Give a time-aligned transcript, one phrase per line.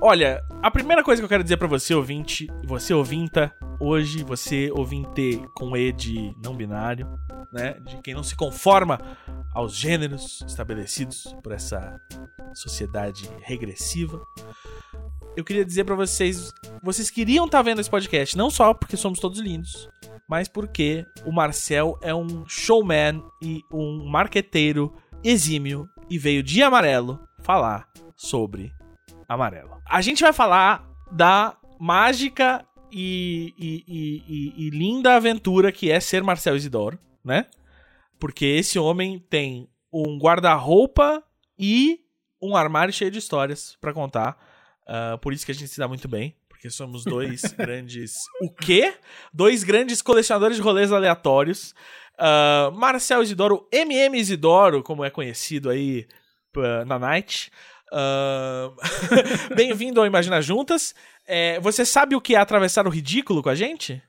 [0.00, 4.70] Olha, a primeira coisa que eu quero dizer pra você, ouvinte, você ouvinta, hoje, você
[4.70, 7.06] ouvinte com E de não binário,
[7.52, 7.74] né?
[7.84, 8.98] De quem não se conforma
[9.52, 12.00] aos gêneros estabelecidos por essa
[12.54, 14.18] sociedade regressiva.
[15.38, 16.52] Eu queria dizer pra vocês,
[16.82, 19.88] vocês queriam estar vendo esse podcast, não só porque somos todos lindos,
[20.28, 27.20] mas porque o Marcel é um showman e um marqueteiro exímio e veio de amarelo
[27.38, 28.72] falar sobre
[29.28, 29.80] amarelo.
[29.88, 36.20] A gente vai falar da mágica e, e- e- e- linda aventura que é ser
[36.24, 37.46] Marcel Isidoro, né?
[38.18, 41.22] Porque esse homem tem um guarda-roupa
[41.56, 42.00] e
[42.42, 44.47] um armário cheio de histórias pra contar.
[44.88, 46.34] Ah, por isso que a gente se dá muito bem.
[46.48, 48.14] Porque somos dois grandes.
[48.40, 48.94] O quê?
[49.32, 51.74] Dois grandes colecionadores de rolês aleatórios.
[52.18, 56.06] Ah, Marcel Isidoro, MM Isidoro, como é conhecido aí
[56.86, 57.52] na night.
[57.92, 58.70] Ah,
[59.54, 60.94] Bem-vindo ao Imagina Juntas.
[61.26, 64.02] É, você sabe o que é atravessar o ridículo com a gente?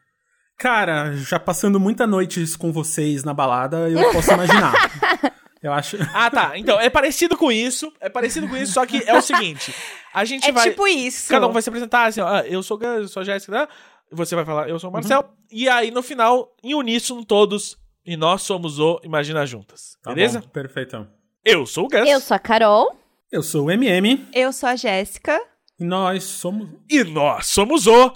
[0.58, 4.74] Cara, já passando muita noites com vocês na balada, eu posso imaginar.
[5.62, 5.98] eu acho.
[6.14, 6.58] Ah, tá.
[6.58, 7.92] Então, é parecido com isso.
[8.00, 9.74] É parecido com isso, só que é o seguinte.
[10.14, 10.70] A gente É vai.
[10.70, 11.30] tipo isso.
[11.30, 13.68] Cada um vai se apresentar assim, ó, ah, eu sou eu sou a Jéssica, né?
[14.12, 15.24] você vai falar, eu sou o Marcel.
[15.52, 19.98] E aí, no final, em uníssono, todos, e nós somos o Imagina Juntas.
[20.02, 20.42] Tá beleza?
[20.42, 21.08] bom, perfeito.
[21.46, 22.10] Eu sou o Gus.
[22.10, 22.98] Eu sou a Carol.
[23.32, 25.40] Eu sou o MM Eu sou a Jéssica.
[25.80, 26.70] e nós somos.
[26.90, 28.12] E nós somos o.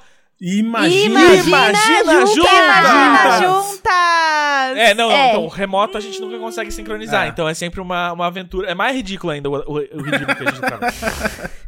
[0.45, 1.21] Imagina!
[1.35, 2.51] Imagina Juntas!
[2.51, 4.77] Imagina Juntas!
[4.77, 5.29] É, não, não, É.
[5.29, 7.25] então, remoto a gente nunca consegue sincronizar.
[7.25, 7.29] É.
[7.29, 8.69] Então é sempre uma, uma aventura.
[8.69, 10.79] É mais ridículo ainda o, o- o ridículo que a gente tá.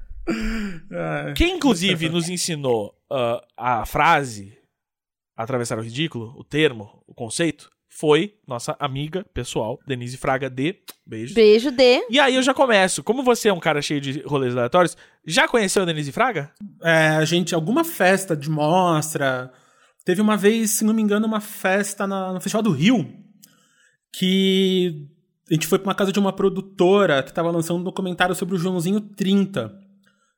[0.92, 4.58] É, Quem, inclusive, nos ensinou ah, a frase
[5.38, 10.76] atravessar o ridículo, o termo, o conceito, foi nossa amiga pessoal, Denise Fraga de
[11.08, 11.34] Beijos.
[11.34, 12.06] Beijo de.
[12.10, 13.02] E aí eu já começo.
[13.04, 16.52] Como você é um cara cheio de rolês aleatórios, já conheceu a Denise Fraga?
[16.84, 19.52] é, a gente, alguma festa de mostra.
[20.04, 23.08] Teve uma vez, se não me engano, uma festa na- no Festival do Rio.
[24.18, 25.08] Que
[25.50, 28.56] a gente foi pra uma casa de uma produtora que tava lançando um documentário sobre
[28.56, 29.74] o Joãozinho 30.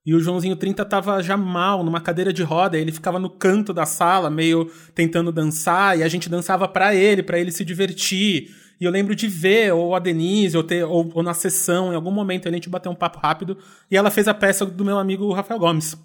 [0.08, 3.74] E o Joãozinho 30 tava já mal, numa cadeira de roda, ele ficava no canto
[3.74, 8.56] da sala, meio tentando dançar, e a gente dançava pra ele, pra ele se divertir.
[8.80, 11.96] E eu lembro de ver, ou a Denise, ou, ter, ou, ou na sessão, em
[11.98, 13.58] algum momento, a gente bateu um papo rápido,
[13.92, 15.98] e ela fez a peça do meu amigo Rafael Gomes.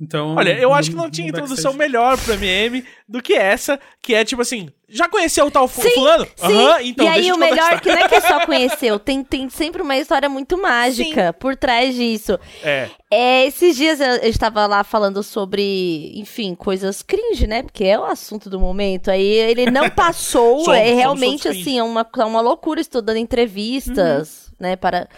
[0.00, 0.34] Então.
[0.34, 1.78] Olha, eu acho que não tinha introdução backstage.
[1.78, 5.88] melhor pro MM do que essa, que é tipo assim, já conheceu o tal Sim,
[5.90, 6.26] fulano?
[6.34, 7.78] Sim, Aham, então e aí o melhor história.
[7.80, 11.94] que não é que só conheceu, tem, tem sempre uma história muito mágica por trás
[11.94, 12.36] disso.
[12.64, 12.88] É.
[13.08, 17.62] É, esses dias eu, eu estava lá falando sobre, enfim, coisas cringe, né?
[17.62, 19.12] Porque é o assunto do momento.
[19.12, 24.52] Aí ele não passou, Somos- é realmente assim, é uma, é uma loucura estudando entrevistas,
[24.58, 25.08] né, para,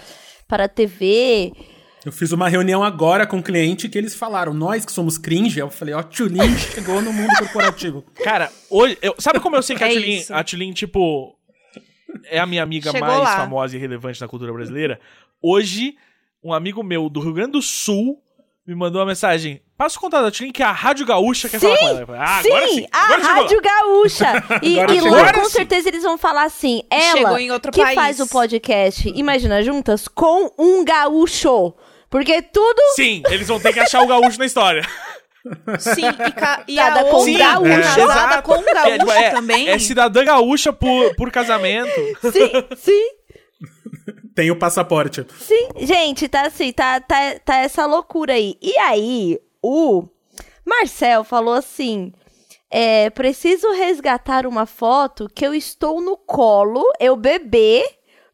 [0.47, 1.53] para a TV.
[2.07, 5.59] Eu fiz uma reunião agora com um cliente que eles falaram, nós que somos cringe,
[5.59, 8.05] eu falei, ó, Tulin chegou no mundo corporativo.
[8.23, 8.97] Cara, hoje.
[9.03, 11.35] eu- sabe como eu sei que a É Tulin, a Tulin, tipo,
[12.27, 13.37] é a minha amiga Chegou mais lá.
[13.39, 15.01] famosa e relevante na cultura brasileira?
[15.43, 15.97] Hoje,
[16.45, 18.23] um amigo meu do Rio Grande do Sul
[18.65, 19.61] me mandou uma mensagem.
[19.77, 22.07] Passa o contato da Tulin que a Rádio Gaúcha quer falar com ela.
[22.07, 22.87] Falei, ah, sim, agora sim.
[22.93, 23.23] a Agora.
[23.43, 24.45] Rádio Gaúcha.
[24.63, 25.51] E, Agora e lá, com sim.
[25.51, 27.95] certeza, eles vão falar assim, ela Chegou em outro que país.
[27.97, 31.75] faz o podcast Imagina Juntas com um gaúcho.
[32.17, 34.81] Porque tudo Sim, eles vão ter que achar o gaúcho na história.
[35.79, 36.65] Sim, e, ca...
[36.67, 37.71] e a com um gaúcho.
[37.71, 39.69] é casada com é, tipo, gaúcho é- também.
[39.69, 41.93] É cidadã gaúcha por, por casamento.
[42.33, 43.11] Sim, sim,
[44.35, 45.27] Tem o passaporte.
[45.39, 45.69] sim.
[45.77, 48.57] Gente, tá assim, tá, tá, tá essa loucura aí.
[48.63, 50.09] E aí, o
[50.65, 52.15] Marcel falou assim:
[52.71, 57.85] é, preciso resgatar uma foto que eu estou no colo, eu bebê,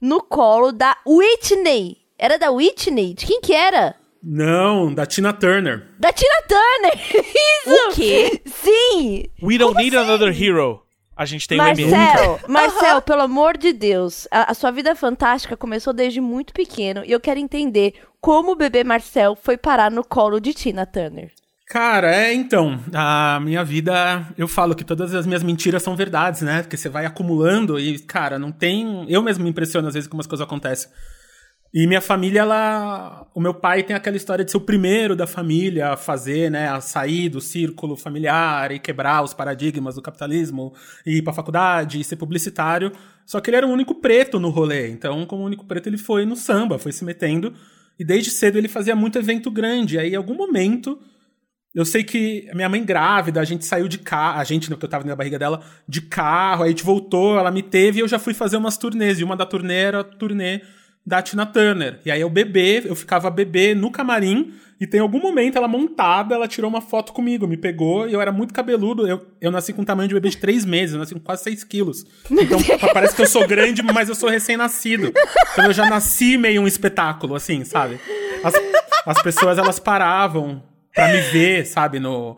[0.00, 2.01] no colo da Whitney.
[2.22, 3.14] Era da Whitney?
[3.14, 3.96] De quem que era?
[4.22, 5.88] Não, da Tina Turner.
[5.98, 6.94] Da Tina Turner!
[7.18, 7.90] Isso!
[7.90, 8.40] O quê?
[8.46, 9.24] Sim!
[9.42, 10.82] We don't need another hero.
[11.16, 11.90] A gente tem o MM.
[11.90, 17.02] Marcel, Marcel, pelo amor de Deus, a, a sua vida fantástica começou desde muito pequeno
[17.04, 21.32] e eu quero entender como o bebê Marcel foi parar no colo de Tina Turner.
[21.66, 26.42] Cara, é então, a minha vida, eu falo que todas as minhas mentiras são verdades,
[26.42, 26.62] né?
[26.62, 29.06] Porque você vai acumulando e, cara, não tem.
[29.08, 30.88] Eu mesmo me impressiono às vezes como as coisas acontecem.
[31.74, 33.26] E minha família, ela.
[33.34, 36.68] O meu pai tem aquela história de ser o primeiro da família a fazer, né?
[36.68, 40.74] A sair do círculo familiar e quebrar os paradigmas do capitalismo,
[41.06, 42.92] e ir pra faculdade e ser publicitário.
[43.24, 44.90] Só que ele era o único preto no rolê.
[44.90, 47.54] Então, como único preto, ele foi no samba, foi se metendo.
[47.98, 49.98] E desde cedo ele fazia muito evento grande.
[49.98, 50.98] Aí, em algum momento,
[51.74, 54.88] eu sei que minha mãe grávida, a gente saiu de carro, a gente, que eu
[54.88, 58.08] tava na barriga dela, de carro, aí a gente voltou, ela me teve e eu
[58.08, 59.18] já fui fazer umas turnês.
[59.18, 60.60] E uma da turnê era a turnê
[61.04, 62.00] da Tina Turner.
[62.04, 66.34] E aí eu bebê, eu ficava bebê no camarim, e tem algum momento ela montada,
[66.34, 69.06] ela tirou uma foto comigo, me pegou, e eu era muito cabeludo.
[69.06, 71.44] Eu, eu nasci com um tamanho de bebê de 3 meses, eu nasci com quase
[71.44, 72.04] 6 quilos.
[72.28, 72.58] Então
[72.92, 75.12] parece que eu sou grande, mas eu sou recém-nascido.
[75.52, 78.00] Então eu já nasci meio um espetáculo, assim, sabe?
[78.42, 78.54] As,
[79.06, 80.60] as pessoas, elas paravam
[80.92, 82.36] pra me ver, sabe, no.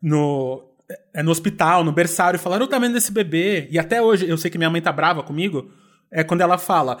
[0.00, 0.64] no
[1.12, 3.68] é no hospital, no berçário, e falaram o tamanho desse bebê.
[3.70, 5.70] E até hoje, eu sei que minha mãe tá brava comigo,
[6.12, 6.98] é quando ela fala,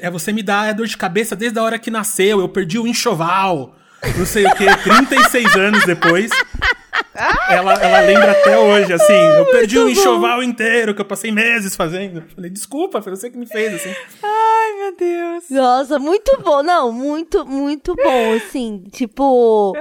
[0.00, 2.78] é, você me dá é dor de cabeça desde a hora que nasceu, eu perdi
[2.78, 3.76] o enxoval.
[4.16, 6.30] Não sei o que, 36 anos depois.
[7.50, 11.74] Ela, ela lembra até hoje, assim, eu perdi o enxoval inteiro, que eu passei meses
[11.74, 12.22] fazendo.
[12.34, 13.94] Falei, desculpa, foi você que me fez, assim.
[14.22, 15.44] Ai, meu Deus.
[15.50, 16.62] Nossa, muito bom.
[16.62, 18.84] Não, muito, muito bom, assim.
[18.92, 19.74] Tipo.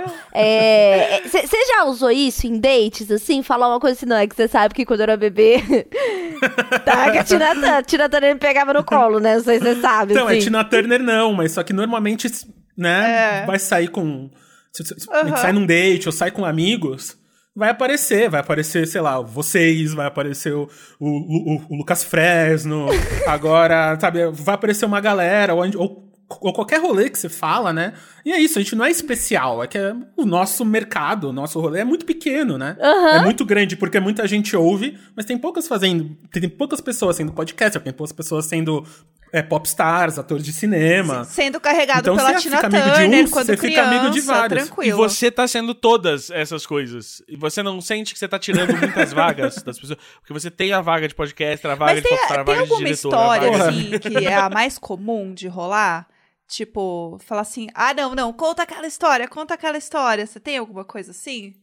[1.25, 3.43] Você já usou isso em dates, assim?
[3.43, 5.57] Falar uma coisa assim, não, é que você sabe que quando eu era bebê.
[6.85, 9.35] tá, que a Tina, a Tina Turner me pegava no colo, né?
[9.35, 10.13] Não sei se você sabe.
[10.13, 10.37] Então, assim.
[10.37, 12.29] é Tina Turner não, mas só que normalmente,
[12.77, 13.45] né, É.
[13.45, 14.29] vai sair com.
[14.71, 15.37] se- se- se a gente Aham.
[15.41, 17.16] sai num date ou sai com amigos,
[17.57, 20.69] vai aparecer, vai aparecer, sei lá, vocês, vai aparecer o,
[20.99, 21.07] o,
[21.55, 22.85] o- o Lucas Fresno,
[23.27, 26.07] agora, sabe, vai aparecer uma galera, ou, ou,
[26.41, 27.93] ou qualquer rolê que você fala, né?
[28.23, 31.33] E é isso, a gente não é especial, é que é- o nosso mercado, o
[31.33, 32.77] nosso rolê é muito pequeno, né?
[33.15, 36.15] É muito grande, porque muita gente ouve, mas tem poucas fazendo.
[36.31, 38.85] Tem poucas pessoas sendo podcaster, tem poucas pessoas sendo
[39.31, 41.23] é, popstars, atores de cinema.
[41.25, 44.09] Sendo carregado Então, pela você Tina fica amigo de Turner uns, quando você fica amigo
[44.09, 44.63] de vários.
[44.63, 44.97] E tranquilo.
[44.97, 47.21] você tá sendo todas essas coisas.
[47.27, 49.99] E você não sente que você tá tirando muitas vagas das pessoas.
[50.19, 52.55] Porque você tem a vaga de podcaster, a vaga Mas de tem, popstar, a tem
[52.55, 53.13] vaga de alguma diretor.
[53.13, 53.71] a história, vaga...
[53.71, 56.07] de- assim, que é a mais comum de rolar?
[56.47, 60.25] Tipo, falar assim, ah, não, não, conta aquela história, conta aquela história.
[60.25, 61.53] Você tem alguma coisa assim?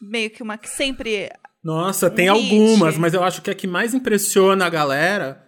[0.00, 1.28] Meio que uma que sempre...
[1.62, 5.44] Nossa, tem Um algumas, mas eu acho que a que mais impressiona a galera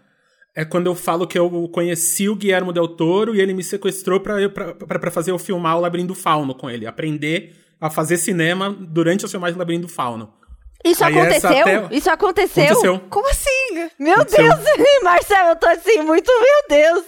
[0.54, 4.20] é quando eu falo que eu conheci o Guilherme Del Toro e ele me sequestrou
[4.20, 6.86] pra fazer eu filmar o Labirinto Fauno com ele.
[6.86, 10.32] Aprender a fazer cinema durante as filmagens do Labirinto Fauno.
[10.84, 11.50] Isso Aí aconteceu?
[11.50, 12.64] até- Isso aconteceu?
[12.64, 13.00] Aconteceu.
[13.10, 13.88] Como assim?
[13.98, 14.44] Meu Aconteceu.
[14.44, 14.64] Deus,
[15.02, 17.04] Marcelo, eu tô assim, muito, meu Deus.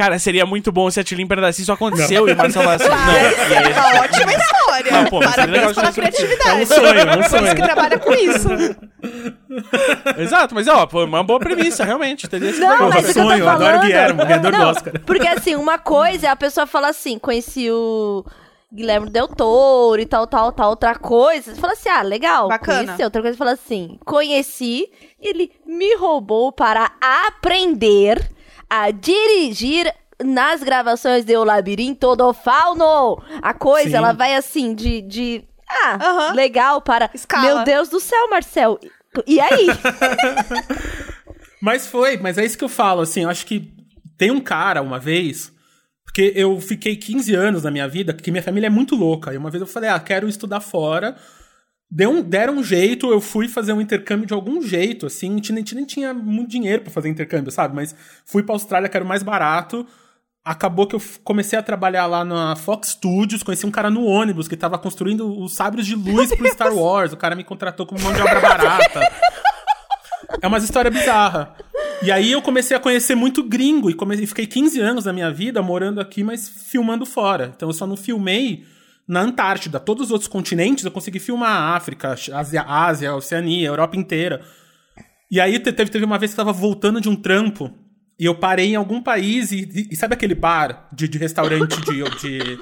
[0.00, 2.96] Cara, seria muito bom se a Tilly Imperatriz isso aconteceu e o Marcelo falasse não.
[2.96, 4.92] E aí, É uma ótima história.
[4.92, 6.50] Não, pô, Parabéns pela criatividade.
[6.50, 7.54] É um sonho, é um sonho.
[7.54, 8.48] que trabalha com isso.
[10.16, 12.26] Exato, mas ó, foi uma boa premissa, realmente.
[12.28, 14.92] Teria sido Não, mas eu sonho, eu adoro falando- Guilherme, ganhador do Não, Oscar.
[15.04, 18.24] Porque assim, uma coisa é a pessoa fala assim, conheci o
[18.72, 20.70] Guilherme Del Toro e tal, tal, tal.
[20.70, 22.84] Outra coisa, você fala assim, ah, legal, Bacana.
[22.84, 23.04] conheci.
[23.04, 24.88] Outra coisa, você fala assim, conheci,
[25.20, 26.90] ele me roubou para
[27.26, 28.18] aprender
[28.70, 29.92] a dirigir
[30.24, 33.20] nas gravações de O Labirinto do Fauno.
[33.42, 33.96] A coisa, Sim.
[33.96, 35.02] ela vai assim, de...
[35.02, 37.10] de ah, legal para...
[37.12, 37.42] Escala.
[37.44, 38.78] Meu Deus do céu, Marcel.
[39.26, 39.66] E aí?
[41.60, 43.70] Mas foi, mas é isso que eu falo, assim, eu acho que
[44.16, 45.52] tem um cara uma vez,
[46.04, 49.36] porque eu fiquei 15 anos na minha vida, que minha família é muito louca, e
[49.36, 51.16] uma vez eu falei, ah, quero estudar fora,
[51.90, 55.34] Deu um, deram um jeito, eu fui fazer um intercâmbio de algum jeito, assim, a
[55.34, 57.74] gente nem, nem tinha muito dinheiro pra fazer intercâmbio, sabe?
[57.74, 57.94] Mas
[58.24, 59.84] fui pra Austrália, que era o mais barato,
[60.44, 64.46] acabou que eu comecei a trabalhar lá na Fox Studios, conheci um cara no ônibus
[64.46, 68.00] que tava construindo os sabres de luz pro Star Wars, o cara me contratou como
[68.00, 69.00] mão de obra barata.
[70.40, 71.48] É umas histórias bizarras.
[72.02, 75.30] E aí eu comecei a conhecer muito gringo e comecei, fiquei 15 anos da minha
[75.30, 77.52] vida morando aqui, mas filmando fora.
[77.54, 78.64] Então eu só não filmei
[79.10, 79.80] na Antártida.
[79.80, 84.40] Todos os outros continentes eu consegui filmar a África, Ásia, Ásia, Oceania, Europa inteira.
[85.30, 87.70] E aí te- teve, teve uma vez que eu tava voltando de um trampo
[88.18, 92.02] e eu parei em algum país e, e- sabe aquele bar de, de restaurante de,
[92.20, 92.58] de,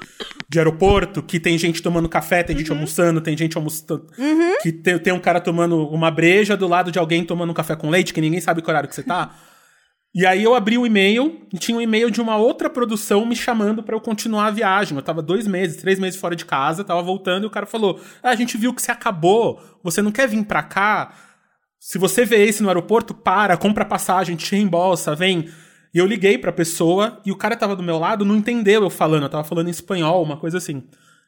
[0.49, 4.07] de aeroporto que tem gente tomando café, tem gente almoçando, tem gente almoçando.
[4.61, 7.75] Que tem, tem um cara tomando uma breja do lado de alguém tomando um café
[7.75, 9.35] com leite, que ninguém sabe que horário que você tá.
[10.13, 13.35] E aí eu abri o e-mail e tinha um e-mail de uma outra produção me
[13.35, 14.97] chamando pra eu continuar a viagem.
[14.97, 17.99] Eu tava dois meses, três meses fora de casa, tava voltando e o cara falou:
[18.23, 21.13] ah, a gente viu que você acabou, você não quer vir pra cá?
[21.79, 25.47] Se você vê esse no aeroporto, para, compra passagem, te reembolsa, vem.
[25.93, 28.89] E eu liguei pra pessoa e o cara tava do meu lado, não entendeu eu
[28.89, 30.83] falando, eu tava falando em espanhol, uma coisa assim.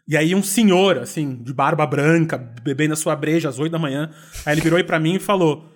[0.07, 3.79] E aí um senhor, assim, de barba branca, bebendo a sua breja às oito da
[3.79, 4.09] manhã,
[4.45, 5.71] aí ele virou aí pra mim e falou: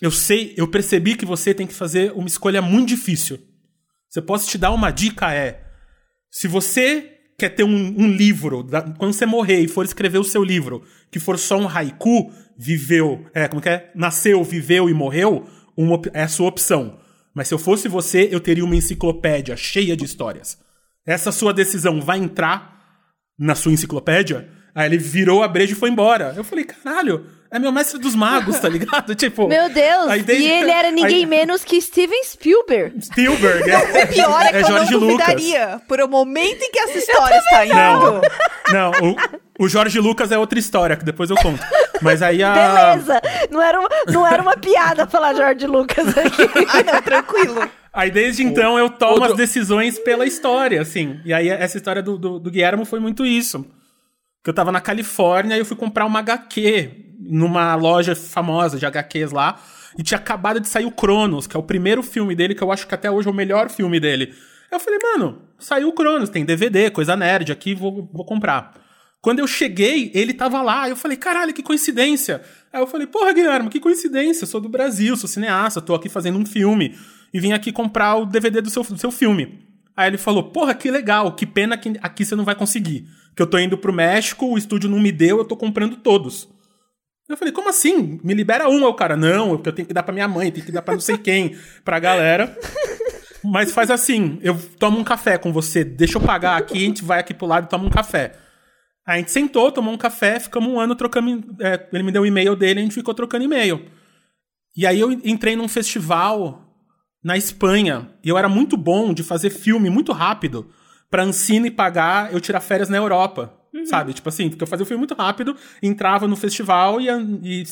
[0.00, 3.38] Eu sei, eu percebi que você tem que fazer uma escolha muito difícil.
[4.08, 5.60] Se eu posso te dar uma dica é,
[6.30, 10.24] se você quer ter um, um livro, da- quando você morrer e for escrever o
[10.24, 13.90] seu livro, que for só um haiku, viveu, é, como que é?
[13.94, 17.00] Nasceu, viveu e morreu, uma é a sua opção.
[17.34, 20.58] Mas se eu fosse você, eu teria uma enciclopédia cheia de histórias.
[21.06, 22.76] essa sua decisão vai entrar
[23.38, 24.48] na sua enciclopédia?
[24.74, 26.34] Aí ele virou a breja e foi embora.
[26.36, 29.14] Eu falei, caralho, é meu mestre dos magos, tá ligado?
[29.16, 29.48] tipo.
[29.48, 30.08] Meu Deus!
[30.08, 33.00] aí desde- E ele era ninguém aí- menos que Steven Spielberg.
[33.04, 33.70] Spielberg.
[33.70, 35.26] É, O pior é que eu Jorge não Lucas.
[35.26, 37.74] duvidaria por o momento em que essa história está indo.
[38.72, 38.90] Não, não,
[39.58, 41.62] o, o Jorge Lucas é outra história, que depois eu conto.
[42.02, 42.94] Mas aí a.
[42.94, 43.20] Beleza!
[43.50, 46.42] Não era, uma, não era uma piada falar Jorge Lucas aqui.
[46.68, 47.68] Ah, não, tranquilo.
[47.92, 51.18] Aí desde então eu tomo outro- as decisões pela história, assim.
[51.24, 53.64] E aí essa história do, do, do Guilhermo foi muito isso.
[54.44, 58.86] Que eu tava na Califórnia e eu fui comprar uma HQ numa loja famosa de
[58.86, 59.60] HQs lá.
[59.98, 62.70] E tinha acabado de sair o Cronos, que é o primeiro filme dele, que eu
[62.70, 64.32] acho que até hoje é o melhor filme dele.
[64.70, 68.74] Eu falei, mano, saiu o Cronos, tem DVD, coisa nerd aqui, vou, vou comprar.
[69.20, 70.88] Quando eu cheguei, ele tava lá.
[70.88, 72.42] Eu falei, caralho, que coincidência.
[72.72, 74.44] Aí eu falei, porra, Guilherme, que coincidência.
[74.44, 76.96] Eu sou do Brasil, sou cineasta, tô aqui fazendo um filme.
[77.32, 79.66] E vim aqui comprar o DVD do seu, do seu filme.
[79.96, 83.08] Aí ele falou, porra, que legal, que pena que aqui você não vai conseguir.
[83.34, 86.48] Que eu tô indo pro México, o estúdio não me deu, eu tô comprando todos.
[87.28, 88.18] Eu falei, como assim?
[88.24, 88.84] Me libera um.
[88.84, 90.94] O cara, não, porque eu tenho que dar pra minha mãe, tenho que dar pra
[90.94, 92.56] não sei quem, pra galera.
[93.44, 97.04] Mas faz assim, eu tomo um café com você, deixa eu pagar aqui, a gente
[97.04, 98.34] vai aqui pro lado e toma um café.
[99.06, 101.56] Aí a gente sentou, tomou um café, ficamos um ano trocando.
[101.60, 103.86] é, ele me deu o e-mail dele, a gente ficou trocando e-mail.
[104.76, 106.64] E aí eu entrei num festival
[107.24, 110.70] na Espanha, e eu era muito bom de fazer filme muito rápido
[111.10, 113.57] pra Ancine pagar eu tirar férias na Europa.
[113.86, 114.12] Sabe?
[114.14, 117.08] Tipo assim, porque eu fazia o filme muito rápido, entrava no festival e,
[117.42, 117.64] e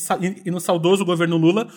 [0.45, 1.69] e- no saudoso governo Lula,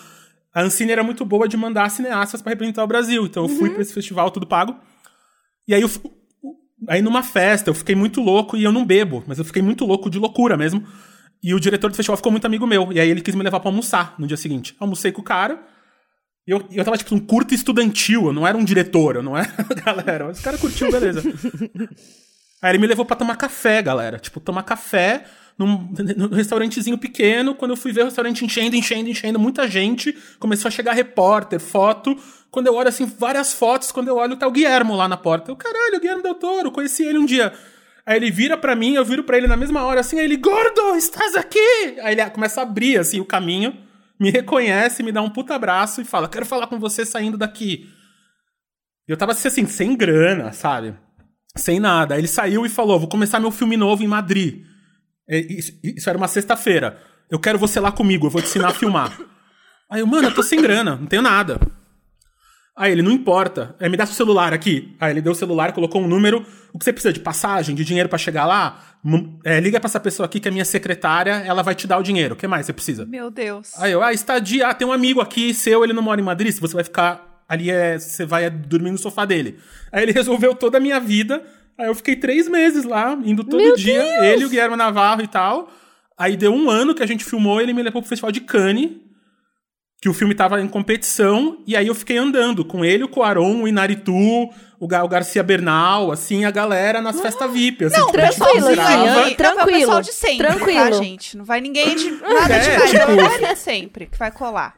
[0.54, 3.24] a Ancine era muito boa de mandar cineastas pra representar o Brasil.
[3.24, 4.76] Então eu fui pra esse festival, tudo pago.
[5.66, 5.90] E aí eu,
[6.88, 9.84] Aí numa festa, eu fiquei muito louco e eu não bebo, mas eu fiquei muito
[9.84, 10.82] louco de loucura mesmo.
[11.42, 12.90] E o diretor do festival ficou muito amigo meu.
[12.92, 14.74] E aí ele quis me levar pra almoçar no dia seguinte.
[14.80, 15.62] Almocei com o cara.
[16.46, 18.26] E eu, eu tava, tipo, um curto estudantil.
[18.26, 19.50] Eu não era um diretor, eu não era
[19.84, 20.24] galera.
[20.26, 21.22] Mas o cara curtiu, beleza.
[22.60, 24.18] aí ele me levou pra tomar café, galera.
[24.18, 25.24] Tipo, tomar café
[25.58, 27.54] num, num restaurantezinho pequeno.
[27.54, 30.16] Quando eu fui ver o restaurante enchendo, enchendo, enchendo, muita gente.
[30.38, 32.16] Começou a chegar repórter, foto.
[32.50, 33.92] Quando eu olho, assim, várias fotos.
[33.92, 35.50] Quando eu olho, tá o Guilhermo lá na porta.
[35.50, 37.52] Eu, caralho, o Guilhermo Del Toro, conheci ele um dia.
[38.04, 40.36] Aí ele vira pra mim, eu viro pra ele na mesma hora, assim, aí ele,
[40.36, 41.96] gordo, estás aqui!
[42.02, 43.76] Aí ele começa a abrir, assim, o caminho,
[44.18, 47.88] me reconhece, me dá um puta abraço e fala, quero falar com você saindo daqui.
[49.06, 50.94] Eu tava, assim, sem grana, sabe?
[51.56, 52.16] Sem nada.
[52.16, 54.64] Ele saiu e falou, vou começar meu filme novo em Madrid.
[55.28, 57.00] É, Isso, isso era uma sexta-feira.
[57.30, 59.16] Eu quero você lá comigo, eu vou te ensinar a filmar.
[59.90, 61.60] Aí eu, mano, eu tô sem grana, não tenho nada.
[62.76, 64.96] Aí ele, não importa, é, me dá seu celular aqui.
[64.98, 66.44] Aí ele deu o celular, colocou um número.
[66.72, 68.80] O que você precisa de passagem, de dinheiro pra chegar lá?
[69.44, 72.02] É, liga pra essa pessoa aqui que é minha secretária, ela vai te dar o
[72.02, 72.34] dinheiro.
[72.34, 73.04] O que mais você precisa?
[73.04, 73.78] Meu Deus.
[73.78, 76.52] Aí eu, ah, estadia, ah, tem um amigo aqui seu, ele não mora em Madrid,
[76.52, 79.58] se você vai ficar ali, é, você vai é, dormir no sofá dele.
[79.90, 81.42] Aí ele resolveu toda a minha vida.
[81.76, 84.22] Aí eu fiquei três meses lá, indo todo Meu dia, Deus!
[84.24, 85.68] ele e o Guilherme Navarro e tal.
[86.16, 88.90] Aí deu um ano que a gente filmou, ele me levou pro Festival de Cannes,
[90.02, 93.62] que o filme tava em competição, e aí eu fiquei andando com ele, o Cuaron,
[93.62, 94.14] o Inaritu,
[94.78, 97.84] o, Ga- o Garcia Bernal, assim, a galera nas festas VIP.
[97.86, 100.78] Assim, tipo, a gente tranquilo, entrava- assim, Não, o tranquilo, pessoal de sempre, tranquilo.
[100.84, 101.36] tá, gente?
[101.36, 102.90] Não vai ninguém de nada É, demais.
[102.90, 104.74] tipo- É o galera de sempre que vai colar.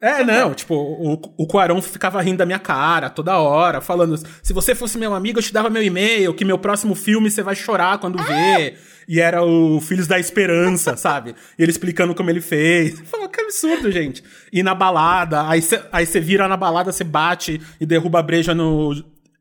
[0.00, 4.74] É, não, tipo, o, o ficava rindo da minha cara toda hora, falando: se você
[4.74, 7.98] fosse meu amigo, eu te dava meu e-mail, que meu próximo filme você vai chorar
[7.98, 8.78] quando ver.
[9.08, 11.34] E era o Filhos da Esperança, sabe?
[11.58, 13.00] E ele explicando como ele fez.
[13.04, 14.22] Falou, que absurdo, gente.
[14.52, 18.54] E na balada, aí você aí vira na balada, você bate e derruba a breja
[18.54, 18.92] no.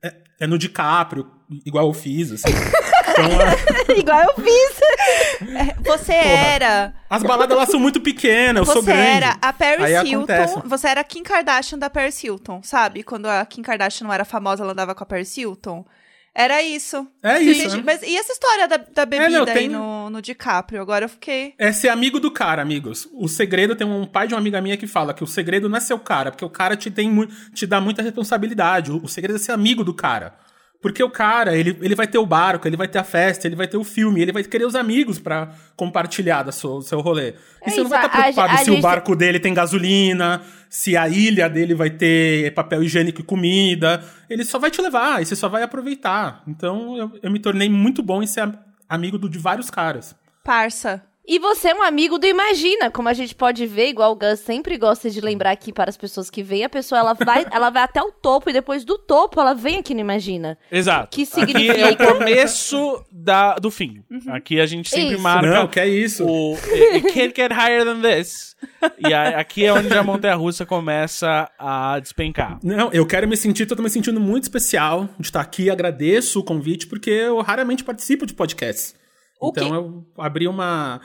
[0.04, 1.28] É, é no DiCaprio,
[1.66, 2.54] igual eu fiz, assim.
[3.18, 4.80] É, Igual eu fiz.
[5.56, 6.94] É, Você era.
[7.10, 9.10] as baladas lá são muito pequenas, eu sou Você grande.
[9.10, 10.54] era a Paris Aí acontece.
[10.56, 10.70] Hilton.
[10.70, 13.04] Você era a Kim Kardashian da Paris Hilton, sabe?
[13.04, 15.86] Quando a Kim Kardashian não era famosa, ela andava com a Paris Hilton.
[16.38, 17.08] Era isso.
[17.24, 17.84] É Gente, isso, né?
[17.86, 20.82] Mas e essa história da, da bebida não, aí tem- no, no DiCaprio?
[20.82, 21.54] Agora eu fiquei.
[21.58, 23.08] É ser amigo do cara, amigos.
[23.14, 25.78] O segredo tem um pai de uma amiga minha que fala que o segredo não
[25.78, 27.10] é ser o cara, porque o cara te, tem,
[27.54, 28.92] te dá muita responsabilidade.
[28.92, 30.34] O, o segredo é ser amigo do cara.
[30.82, 33.56] Porque o cara, ele, ele vai ter o barco, ele vai ter a festa, ele
[33.56, 37.00] vai ter o filme, ele vai querer os amigos pra compartilhar da sua, do seu
[37.02, 37.30] rolê.
[37.30, 39.54] E É você não vai estar a- preocupado a se gente- o barco dele tem
[39.54, 44.04] gasolina, se a ilha dele vai ter papel higiênico e comida.
[44.30, 46.44] Ele só vai te levar e você só vai aproveitar.
[46.48, 50.16] Então eu, eu me tornei muito bom em ser am- amigo do- de vários caras.
[50.44, 51.02] Parça.
[51.28, 54.40] E você é um amigo do Imagina, como a gente pode ver, igual o Gus
[54.42, 57.72] sempre gosta de lembrar aqui para as pessoas que vêm, a pessoa ela vai, ela
[57.72, 60.56] vai até o topo e depois do topo ela vem aqui no Imagina.
[60.72, 61.10] Exato.
[61.16, 64.04] Que Aqui é o significa- começo da, do fim.
[64.28, 65.22] Aqui a gente sempre Isso.
[65.24, 66.24] marca Não, que é isso.
[66.26, 66.56] o
[66.94, 68.56] It can't get higher than this.
[69.00, 72.60] E a- aqui é onde a montanha-russa começa a despencar.
[72.64, 76.44] Não, eu quero me sentir, tô me sentindo muito especial de estar aqui, agradeço o
[76.44, 78.94] convite, porque eu raramente participo de podcasts.
[79.48, 79.76] O então quê?
[79.76, 81.00] eu abri uma.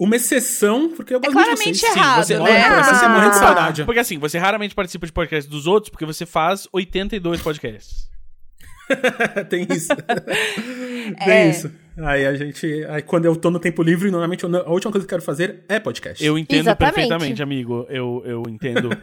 [0.00, 1.96] Uma exceção, porque eu É gosto de claramente vocês.
[1.96, 2.40] errado, você- né?
[2.42, 3.08] Olha, Ah.
[3.08, 3.84] morrendo de saudade.
[3.84, 8.08] Porque assim, você raramente participa de podcasts dos outros porque você faz 82 podcasts.
[9.48, 9.88] Tem isso.
[11.20, 11.24] É.
[11.24, 11.70] Tem isso.
[11.98, 12.66] Aí a gente.
[12.90, 15.22] Aí quando eu tô no tempo livre, normalmente eu a última coisa que eu quero
[15.22, 16.22] fazer é podcast.
[16.24, 16.94] Eu entendo Exatamente.
[16.94, 17.86] perfeitamente, amigo.
[17.88, 18.90] Eu, eu entendo.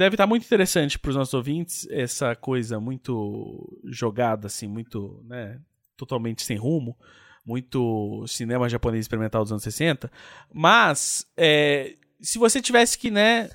[0.00, 5.60] Deve estar muito interessante para os nossos ouvintes essa coisa muito jogada, assim, muito, né,
[5.94, 6.96] totalmente sem rumo,
[7.44, 10.10] muito cinema japonês experimental dos anos 60.
[10.50, 13.50] Mas, é, se você tivesse que, né,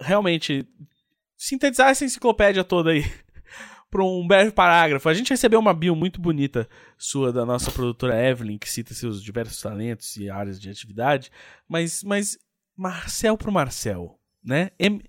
[0.00, 0.66] realmente
[1.36, 3.04] sintetizar essa enciclopédia toda aí
[3.88, 8.20] para um breve parágrafo, a gente recebeu uma bio muito bonita sua da nossa produtora
[8.28, 11.30] Evelyn, que cita seus diversos talentos e áreas de atividade,
[11.68, 12.36] mas, mas
[12.76, 14.72] Marcel pro Marcel, né?
[14.80, 15.00] M,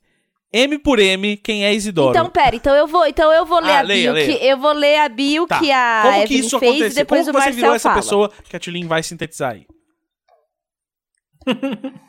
[0.54, 2.12] M por M, quem é Isidoro?
[2.12, 4.26] Então, pera, então eu vou, então eu vou ler Ah, a leia, bio leia.
[4.40, 5.60] que eu vou ler a bio Tá.
[5.60, 6.92] que a Como que Evelyn isso fez aconteceu?
[6.92, 8.02] e depois Como o que você virou Marcel essa fala.
[8.02, 9.66] pessoa que a Tulin vai sintetizar aí?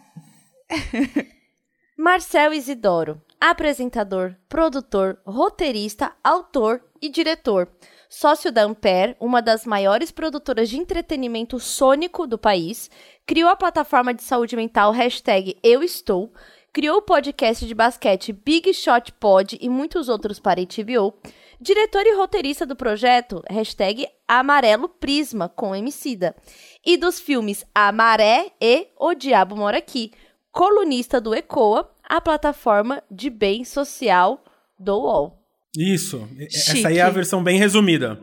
[1.98, 7.68] Marcel Isidoro, apresentador, produtor, roteirista, autor e diretor.
[8.10, 12.90] Sócio da Ampere, uma das maiores produtoras de entretenimento sônico do país,
[13.26, 16.32] criou a plataforma de saúde mental hashtag Eu Estou,
[16.78, 21.12] criou o podcast de basquete Big Shot Pod e muitos outros para a HBO,
[21.60, 26.36] diretor e roteirista do projeto hashtag Amarelo Prisma com Emicida,
[26.86, 30.12] e dos filmes A Maré e O Diabo Mora Aqui,
[30.52, 34.40] colunista do ECOA, a plataforma de bem social
[34.78, 35.36] do UOL.
[35.76, 36.28] Isso.
[36.48, 36.78] Chique.
[36.78, 38.20] Essa aí é a versão bem resumida.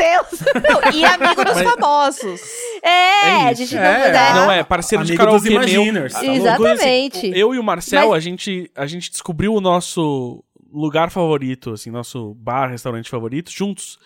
[0.00, 0.40] Meu Deus!
[0.68, 2.40] Não, e amigo dos famosos.
[2.82, 3.82] É, É a gente não...
[3.82, 4.32] É?
[4.34, 5.82] Não é, parceiro de Amigo dos karaokê meu.
[5.82, 6.14] Imaginers.
[6.14, 7.30] Ah, Exatamente.
[7.34, 10.42] Eu e o Marcel, Mas- a, gente, a gente descobriu o nosso
[10.72, 13.98] lugar favorito, assim, nosso bar, restaurante favorito, juntos.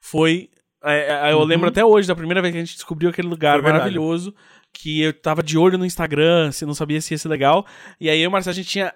[0.00, 0.48] Foi.
[0.84, 1.44] é, é, eu Uhum.
[1.44, 3.78] lembro até hoje da primeira vez que a gente descobriu aquele lugar Foi verdade.
[3.84, 4.34] maravilhoso.
[4.72, 7.64] Que eu tava de olho no Instagram, se não sabia se ia ser legal.
[7.98, 8.92] E aí eu e o Marcel, a gente tinha,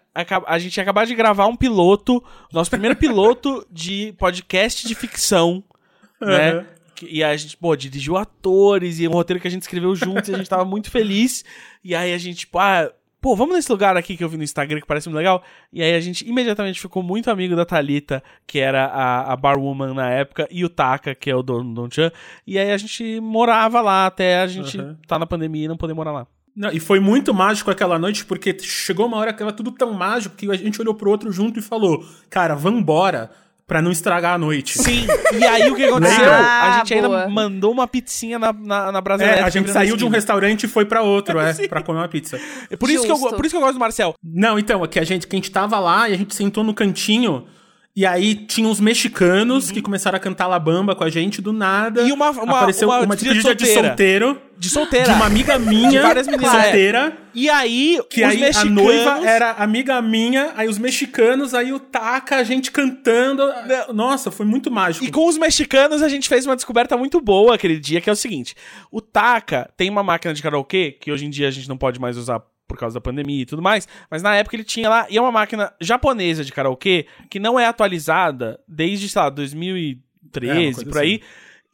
[0.46, 5.64] a gente tinha acabado de gravar um piloto, nosso primeiro piloto de podcast de ficção,
[6.26, 6.54] né?
[6.54, 6.64] Uhum.
[7.02, 10.34] E a gente, pô, dirigiu atores e um roteiro que a gente escreveu juntos e
[10.34, 11.44] a gente tava muito feliz.
[11.82, 14.44] E aí a gente, tipo, ah, pô, vamos nesse lugar aqui que eu vi no
[14.44, 15.42] Instagram que parece muito legal.
[15.72, 19.94] E aí a gente imediatamente ficou muito amigo da Thalita, que era a, a barwoman
[19.94, 22.12] na época, e o Taka, que é o dono do Don Chan.
[22.46, 24.96] E aí a gente morava lá até a gente Uhum.
[25.06, 26.26] tá na pandemia e não poder morar lá.
[26.54, 29.92] Não, e foi muito mágico aquela noite, porque chegou uma hora que era tudo tão
[29.94, 33.30] mágico que a gente olhou pro outro junto e falou: Cara, vambora
[33.72, 34.78] pra não estragar a noite.
[34.78, 36.30] Sim, e aí o que aconteceu?
[36.30, 37.26] Ah, a gente ainda boa.
[37.26, 40.16] mandou uma pizzinha na, na, na brasa É, a gente saiu de um esquina.
[40.16, 42.38] restaurante e foi pra outro, é, pra comer uma pizza.
[42.70, 44.14] É Por isso, que eu, por isso que eu gosto do Marcel.
[44.22, 46.62] Não, então, é que a gente, que a gente tava lá e a gente sentou
[46.62, 47.46] no cantinho.
[47.94, 51.52] E aí tinha uns mexicanos que começaram a cantar La Bamba com a gente do
[51.52, 52.00] nada.
[52.00, 52.08] Uhum.
[52.08, 53.88] E uma- uma- apareceu uma uma, despedida de solteira.
[53.88, 55.04] solteiro De solteira.
[55.06, 56.62] de uma amiga minha, meninas, é.
[56.62, 57.18] solteira.
[57.34, 58.78] E aí, Que os aí mexicanos...
[58.78, 63.42] a noiva era amiga minha, aí os mexicanos, aí o Taca, a gente cantando.
[63.92, 65.04] Nossa, foi muito mágico.
[65.04, 68.12] E com os mexicanos a gente fez uma descoberta muito boa aquele dia, que é
[68.12, 68.54] o seguinte:
[68.90, 72.00] o Taka tem uma máquina de karaokê, que hoje em dia a gente não pode
[72.00, 72.40] mais usar
[72.72, 75.20] por causa da pandemia e tudo mais, mas na época ele tinha lá, e é
[75.20, 80.74] uma máquina japonesa de karaokê, que não é atualizada desde, sei lá, 2013, É, uma
[80.74, 81.20] coisa por aí.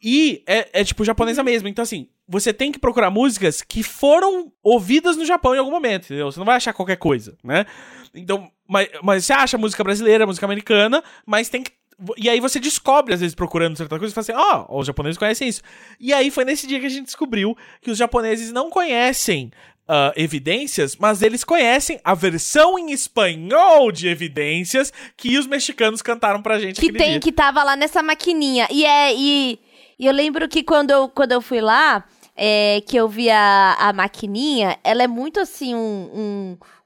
[0.01, 1.67] E é, é tipo japonesa mesmo.
[1.67, 6.05] Então, assim, você tem que procurar músicas que foram ouvidas no Japão em algum momento,
[6.05, 6.31] entendeu?
[6.31, 7.65] Você não vai achar qualquer coisa, né?
[8.13, 11.71] Então, mas, mas você acha música brasileira, música americana, mas tem que.
[12.17, 15.17] E aí você descobre, às vezes, procurando certa coisa, e fala assim, ó, os japoneses
[15.17, 15.61] conhecem isso.
[15.99, 19.51] E aí foi nesse dia que a gente descobriu que os japoneses não conhecem
[19.91, 26.43] ah, evidências, mas eles conhecem a versão em espanhol de evidências que os mexicanos cantaram
[26.43, 27.19] pra gente que tem, dia.
[27.19, 28.67] que tava lá nessa maquininha.
[28.69, 29.59] E é, e,
[29.97, 33.77] e eu lembro que quando eu, quando eu fui lá, é, que eu vi a,
[33.79, 36.09] a maquininha, ela é muito assim, um,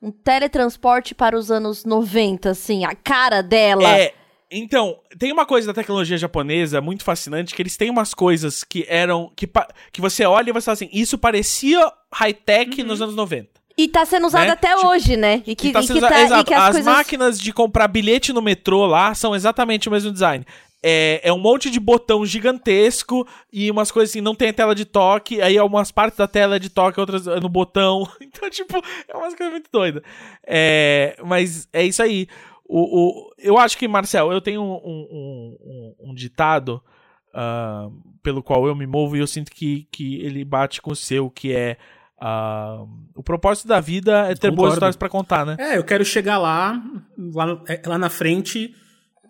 [0.01, 3.99] um, um teletransporte para os anos 90, assim, a cara dela.
[3.99, 4.13] É.
[4.53, 8.85] Então, tem uma coisa da tecnologia japonesa muito fascinante, que eles têm umas coisas que
[8.87, 9.31] eram.
[9.35, 9.49] que,
[9.91, 13.49] que você olha e você fala assim, isso parecia high-tech nos anos 90.
[13.75, 14.51] E tá sendo usado Né?
[14.51, 15.41] até Tipo, hoje, né?
[15.47, 16.45] E que, Que tá e sendo que usa- tá- e Exato.
[16.45, 16.93] que as, as coisas...
[16.93, 20.45] máquinas de comprar bilhete no metrô lá são exatamente o mesmo design.
[20.85, 24.75] é, é um monte de botão gigantesco e umas coisas assim, não tem a tela
[24.75, 28.07] de toque, aí algumas partes da tela é de toque, outras é no botão.
[28.21, 30.03] Então, tipo, é umas coisas muito doidas.
[30.45, 32.27] É, mas é isso aí.
[32.75, 36.81] O, o, eu acho que, Marcel, eu tenho um, um, um, um ditado
[37.29, 40.95] uh, pelo qual eu me movo e eu sinto que, que ele bate com o
[40.95, 41.77] seu, que é.
[42.19, 44.55] Uh, o propósito da vida é ter Concordo.
[44.55, 45.55] boas histórias pra contar, né?
[45.59, 46.81] É, eu quero chegar lá,
[47.15, 48.73] lá, é, lá na frente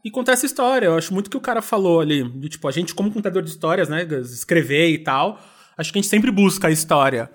[0.06, 0.86] e contar essa história.
[0.86, 3.50] Eu acho muito que o cara falou ali, de, tipo, a gente como contador de
[3.50, 5.38] histórias, né, escrever e tal,
[5.78, 7.30] acho que a gente sempre busca a história.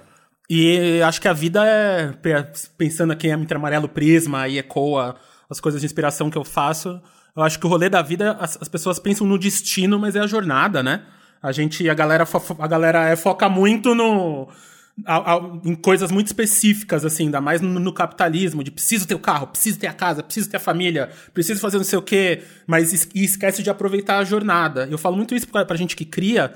[0.49, 2.15] E acho que a vida é,
[2.79, 5.17] pensando aqui em Amarelo Prisma e ecoa
[5.49, 7.01] as coisas de inspiração que eu faço,
[7.37, 10.21] eu acho que o rolê da vida, as, as pessoas pensam no destino, mas é
[10.21, 11.03] a jornada, né?
[11.43, 12.27] A gente, a galera,
[12.59, 14.49] a galera é, foca muito no
[15.07, 19.15] a, a, em coisas muito específicas, assim, ainda mais no, no, capitalismo, de preciso ter
[19.15, 22.03] o carro, preciso ter a casa, preciso ter a família, preciso fazer não sei o
[22.03, 24.89] quê, mas es, esquece de aproveitar a jornada.
[24.91, 26.55] Eu falo muito isso pra, pra gente que cria,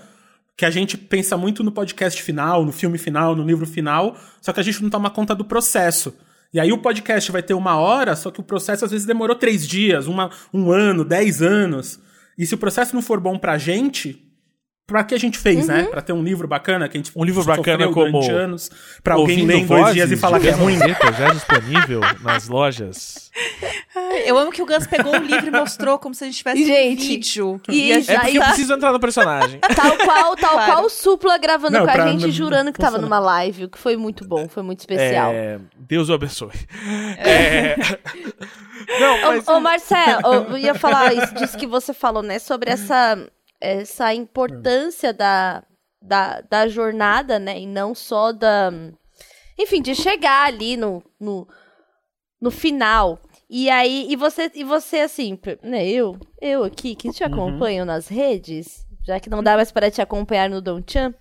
[0.56, 4.52] que a gente pensa muito no podcast final, no filme final, no livro final, só
[4.52, 6.14] que a gente não toma conta do processo.
[6.52, 9.34] E aí o podcast vai ter uma hora, só que o processo às vezes demorou
[9.34, 11.98] três dias, uma, um ano, dez anos.
[12.36, 14.31] E se o processo não for bom pra gente,
[14.86, 15.82] pra que a gente fez, né?
[15.84, 15.90] Uhum.
[15.90, 18.70] Pra ter um livro bacana, que a gente Um livro bacana como anos,
[19.02, 20.78] pra alguém ler em dois dias e falar que é ruim.
[20.78, 23.30] Gazeta já disponível nas lojas.
[24.26, 26.64] Eu amo que o Gus pegou o livro e mostrou como se a gente tivesse
[26.64, 27.60] Gente, um vídeo.
[27.70, 29.58] e a É porque eu tá- preciso entrar no personagem.
[29.74, 30.72] Tal qual, tal Claro.
[30.72, 33.16] qual o Supla gravando Não, com a pra- gente, não- jurando que tava funciona.
[33.16, 35.32] numa live, o que foi muito bom, foi muito especial.
[35.32, 36.50] É, Deus o abençoe.
[37.18, 37.76] É.
[39.00, 39.48] Não, mas.
[39.48, 42.38] Ô, ô Marcel, eu ia falar isso, disso que você falou, né?
[42.38, 43.18] Sobre essa,
[43.62, 45.62] essa importância da,
[46.02, 47.60] da, da jornada, né?
[47.60, 48.72] E não só da.
[49.56, 51.46] Enfim, de chegar ali no, no,
[52.40, 53.20] no final.
[53.48, 55.86] E aí, e você, e você assim, né?
[55.86, 60.02] Eu, eu aqui, que te acompanho nas redes, já que não dá mais para te
[60.02, 61.14] acompanhar no Don Chan.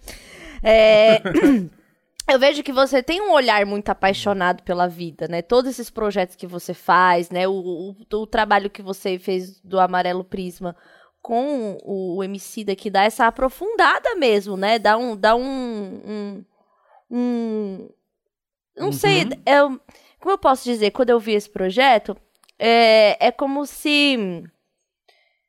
[0.64, 1.22] É.
[2.30, 5.42] Eu vejo que você tem um olhar muito apaixonado pela vida, né?
[5.42, 7.46] Todos esses projetos que você faz, né?
[7.46, 10.74] O, o, o trabalho que você fez do Amarelo Prisma
[11.22, 14.80] com o, o Emicida, que dá essa aprofundada mesmo, né?
[14.80, 15.16] Dá um...
[15.16, 15.44] Dá um,
[16.06, 16.46] um,
[17.10, 17.90] um-
[18.76, 19.80] não sei, é, um-
[20.20, 20.92] como eu posso dizer?
[20.92, 22.16] Quando eu vi esse projeto,
[22.58, 24.44] é, é como se...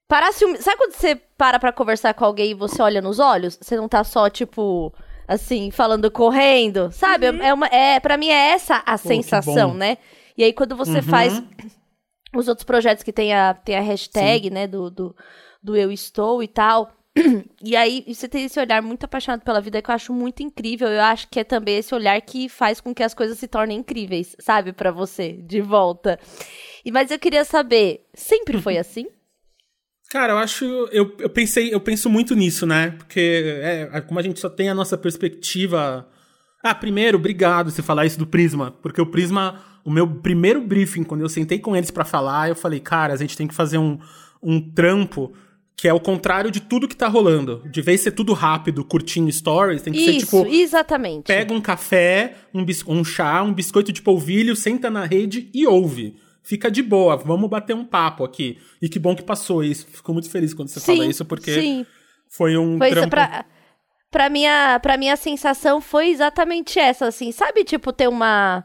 [0.08, 3.58] Parasse um, sabe quando você para pra conversar com alguém e você olha nos olhos?
[3.60, 4.92] Você não tá só, tipo
[5.26, 7.26] assim, falando correndo, sabe?
[7.26, 9.96] É uma, é, para mim é essa a que sensação, né?
[10.36, 11.02] E aí quando você Uhum.
[11.02, 11.42] faz
[12.36, 15.16] os outros projetos que tem a, tem a hashtag, né, do, do,
[15.62, 16.92] do eu estou e tal,
[17.62, 20.88] e aí você tem esse olhar muito apaixonado pela vida que eu acho muito incrível.
[20.88, 23.78] Eu acho que é também esse olhar que faz com que as coisas se tornem
[23.78, 26.18] incríveis, sabe, Pra você, de volta.
[26.84, 29.06] E mas eu queria saber, sempre foi assim?
[30.10, 30.64] Cara, eu acho.
[30.92, 32.90] Eu, eu pensei, eu penso muito nisso, né?
[32.90, 36.08] Porque é, como a gente só tem a nossa perspectiva.
[36.62, 38.70] Ah, primeiro, obrigado você falar isso do Prisma.
[38.82, 42.54] Porque o Prisma, o meu primeiro briefing, quando eu sentei com eles pra falar, eu
[42.54, 43.98] falei, cara, a gente tem que fazer um,
[44.42, 45.32] um trampo
[45.76, 47.62] que é o contrário de tudo que tá rolando.
[47.68, 50.46] De vez ser tudo rápido, curtinho stories, tem que ser Isso, tipo.
[50.54, 51.26] exatamente.
[51.26, 56.16] Pega um café, um, um chá, um biscoito de polvilho, senta na rede e ouve.
[56.42, 58.58] Fica de boa, vamos bater um papo aqui.
[58.80, 59.86] E que bom que passou isso.
[59.86, 61.86] Fico muito feliz quando você fala isso, porque sim.
[62.28, 63.10] foi um Foi trampo...
[63.10, 63.44] pra,
[64.10, 68.64] pra, minha, pra minha sensação foi exatamente essa, assim, sabe, tipo, ter uma...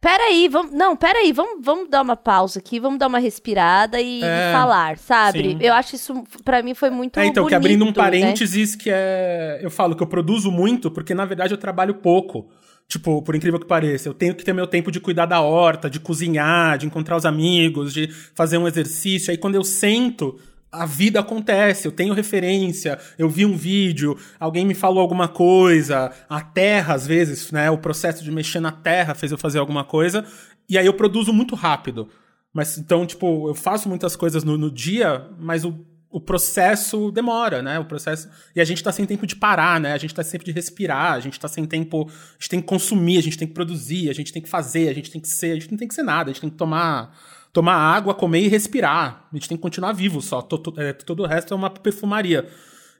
[0.00, 0.72] Peraí, vamos...
[0.72, 4.52] Não, peraí, vamos, vamos dar uma pausa aqui, vamos dar uma respirada e, É, e
[4.52, 5.42] falar, sabe?
[5.42, 5.58] sim.
[5.60, 7.92] Eu acho isso, pra mim, foi muito É, então, que bonito, abrindo um né?
[7.92, 9.60] parênteses, que é.
[9.62, 12.48] Eu falo que eu produzo muito, porque na verdade eu trabalho pouco.
[12.88, 15.88] Tipo, por incrível que pareça, eu tenho que ter meu tempo de cuidar da horta,
[15.88, 19.30] de cozinhar, de encontrar os amigos, de fazer um exercício.
[19.30, 20.36] Aí quando eu sento,
[20.72, 26.12] a vida acontece, eu tenho referência, eu vi um vídeo, alguém me falou alguma coisa,
[26.28, 27.70] a terra, às vezes, né?
[27.70, 30.24] O processo de mexer na terra fez eu fazer alguma coisa,
[30.68, 32.08] e aí eu produzo muito rápido.
[32.52, 37.62] Mas então, tipo, eu faço muitas coisas no, no dia, mas o, o processo demora,
[37.62, 37.78] né?
[37.78, 38.28] O processo.
[38.54, 39.92] E a gente tá sem tempo de parar, né?
[39.92, 42.08] A gente tá sempre de respirar, a gente tá sem tempo.
[42.08, 44.88] A gente tem que consumir, a gente tem que produzir, a gente tem que fazer,
[44.88, 45.52] a gente tem que ser.
[45.52, 47.16] A gente não tem que ser nada, a gente tem que tomar.
[47.52, 49.28] Tomar água, comer e respirar.
[49.30, 50.46] A gente tem que continuar vivo só.
[50.76, 52.48] É, todo o resto é uma perfumaria.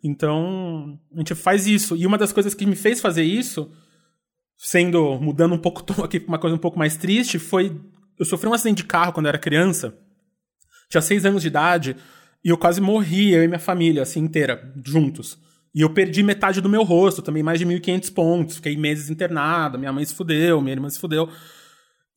[0.02, 1.96] Então, a gente faz isso.
[1.96, 3.70] E uma das coisas que me fez fazer isso,
[4.56, 7.80] sendo mudando um pouco o tom aqui pra uma coisa um pouco mais triste, foi
[8.18, 9.94] eu sofri um acidente de carro quando eu era criança.
[10.90, 11.96] Tinha seis anos de idade
[12.44, 15.38] e eu quase morri, eu e minha família, assim, inteira, juntos.
[15.74, 18.56] E eu perdi metade do meu rosto, também mais de 1.500 pontos.
[18.56, 21.30] Fiquei meses internado, minha mãe se fudeu, minha irmã se fudeu.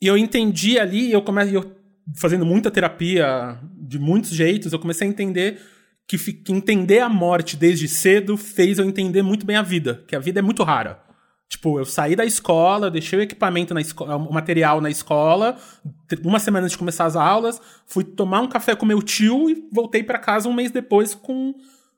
[0.01, 1.73] E eu entendi ali, eu comecei, eu
[2.15, 5.59] fazendo muita terapia de muitos jeitos, eu comecei a entender
[6.07, 10.15] que, que entender a morte desde cedo fez eu entender muito bem a vida, que
[10.15, 11.01] a vida é muito rara.
[11.49, 15.57] Tipo, eu saí da escola, deixei o equipamento na escola, o material na escola,
[16.23, 19.67] uma semana antes de começar as aulas, fui tomar um café com meu tio e
[19.71, 21.53] voltei pra casa um mês depois com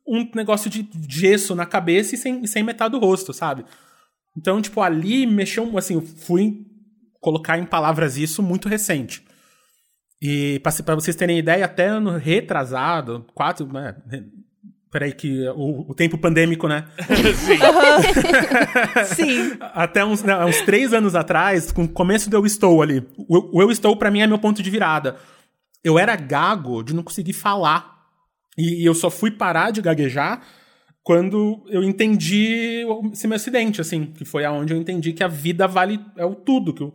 [0.06, 3.66] um negócio de gesso na cabeça e sem, sem metade do rosto, sabe?
[4.38, 6.66] Então, tipo, ali mexeu, assim, fui
[7.22, 9.25] colocar em palavras isso muito recente.
[10.22, 13.96] E pra, pra vocês terem ideia, até ano retrasado, quatro, né?
[14.92, 16.86] Peraí, que o, o tempo pandêmico, né?
[19.16, 19.58] Sim.
[19.74, 23.06] Até uns, né, uns três anos atrás, com o começo do Eu Estou ali.
[23.18, 25.18] O, o Eu Estou, pra mim, é meu ponto de virada.
[25.84, 27.94] Eu era gago de não conseguir falar.
[28.58, 30.42] E, e eu só fui parar de gaguejar
[31.04, 34.06] quando eu entendi o- esse meu acidente, assim.
[34.08, 36.00] Que foi aonde eu entendi que a vida vale...
[36.18, 36.74] É o tudo.
[36.74, 36.94] Que, o-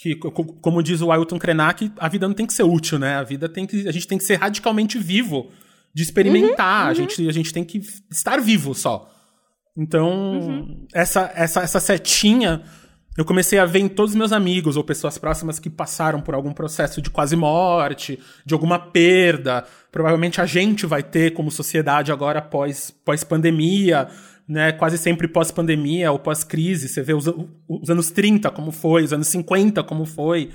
[0.00, 2.98] que co- co- como diz o Ailton Krenak, a vida não tem que ser útil,
[2.98, 3.16] né?
[3.16, 3.88] A vida tem que...
[3.88, 5.50] A gente tem que ser radicalmente vivo.
[5.94, 6.86] De experimentar.
[6.86, 7.80] A, gente, a gente tem que
[8.10, 9.10] estar vivo só.
[9.76, 12.62] Então, essa, essa, essa setinha
[13.16, 16.34] eu comecei a ver em todos os meus amigos ou pessoas próximas que passaram por
[16.34, 19.64] algum processo de quase morte, de alguma perda.
[19.90, 24.06] Provavelmente a gente vai ter como sociedade agora pós, pós-pandemia,
[24.48, 24.72] né?
[24.72, 26.88] Quase sempre pós-pandemia ou pós-crise.
[26.88, 27.26] Você vê os,
[27.68, 30.50] os anos 30 como foi, os anos 50 como foi.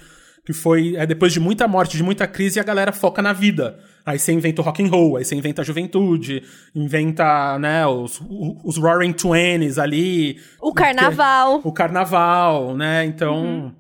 [0.46, 3.80] Que foi é, depois de muita morte, de muita crise, a galera foca na vida.
[4.06, 6.44] Aí você inventa o rock and roll, aí você inventa a juventude,
[6.76, 8.22] inventa, né, os,
[8.66, 10.38] os Roaring Twenties ali.
[10.62, 11.62] O carnaval.
[11.64, 13.06] O carnaval, né?
[13.06, 13.74] Então.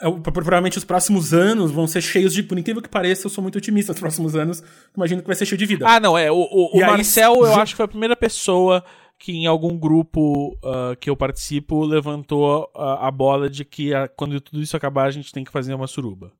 [0.00, 2.42] eu- pro- provavelmente os próximos anos vão ser cheios de.
[2.42, 3.92] Por incrível que pareça, eu sou muito otimista.
[3.92, 4.62] Os próximos anos,
[4.96, 5.84] imagino que vai ser cheio de vida.
[5.86, 6.32] Ah, não, é.
[6.32, 8.82] O, o, o aí, Marcel, eu acho que foi a primeira pessoa
[9.22, 14.08] que em algum grupo ah, que eu participo levantou ah, a bola de que ah,
[14.08, 16.32] quando tudo isso acabar a gente tem que fazer uma suruba.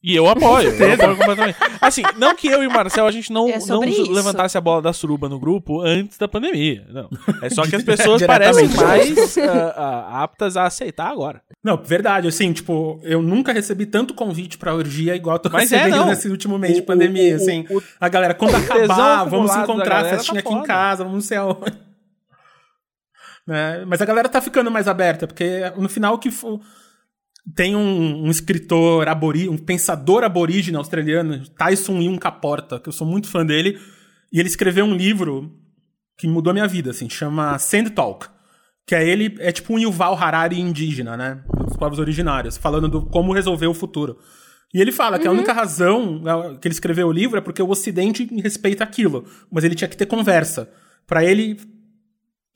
[0.00, 1.56] E eu apoio, eu apoio completamente.
[1.80, 4.12] Assim, não que eu e o Marcel a gente não, É não isso.
[4.12, 6.86] levantasse a bola da suruba no grupo antes da pandemia.
[6.88, 7.08] Não.
[7.42, 11.42] É só que as pessoas parecem mais ah, ah, aptas a aceitar agora.
[11.64, 15.72] Não, verdade, assim, tipo, eu nunca recebi tanto convite pra orgia igual eu tô Mas
[15.72, 16.06] é, recebendo não.
[16.08, 17.64] nesse último mês de pandemia, o- assim.
[17.68, 20.66] o- a galera, quando acabar, vamos se encontrar, festinha tá aqui em foda.
[20.68, 21.87] casa, vamos não sei aonde.
[23.48, 23.82] Né?
[23.86, 26.60] Mas a galera tá ficando mais aberta, porque no final que for...
[27.56, 33.06] tem um, um escritor aborí, um pensador aborígene australiano, Tyson Yun Caporta, que eu sou
[33.06, 33.80] muito fã dele,
[34.30, 35.50] e ele escreveu um livro
[36.18, 38.26] que mudou a minha vida, assim, chama Sand Talk.
[38.86, 41.42] Que é ele, é tipo um Yuval Harari indígena, né?
[41.64, 44.18] Dos povos originários, falando do como resolver o futuro.
[44.74, 47.62] E ele fala que a única razão né, que ele escreveu o livro é porque
[47.62, 49.24] o Ocidente respeita aquilo.
[49.50, 50.70] Mas ele tinha que ter conversa.
[51.06, 51.58] Pra ele,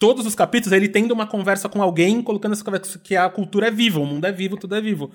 [0.03, 3.69] todos os capítulos, ele tendo uma conversa com alguém, colocando essa conversa que a cultura
[3.69, 5.13] é viva, o mundo é vivo, tudo é vivo.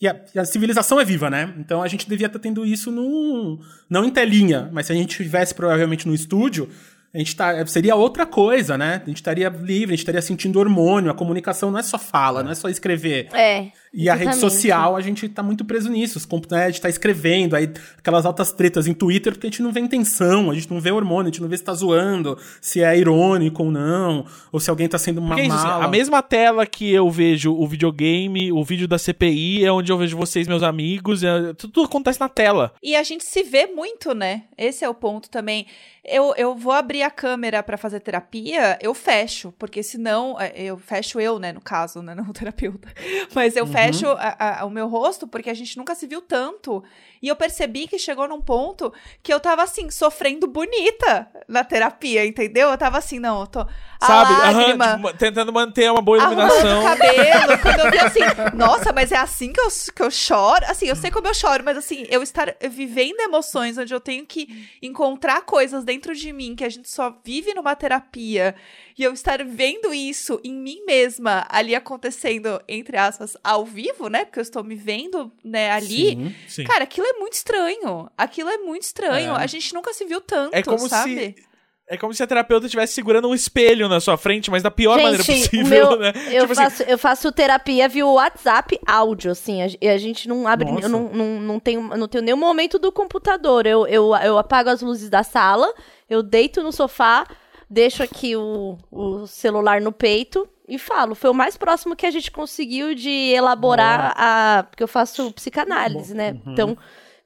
[0.00, 1.54] E a, e a civilização é viva, né?
[1.60, 3.56] Então a gente devia estar tendo isso num,
[3.88, 6.68] não em telinha, mas se a gente estivesse provavelmente no estúdio,
[7.14, 9.00] a gente tá, seria outra coisa, né?
[9.04, 11.08] A gente estaria livre, a gente estaria sentindo hormônio.
[11.08, 13.28] A comunicação não é só fala, não é só escrever.
[13.32, 13.68] É.
[13.96, 16.18] E a rede social, a gente tá muito preso nisso.
[16.18, 19.62] Os né, a gente tá escrevendo, aí aquelas altas tretas em Twitter, porque a gente
[19.62, 22.38] não vê intenção, a gente não vê hormônio, a gente não vê se tá zoando,
[22.60, 25.84] se é irônico ou não, ou se alguém tá sendo uma Porque é assim, mala.
[25.86, 29.96] a mesma tela que eu vejo o videogame, o vídeo da CPI, é onde eu
[29.96, 32.74] vejo vocês, meus amigos, é- tudo, acontece na tela.
[32.82, 34.42] E a gente se vê muito, né?
[34.58, 35.66] Esse é o ponto também.
[36.08, 40.36] Eu, eu vou abrir a câmera pra fazer terapia, eu fecho, porque senão.
[40.40, 42.14] é, Eu fecho eu, né, no caso, né?
[42.14, 42.88] Não o terapeuta.
[43.34, 43.85] Mas eu fecho
[44.18, 46.82] a- a- o meu rosto, porque a gente nunca se viu tanto.
[47.22, 52.24] E eu percebi que chegou num ponto que eu tava assim, sofrendo bonita na terapia,
[52.26, 52.68] entendeu?
[52.70, 53.66] Eu tava assim, não, eu tô.
[54.00, 54.32] Sabe?
[54.34, 56.80] Aham, lágrima, tipo, tentando manter uma boa iluminação.
[56.80, 58.20] o cabelo, quando eu vi assim,
[58.54, 60.64] nossa, mas é assim que eu, que eu choro?
[60.68, 64.26] Assim, eu sei como eu choro, mas assim, eu estar vivendo emoções onde eu tenho
[64.26, 68.54] que encontrar coisas dentro de mim que a gente só vive numa terapia
[68.98, 74.24] e eu estar vendo isso em mim mesma ali acontecendo, entre aspas, ao vivo, né?
[74.24, 76.10] Porque eu estou me vendo, né, ali.
[76.10, 76.34] Sim.
[76.48, 76.64] Sim.
[76.64, 78.10] Cara, aquilo é muito estranho.
[78.16, 79.34] Aquilo é muito estranho.
[79.34, 79.42] É.
[79.42, 81.14] A gente nunca se viu tanto, É como sabe?
[81.14, 81.46] se.
[81.88, 85.00] É como se a terapeuta estivesse segurando um espelho na sua frente, mas da pior
[85.00, 86.12] maneira Gente, possível, o meu- né?
[86.32, 89.62] eu, tipo assim, faço, eu faço terapia via WhatsApp áudio, assim.
[89.62, 90.68] A, e a gente não abre.
[90.68, 90.86] Nossa.
[90.86, 93.66] Eu não, não, não, tenho, não tenho nenhum momento do computador.
[93.66, 95.72] Eu, eu, eu apago as luzes da sala,
[96.10, 97.24] eu deito no sofá,
[97.68, 101.14] deixo aqui o, o celular no peito e falo.
[101.14, 104.64] Foi o mais próximo que a gente conseguiu de elaborar a.
[104.68, 106.32] Porque eu faço psicanálise, né?
[106.44, 106.52] Uhum.
[106.52, 106.78] Então.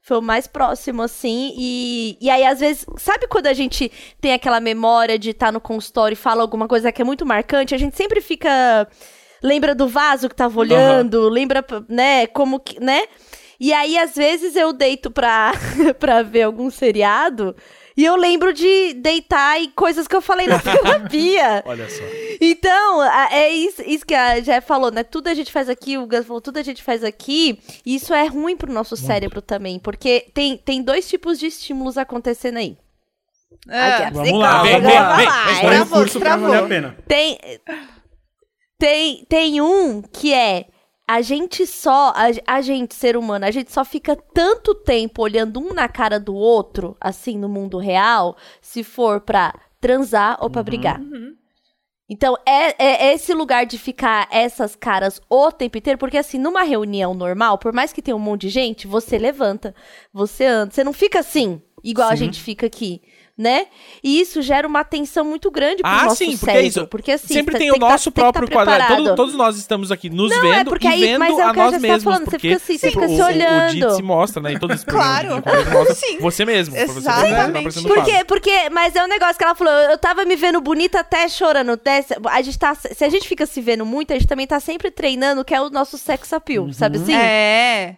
[0.03, 1.53] Foi o mais próximo, assim.
[1.55, 5.61] E, e aí, às vezes, sabe quando a gente tem aquela memória de estar no
[5.61, 7.75] consultório e fala alguma coisa que é muito marcante?
[7.75, 8.87] A gente sempre fica.
[9.43, 13.03] Lembra do vaso que tava olhando, lembra, né, como que, né?
[13.59, 15.51] E aí, às vezes, eu deito pra,
[15.99, 17.55] pra ver algum seriado.
[18.01, 21.61] E eu lembro de deitar e coisas que eu falei na terapia.
[21.67, 22.01] Olha só.
[22.41, 25.03] Então, é isso, isso que a Jé falou, né?
[25.03, 27.59] Tudo a gente faz aqui, o Gus falou, tudo a gente faz aqui.
[27.85, 31.95] E isso é ruim pro nosso cérebro também, porque tem, tem dois tipos de estímulos
[31.95, 32.75] acontecendo aí.
[33.69, 35.15] Ah, Aqui, Vamos lá, Vem, vamos vem, lá.
[35.17, 36.47] vem, o travou, curso pra travou.
[36.49, 36.97] valer a pena.
[37.07, 37.37] Tem,
[38.79, 40.65] tem, tem um que é
[41.11, 45.59] a gente só, a, a gente, ser humano, a gente só fica tanto tempo olhando
[45.59, 50.63] um na cara do outro, assim, no mundo real, se for pra transar ou pra
[50.63, 51.01] brigar.
[52.09, 56.63] Então, é, é esse lugar de ficar essas caras o tempo inteiro, porque assim, numa
[56.63, 59.75] reunião normal, por mais que tenha um monte de gente, você levanta,
[60.13, 62.25] você anda, você não fica assim, igual a Sim.
[62.25, 63.01] gente fica aqui,
[63.41, 63.65] né?
[64.03, 66.87] E isso gera uma tensão muito grande pro Ah, nosso sim, porque cérebro, é isso.
[66.87, 68.95] porque assim, Sempre você tem o tá- nosso tá próprio quadrado.
[68.95, 71.45] Todo- todos nós estamos aqui nos Não, vendo é porque e aí- vendo mas é
[71.45, 72.03] o a que a nós tá mesmos.
[72.03, 73.71] falando, você porque fica assim, você o- fica se o- O olhando.
[73.73, 74.53] Dito se mostra, né?
[74.53, 75.43] Em todos os Claro.
[75.73, 76.19] mostra Sim.
[76.19, 76.75] Você mesmo.
[76.75, 76.97] você né?
[76.97, 77.33] Exatamente.
[77.51, 78.13] Vai parecendo Por fácil.
[78.17, 78.23] quê?
[78.25, 81.71] Porque, mas é um negócio que ela falou, eu tava me vendo bonita até chorando.
[81.71, 84.59] Até, a gente tá, se a gente fica se vendo muito, a gente também tá
[84.59, 87.13] sempre treinando, que é o nosso sex appeal, sabe assim?
[87.15, 87.95] É.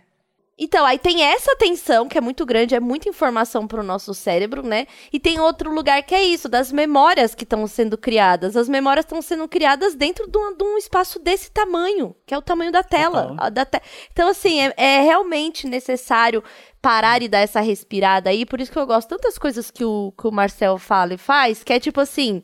[0.57, 4.61] Então, aí tem essa tensão, que é muito grande, é muita informação pro nosso cérebro,
[4.61, 4.85] né?
[5.11, 8.55] E tem outro lugar que é isso, das memórias que estão sendo criadas.
[8.55, 12.37] As memórias estão sendo criadas dentro de um, de um espaço desse tamanho, que é
[12.37, 13.35] o tamanho da tela.
[13.39, 16.43] A da te- Então, assim, é, é realmente necessário
[16.81, 18.45] parar e dar essa respirada aí.
[18.45, 21.63] Por isso que eu gosto tantas coisas que o, que o Marcel fala e faz,
[21.63, 22.43] que é tipo assim,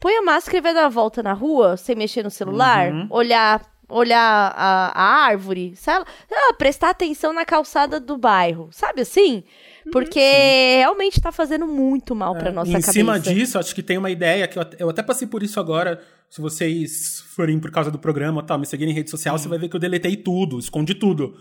[0.00, 3.06] põe a máscara e vai dar a volta na rua, sem mexer no celular, Uhum.
[3.10, 3.73] olhar...
[3.88, 6.06] Olhar a, a árvore, sabe?
[6.32, 9.44] Ah, prestar atenção na calçada do bairro, sabe assim?
[9.92, 10.18] Porque
[10.78, 12.92] realmente tá fazendo muito mal pra É, nossa em cabeça.
[12.92, 15.60] cima disso, acho que tem uma ideia que eu, até- eu até passei por isso
[15.60, 16.00] agora.
[16.30, 19.46] Se vocês forem por causa do programa e tal, me seguirem em rede social, você
[19.48, 21.36] vai ver que eu deletei tudo, escondi tudo.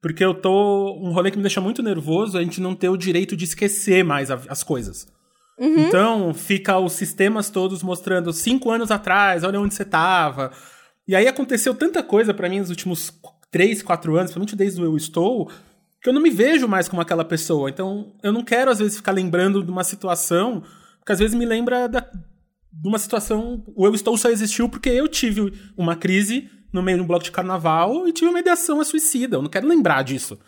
[0.00, 0.96] Porque eu tô.
[1.02, 3.44] Um rolê que me deixa muito nervoso é a gente não ter o direito de
[3.44, 5.08] esquecer mais a- as coisas.
[5.58, 5.88] Uhum.
[5.88, 10.52] Então, fica os sistemas todos mostrando cinco anos atrás, olha onde você tava.
[11.08, 13.10] E aí aconteceu tanta coisa pra mim nos últimos
[13.50, 15.50] três, quatro anos, principalmente desde o Eu Estou,
[16.02, 17.70] que eu não me vejo mais como aquela pessoa.
[17.70, 20.62] Então, eu não quero, às vezes, ficar lembrando de uma situação,
[21.04, 23.64] que às vezes me lembra da, de uma situação.
[23.74, 27.24] O Eu Estou só existiu porque eu tive uma crise no meio de um bloco
[27.24, 29.36] de carnaval e tive uma ideação a suicida.
[29.38, 30.38] Eu não quero lembrar disso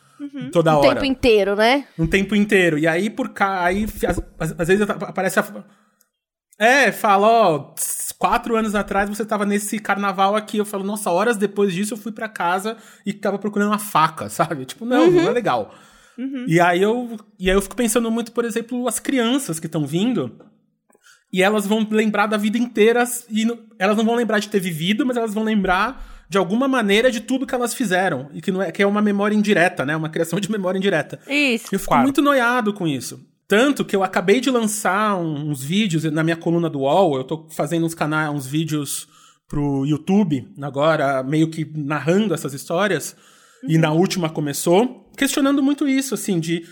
[0.53, 1.87] toda o hora tempo inteiro, né?
[1.99, 2.79] um tempo inteiro.
[2.79, 4.23] E aí, por cá, aí, às,
[4.59, 5.65] às- vezes aparece a.
[6.59, 7.75] É, fala, ó,
[8.21, 10.59] quatro anos atrás você tava nesse carnaval aqui.
[10.59, 14.29] Eu falo, nossa, horas depois disso eu fui pra casa e tava procurando uma faca,
[14.31, 14.67] sabe?
[14.67, 15.75] Tipo, não, não é legal.
[16.47, 17.17] E aí eu.
[17.39, 20.39] E aí eu fico pensando muito, por exemplo, as crianças que estão vindo.
[21.33, 23.05] E elas vão lembrar da vida inteira.
[23.31, 26.69] E não- elas não vão lembrar de ter vivido, mas elas vão lembrar de alguma
[26.69, 28.29] maneira de tudo que elas fizeram.
[28.35, 29.97] E que, não é, que é uma memória indireta, né?
[29.97, 31.19] Uma criação de memória indireta.
[31.27, 31.69] Isso.
[31.73, 32.03] Eu fico Claro.
[32.03, 33.19] muito noiado com isso.
[33.51, 37.17] Tanto que eu acabei de lançar uns vídeos na minha coluna do UOL.
[37.17, 39.09] Eu tô fazendo uns canais, uns vídeos
[39.49, 43.17] pro YouTube agora, meio que narrando essas histórias.
[43.67, 46.63] E na última começou, questionando muito isso, assim, de.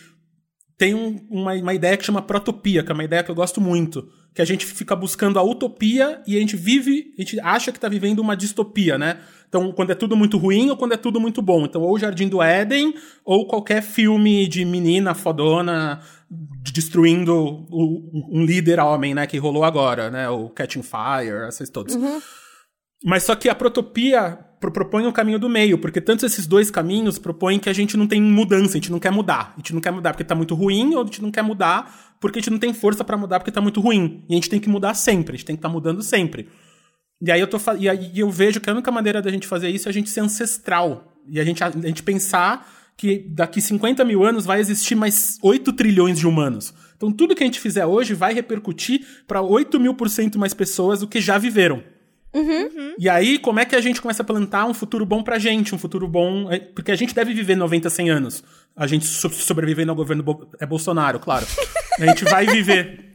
[0.79, 3.61] Tem um- uma, uma ideia que chama protopia, que é uma ideia que eu gosto
[3.61, 4.07] muito.
[4.33, 7.81] Que a gente fica buscando a utopia e a gente vive, a gente acha que
[7.81, 9.19] tá vivendo uma distopia, né?
[9.49, 11.65] Então, quando é tudo muito ruim ou quando é tudo muito bom.
[11.65, 16.01] Então, ou o Jardim do Éden, ou qualquer filme de menina fodona
[16.73, 17.35] destruindo
[17.71, 19.27] o- um líder homem, né?
[19.27, 20.29] Que rolou agora, né?
[20.29, 21.97] O Catching Fire, esses todos.
[23.05, 26.71] Mas só que a protopia pro- propõe o caminho do meio, porque tanto esses dois
[26.71, 29.53] caminhos propõem que a gente não tem mudança, a gente não quer mudar.
[29.55, 32.17] A gente não quer mudar porque tá muito ruim, ou a gente não quer mudar
[32.21, 34.25] porque a gente não tem força pra mudar porque tá muito ruim.
[34.29, 36.49] E a gente tem que mudar sempre, a gente tem que estar mudando sempre.
[37.21, 39.69] E aí eu tô e aí eu vejo que a única maneira da gente fazer
[39.71, 41.15] isso é a gente ser ancestral.
[41.29, 45.73] E a gente, a gente pensar que daqui 50 mil anos vai existir mais 8
[45.73, 46.73] trilhões de humanos.
[46.97, 50.55] Então tudo que a gente fizer hoje vai repercutir para 8 mil por cento mais
[50.55, 51.83] pessoas do que já viveram.
[52.99, 55.75] E aí, como é que a gente começa a plantar um futuro bom pra gente?
[55.75, 56.51] Um futuro bom.
[56.53, 58.45] é, Porque a gente deve viver 90, 100 anos.
[58.77, 61.47] A gente so- sobrevivendo ao governo Bo- é Bolsonaro, claro.
[61.99, 63.08] A gente vai viver.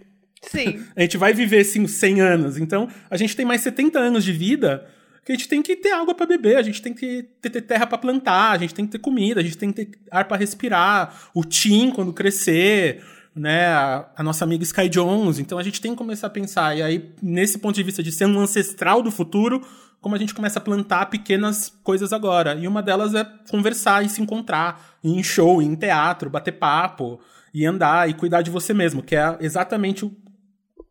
[0.50, 0.84] Sim.
[0.96, 2.58] A gente vai viver, sim, 100 anos.
[2.58, 4.86] Então, a gente tem mais 70 anos de vida
[5.26, 7.62] que a gente tem que ter água pra beber, a gente tem que ter, ter
[7.62, 10.26] terra pra plantar, a gente tem que ter comida, a gente tem que ter ar
[10.26, 13.02] pra respirar, o Tim quando crescer,
[13.34, 15.40] né, a, a nossa amiga Sky Jones.
[15.40, 16.78] Então, a gente tem que começar a pensar.
[16.78, 19.66] E aí, nesse ponto de vista de ser um ancestral do futuro,
[20.02, 22.56] como a gente começa a plantar pequenas coisas agora.
[22.56, 26.52] E uma delas é conversar e se encontrar, ir em show, ir em teatro, bater
[26.52, 27.22] papo,
[27.54, 30.12] e andar e cuidar de você mesmo, que é exatamente o,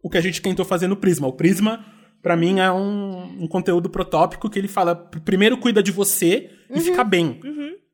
[0.03, 1.27] o que a gente tentou fazer no Prisma.
[1.29, 1.85] O Prisma,
[2.21, 6.51] pra mim, é um, um conteúdo protópico que ele fala: pr- primeiro cuida de você
[6.71, 7.41] e fica bem.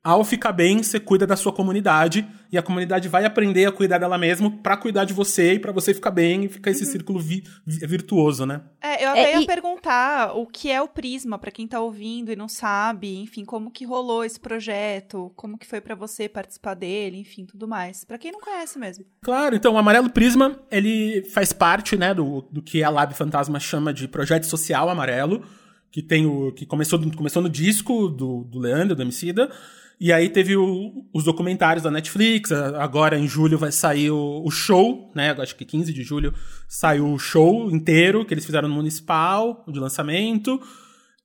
[0.03, 3.97] Ao ficar bem, você cuida da sua comunidade e a comunidade vai aprender a cuidar
[3.97, 6.91] dela mesma para cuidar de você e para você ficar bem e ficar esse Uhum.
[6.91, 8.61] círculo vi- vi- virtuoso, né?
[8.81, 11.79] É, eu até É, ia e- perguntar o que é o Prisma, pra quem tá
[11.81, 16.29] ouvindo e não sabe, enfim, como que rolou esse projeto, como que foi pra você
[16.29, 18.03] participar dele, enfim, tudo mais.
[18.05, 19.05] Pra quem não conhece mesmo.
[19.21, 23.59] Claro, então o Amarelo Prisma, ele faz parte, né, do, do que a Lab Fantasma
[23.59, 25.43] chama de projeto social amarelo,
[25.91, 29.51] que tem o que começou, começou no disco do, do Leandro, do Emicida,
[29.99, 34.49] e aí teve o- os documentários da Netflix, agora em julho vai sair o, o
[34.49, 36.33] show, né, acho que 15 de julho
[36.67, 40.61] saiu o show inteiro que eles fizeram no Municipal, de lançamento,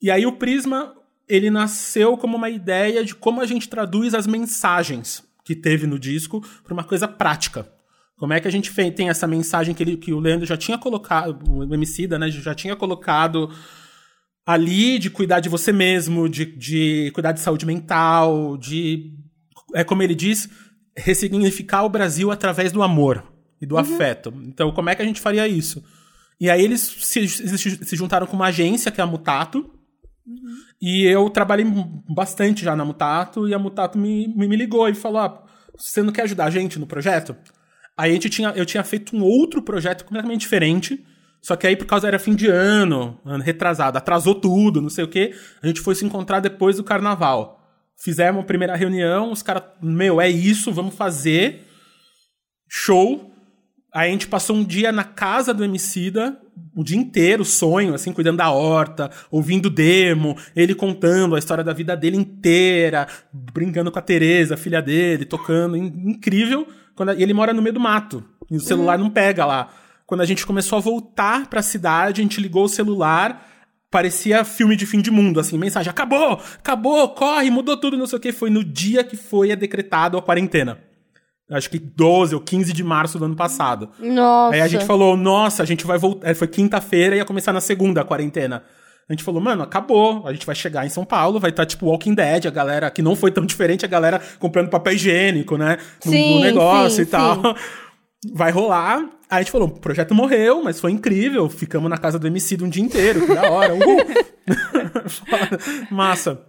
[0.02, 0.92] e aí o Prisma,
[1.28, 5.98] ele nasceu como uma ideia de como a gente traduz as mensagens que teve no
[5.98, 7.66] disco para uma coisa prática.
[8.16, 10.78] Como é que a gente tem essa mensagem que, ele, que o Leandro já tinha
[10.78, 13.50] colocado, o Emicida, né, já tinha colocado
[14.46, 19.12] ali de cuidar de você mesmo, de, de cuidar de saúde mental, de,
[19.74, 20.48] é como ele diz,
[20.96, 23.24] ressignificar o Brasil através do amor
[23.60, 24.32] e do afeto.
[24.44, 25.82] Então, como é que a gente faria isso?
[26.40, 29.70] E aí eles se, se, juntaram com uma agência, que é a Mutato,
[30.80, 31.66] e eu trabalhei
[32.08, 35.44] bastante já na Mutato, e a Mutato me, me, me ligou e falou: ah,
[35.76, 37.36] você não quer ajudar a gente no projeto?
[37.96, 41.04] Aí a gente tinha, eu tinha feito um outro projeto completamente diferente,
[41.44, 45.04] só que aí por causa era fim de ano, ano retrasado, atrasou tudo, não sei
[45.04, 45.34] o quê.
[45.62, 47.60] A gente foi se encontrar depois do carnaval.
[48.02, 51.66] Fizemos a primeira reunião, os caras, meu, é isso, vamos fazer.
[52.66, 53.30] Show.
[53.92, 56.40] Aí a gente passou um dia na casa do Emicida,
[56.74, 61.74] o dia inteiro, sonho, assim, cuidando da horta, ouvindo demo, ele contando a história da
[61.74, 66.66] vida dele inteira, brincando com a Tereza, filha dele, tocando, in- incrível.
[66.96, 69.70] Quando e ele mora no meio do mato, e o celular não pega lá.
[70.06, 73.48] Quando a gente começou a voltar pra cidade, a gente ligou o celular,
[73.90, 78.18] parecia filme de fim de mundo, assim, mensagem, acabou, acabou, corre, mudou tudo, não sei
[78.18, 78.32] o que.
[78.32, 80.78] Foi no dia que foi decretado a quarentena.
[81.50, 83.90] Acho que 12 ou 15 de março do ano passado.
[83.98, 84.54] Nossa.
[84.54, 86.34] Aí a gente falou, nossa, a gente vai voltar.
[86.34, 88.64] Foi quinta-feira e ia começar na segunda a quarentena.
[89.06, 90.26] A gente falou, mano, acabou.
[90.26, 93.02] A gente vai chegar em São Paulo, vai estar tipo Walking Dead, a galera, que
[93.02, 95.76] não foi tão diferente, a galera comprando papel higiênico, né?
[96.04, 97.40] No, no Sim, negócio sim, e tal.
[98.32, 99.00] Vai rolar.
[99.28, 101.48] Aí a gente falou, o projeto morreu, mas foi incrível.
[101.48, 103.74] Ficamos na casa do MC um dia inteiro, que da hora.
[103.74, 103.98] Uhul.
[105.08, 105.58] Foda.
[105.90, 106.40] Massa.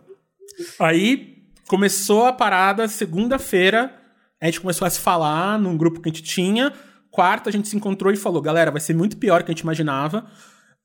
[0.79, 3.93] Aí começou a parada segunda-feira.
[4.41, 6.71] A gente começou a se falar num grupo que a gente tinha.
[7.09, 9.53] Quarta, a gente se encontrou e falou: galera, vai ser muito pior do que a
[9.53, 10.25] gente imaginava.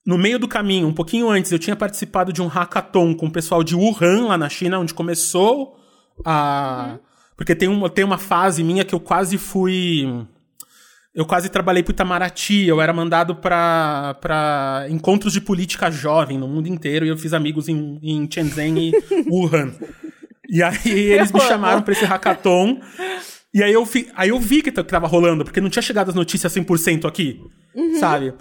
[0.06, 3.30] No meio do caminho, um pouquinho antes, eu tinha participado de um hackathon com o
[3.30, 5.76] pessoal de Wuhan, lá na China, onde começou
[6.24, 6.98] a.
[7.36, 10.26] Porque tem uma, tem uma fase minha que eu quase fui.
[11.14, 16.68] Eu quase trabalhei pro Itamaraty, eu era mandado pra encontros de política jovem no mundo
[16.68, 18.92] inteiro e eu fiz amigos em, em Shenzhen e
[19.28, 19.72] Wuhan.
[20.48, 22.80] E aí eles me chamaram pra esse hackathon.
[23.52, 26.14] E aí eu, fi, aí eu vi que, tava rolando, porque não tinha chegado as
[26.14, 27.40] notícias 100% aqui,
[27.98, 28.32] sabe?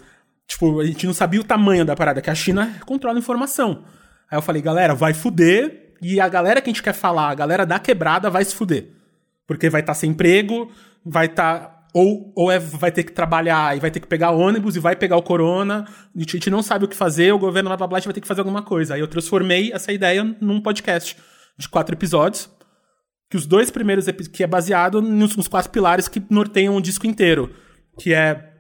[0.47, 3.84] Tipo, a gente não sabia o tamanho da parada, que a China controla a informação.
[4.30, 7.36] Aí eu falei, galera, vai fuder, e a galera que a gente quer falar, a
[7.36, 8.88] galera da quebrada vai se fuder.
[9.47, 10.72] Porque vai estar sem emprego,
[11.05, 11.78] vai estar.
[11.93, 14.95] Ou ou é, vai ter que trabalhar e vai ter que pegar ônibus e vai
[14.95, 15.85] pegar o corona,
[16.15, 17.99] a gente, a gente não sabe o que fazer, o governo blá blá blá, a
[17.99, 18.95] gente vai ter que fazer alguma coisa.
[18.95, 21.17] Aí eu transformei essa ideia num podcast
[21.57, 22.49] de quatro episódios
[23.29, 27.05] que os dois primeiros que é baseado nos, nos quatro pilares que norteiam o disco
[27.05, 27.53] inteiro,
[27.99, 28.53] que é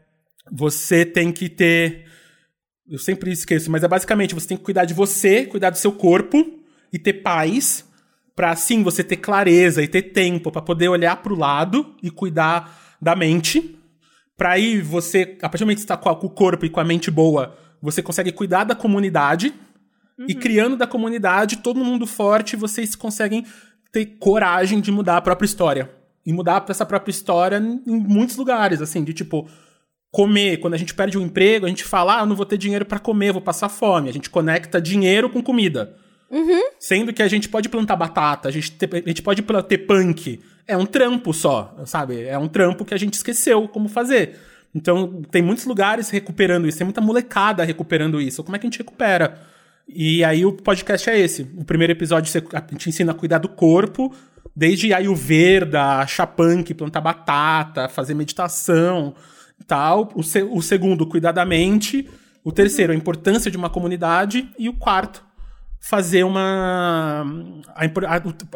[0.51, 2.05] você tem que ter
[2.89, 5.91] eu sempre esqueço, mas é basicamente você tem que cuidar de você, cuidar do seu
[5.91, 6.43] corpo
[6.91, 7.85] e ter paz
[8.35, 12.88] pra assim você ter clareza e ter tempo pra poder olhar pro lado e cuidar
[13.01, 13.77] da mente.
[14.37, 16.79] Pra aí você, a partir do momento que você tá com o corpo e com
[16.79, 19.53] a mente boa, você consegue cuidar da comunidade
[20.27, 23.45] e criando da comunidade todo mundo forte, vocês conseguem
[23.91, 25.89] ter coragem de mudar a própria história.
[26.25, 29.49] E mudar essa própria história em muitos lugares, assim, de tipo,
[30.11, 30.57] comer.
[30.57, 32.85] Quando a gente perde um emprego, a gente fala, ah, eu não vou ter dinheiro
[32.85, 34.09] pra comer, vou passar fome.
[34.09, 35.95] A gente conecta dinheiro com comida.
[36.79, 40.39] Sendo que a gente pode plantar batata, a gente, te- a gente pode ter punk.
[40.67, 42.23] É um trampo só, sabe?
[42.25, 44.37] É um trampo que a gente esqueceu como fazer.
[44.73, 48.43] Então, tem muitos lugares recuperando isso, tem muita molecada recuperando isso.
[48.43, 49.39] Como é que a gente recupera?
[49.87, 51.41] E aí o podcast é esse.
[51.57, 54.13] O primeiro episódio a gente ensina a cuidar do corpo,
[54.55, 59.15] desde Ayurveda, chapunk, plantar batata, fazer meditação
[59.67, 60.11] tal.
[60.15, 62.07] O, se- o segundo, cuidar da mente.
[62.43, 64.47] O terceiro, a importância de uma comunidade.
[64.59, 65.23] E o quarto,
[65.79, 67.25] fazer uma.
[67.75, 68.15] a a-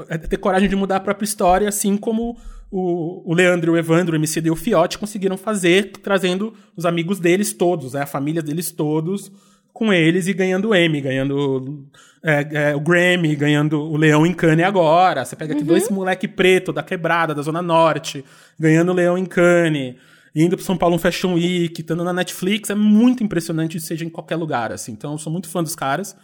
[0.10, 2.38] a- ter coragem de mudar a própria história, assim como
[2.72, 7.20] o, o Leandro, o Evandro, o MC e o Fiote conseguiram fazer, trazendo os amigos
[7.20, 9.32] deles todos, né, a família deles todos,
[9.72, 11.86] com eles e ganhando Emmy, ganhando
[12.24, 15.24] é, é, o Grammy, ganhando o Leão em Cannes agora.
[15.26, 18.24] Você pega aqui dois moleque preto da quebrada, da Zona Norte,
[18.60, 19.96] ganhando o Leão em Cannes,
[20.36, 22.70] indo pro São Paulo um Fashion Week, estando na Netflix.
[22.70, 24.92] É muito impressionante, seja em qualquer lugar, assim.
[24.92, 26.16] Então, eu sou muito fã dos caras.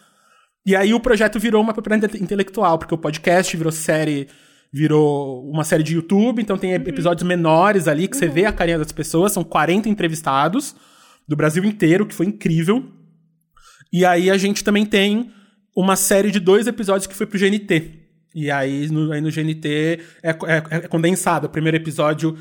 [0.66, 4.28] E aí o projeto virou uma propriedade intelectual, porque o podcast virou série,
[4.72, 8.78] virou uma série de YouTube, então tem episódios menores ali que você vê a carinha
[8.78, 10.76] das pessoas, são 40 entrevistados
[11.28, 12.84] do Brasil inteiro, que foi incrível.
[13.92, 15.32] E aí a gente também tem
[15.76, 17.98] uma série de dois episódios que foi pro GNT.
[18.36, 20.36] E aí no, aí no GNT é, é-
[20.72, 21.48] é condensado.
[21.48, 22.38] O primeiro episódio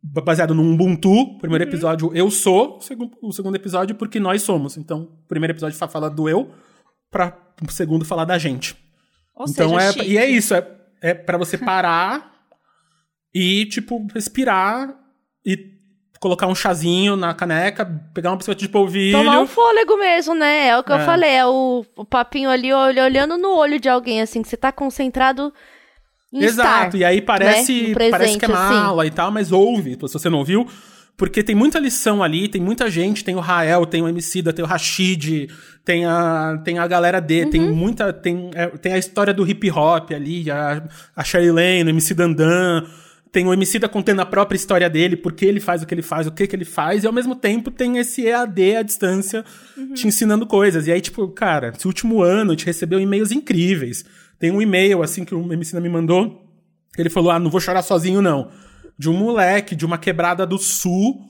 [0.00, 1.10] ba- baseado no Ubuntu.
[1.10, 2.76] O primeiro episódio eu sou.
[2.78, 4.76] O segundo, o segundo episódio porque nós somos.
[4.76, 6.50] Então, o primeiro episódio fa- fala do eu,
[7.14, 7.32] para
[7.66, 8.74] o segundo falar da gente.
[9.36, 10.06] Ou então seja, é chique.
[10.12, 10.66] e é isso, é,
[11.00, 12.32] é para você parar
[13.32, 14.94] e tipo respirar
[15.46, 15.72] e
[16.20, 17.84] colocar um chazinho na caneca,
[18.14, 19.18] pegar um biscoito de polvilho.
[19.18, 20.68] Tomar um fôlego mesmo, né?
[20.68, 21.04] É o que eu É.
[21.04, 24.56] falei, é o, o papinho ali olh- olhando no olho de alguém, assim, que você
[24.56, 25.52] tá concentrado
[26.32, 26.98] em Exato, estar.
[26.98, 27.88] e aí parece, né?
[27.88, 28.74] No parece que é presente, assim.
[28.74, 30.66] mala e tal, mas ouve, se você não ouviu,
[31.16, 34.64] porque tem muita lição ali, tem muita gente, tem o Rael, tem o Emicida, tem
[34.64, 35.48] o Rashid,
[35.84, 37.74] tem a, tem a galera D, tem Uhum.
[37.74, 40.82] muita, tem, é, tem a história do hip hop ali, a,
[41.14, 42.84] a Sherry Lane, o MC Dandan,
[43.30, 46.02] tem o Emicida contando a própria história dele, por que ele faz o que ele
[46.02, 49.44] faz, o que que ele faz, e ao mesmo tempo tem esse EAD à distância
[49.94, 50.86] te ensinando coisas.
[50.86, 54.04] E aí, tipo, cara, esse último ano a gente recebeu e-mails incríveis.
[54.38, 56.44] Tem um e-mail, assim, que o Emicida me mandou,
[56.96, 58.50] ele falou: Ah, não vou chorar sozinho, não.
[58.98, 61.28] De um moleque de uma quebrada do sul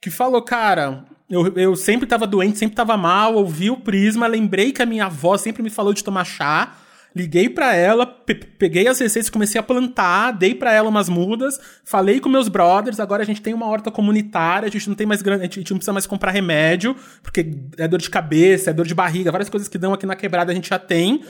[0.00, 4.72] que falou: Cara, eu, eu sempre tava doente, sempre tava mal, ouvi o prisma, lembrei
[4.72, 6.74] que a minha avó sempre me falou de tomar chá.
[7.14, 11.58] Liguei pra ela, pe- peguei as receitas, comecei a plantar, dei pra ela umas mudas,
[11.82, 15.06] falei com meus brothers, agora a gente tem uma horta comunitária, a gente não tem
[15.06, 18.72] mais grana, a gente não precisa mais comprar remédio, porque é dor de cabeça, é
[18.74, 21.22] dor de barriga, várias coisas que dão aqui na quebrada a gente já tem.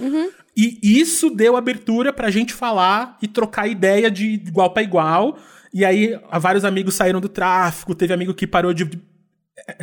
[0.57, 5.39] E isso deu abertura pra gente falar e trocar ideia de igual pra igual.
[5.77, 8.89] E aí, vários amigos saíram do tráfico, teve amigo que parou de,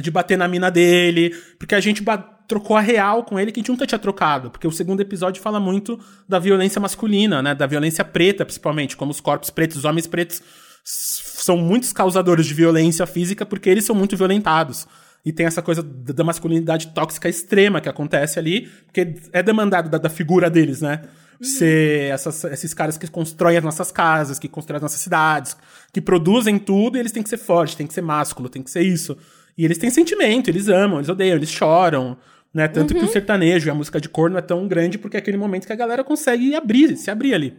[0.02, 1.30] de bater na mina dele,
[1.60, 2.04] porque a gente
[2.48, 4.50] trocou a real com ele que a gente nunca tinha trocado.
[4.50, 7.54] Porque o segundo episódio fala muito da violência masculina, né?
[7.54, 10.42] Da violência preta, principalmente, como os corpos pretos, os homens pretos
[10.84, 14.88] são muitos causadores de violência física porque eles são muito violentados.
[15.26, 19.90] E tem essa coisa da da masculinidade tóxica extrema que acontece ali, porque é demandado
[19.90, 21.02] da, da figura deles, né?
[21.42, 25.58] Ser essas- esses caras que constroem as nossas casas, que constroem as nossas cidades,
[25.92, 28.70] que produzem tudo, e eles têm que ser fortes, tem que ser másculo, tem que
[28.72, 29.18] ser isso.
[29.58, 32.18] E eles têm sentimento, eles amam, eles odeiam, eles choram,
[32.54, 32.68] né?
[32.68, 35.38] Tanto que o sertanejo e a música de corno é tão grande porque é aquele
[35.38, 37.58] momento que a galera consegue abrir, se abrir ali.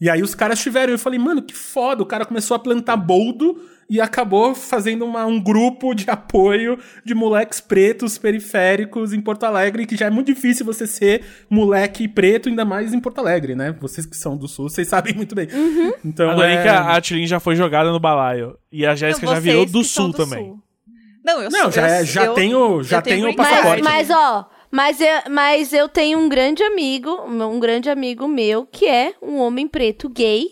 [0.00, 2.96] E aí os caras tiveram, eu falei, mano, que foda, o cara começou a plantar
[2.96, 9.44] boldo e acabou fazendo uma- um grupo de apoio de moleques pretos periféricos em Porto
[9.44, 13.54] Alegre, que já é muito difícil você ser moleque preto, ainda mais em Porto Alegre,
[13.54, 13.74] né?
[13.80, 15.48] Vocês que são do sul, vocês sabem muito bem.
[16.04, 16.62] Então, Adorei é...
[16.62, 18.56] que a Atlin já foi jogada no balaio.
[18.72, 20.44] E a Jéssica já virou do sul do também.
[20.44, 20.60] sul.
[21.24, 23.36] Não, eu Não, sou, já, eu, é, já eu- tem o, já tenho o green
[23.36, 23.82] Mas, passaporte.
[23.82, 24.08] card.
[24.08, 28.86] mas ó, mas eu, mas eu tenho um grande amigo, um grande amigo meu, que
[28.86, 30.48] é um homem preto gay,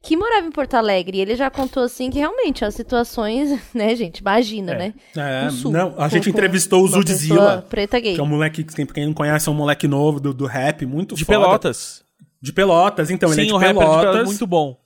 [0.00, 1.18] que morava em Porto Alegre.
[1.18, 4.18] E ele já contou assim que realmente as situações, né, gente?
[4.18, 4.94] Imagina, né?
[5.16, 8.14] É, sul, não, a com- gente com entrevistou o Zudzilla, Preta gay.
[8.14, 10.86] que é um moleque, que quem não conhece, é um moleque novo do, do rap,
[10.86, 11.38] muito De foda.
[11.38, 12.02] Pelotas.
[12.40, 14.00] De Pelotas, então, ele é Sim, de o rapper de Pelotas.
[14.00, 14.78] Pelotas é muito bom.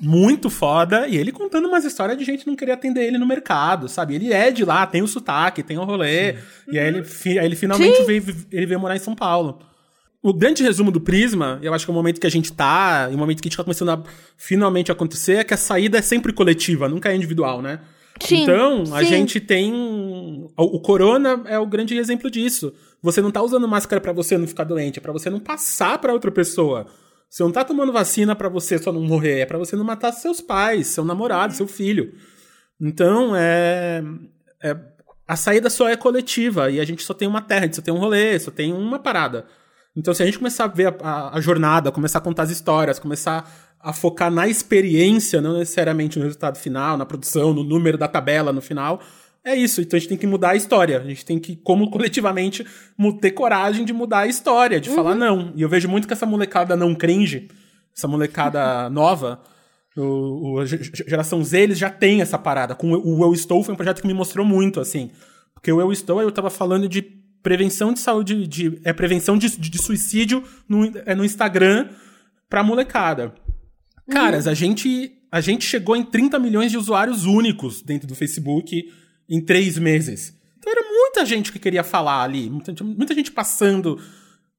[0.00, 3.88] Muito foda, e ele contando umas histórias de gente não queria atender ele no mercado,
[3.88, 4.14] sabe?
[4.14, 6.36] Ele é de lá, tem o sotaque, tem o rolê,
[6.70, 9.58] e aí ele, fi- aí ele finalmente veio, ele veio morar em São Paulo.
[10.22, 13.08] O grande resumo do Prisma, eu acho que é o momento que a gente tá,
[13.10, 14.02] e o momento que a gente tá começando a
[14.36, 17.80] finalmente acontecer, é que a saída é sempre coletiva, nunca é individual, né?
[18.20, 19.06] Sim, então, a sim.
[19.06, 19.72] gente tem.
[20.56, 22.72] O, o corona é o grande exemplo disso.
[23.02, 25.98] Você não tá usando máscara pra você não ficar doente, é pra você não passar
[25.98, 26.86] pra outra pessoa.
[27.32, 30.12] Você não tá tomando vacina pra você só não morrer, é pra você não matar
[30.12, 32.12] seus pais, seu namorado, seu filho.
[32.78, 34.02] Então, é,
[34.62, 34.76] é-
[35.26, 37.80] A saída só é coletiva e a gente só tem uma terra, a gente só
[37.82, 39.46] tem um rolê, só tem uma parada.
[39.96, 42.50] Então, se a gente começar a ver a, a- a jornada, começar a contar as
[42.50, 47.96] histórias, começar a focar na experiência, não necessariamente no resultado final, na produção, no número
[47.96, 49.00] da tabela no final,
[49.44, 49.80] é isso.
[49.80, 51.00] Então a gente tem que mudar a história.
[51.00, 52.64] A gente tem que, como coletivamente,
[53.20, 55.52] ter coragem de mudar a história, de falar não.
[55.56, 57.48] E eu vejo muito que essa molecada não cringe,
[57.96, 59.40] essa molecada nova,
[59.96, 62.74] o, o- a ge- ge- geração Z, eles já tem essa parada.
[62.74, 65.10] Com o o Eu Estou foi um projeto que me mostrou muito, assim.
[65.54, 67.02] Porque o Eu Estou, eu tava falando de
[67.42, 71.88] prevenção de saúde, de, é prevenção de, de, de suicídio no, é no Instagram
[72.48, 73.34] pra molecada.
[74.10, 78.92] Caras, a gente a gente chegou em 30 milhões de usuários únicos dentro do Facebook
[79.32, 80.38] em três meses.
[80.58, 83.98] Então era muita gente que queria falar ali, muita, muita gente passando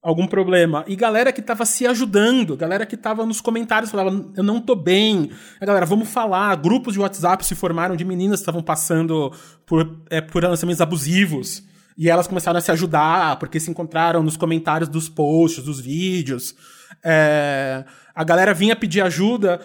[0.02, 0.84] algum problema.
[0.88, 4.76] E galera que tava se ajudando, galera que tava nos comentários falava, eu não tô
[4.76, 5.30] bem.
[5.62, 6.56] A galera, vamos falar.
[6.56, 9.32] Grupos de WhatsApp se formaram de meninas que estavam passando
[9.66, 11.64] por, é, por relacionamentos abusivos.
[11.96, 16.56] E elas começaram a se ajudar, porque se encontraram nos comentários dos posts, dos vídeos.
[17.04, 19.62] É, a galera vinha pedir ajuda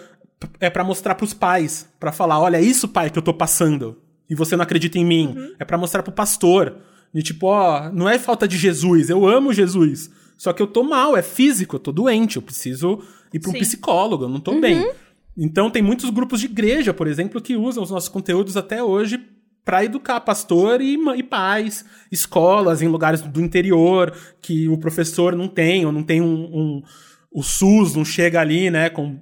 [0.59, 3.97] é para mostrar pros pais, para falar, olha, é isso, pai, que eu tô passando.
[4.29, 5.33] E você não acredita em mim.
[5.35, 5.53] Uhum.
[5.59, 6.77] É para mostrar pro pastor.
[7.13, 10.11] De tipo, ó, não é falta de Jesus, eu amo Jesus.
[10.37, 13.03] Só que eu tô mal, é físico, eu tô doente, eu preciso
[13.33, 14.61] ir para um psicólogo, eu não tô uhum.
[14.61, 14.91] bem.
[15.35, 19.19] Então tem muitos grupos de igreja, por exemplo, que usam os nossos conteúdos até hoje
[19.65, 25.47] para educar pastor e, e pais, escolas em lugares do interior que o professor não
[25.47, 26.83] tem, ou não tem um, um
[27.31, 29.19] o SUS não chega ali, né, com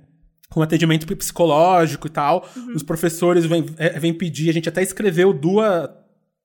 [0.49, 2.47] com atendimento psicológico e tal.
[2.55, 2.73] Uhum.
[2.75, 5.89] Os professores vêm, é, vêm pedir, a gente até escreveu duas,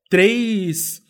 [0.09, 1.03] três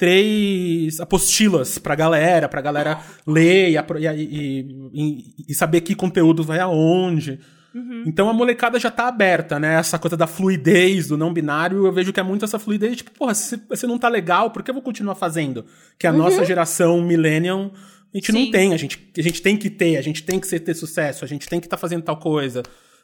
[0.00, 6.58] três apostilas pra galera, pra galera ler e, e, e, e saber que conteúdo vai
[6.58, 7.38] aonde.
[7.74, 8.04] Uhum.
[8.06, 9.74] Então a molecada já tá aberta, né?
[9.74, 13.10] Essa coisa da fluidez do não binário, eu vejo que é muito essa fluidez, tipo,
[13.10, 15.66] porra, se você não tá legal, por que eu vou continuar fazendo?
[15.98, 16.16] Que a uhum.
[16.16, 17.70] nossa geração millennium,
[18.12, 18.44] a gente Sim.
[18.44, 21.24] não tem, a gente, a gente tem que ter, a gente tem que ter sucesso,
[21.24, 22.62] a gente tem que estar tá fazendo tal coisa.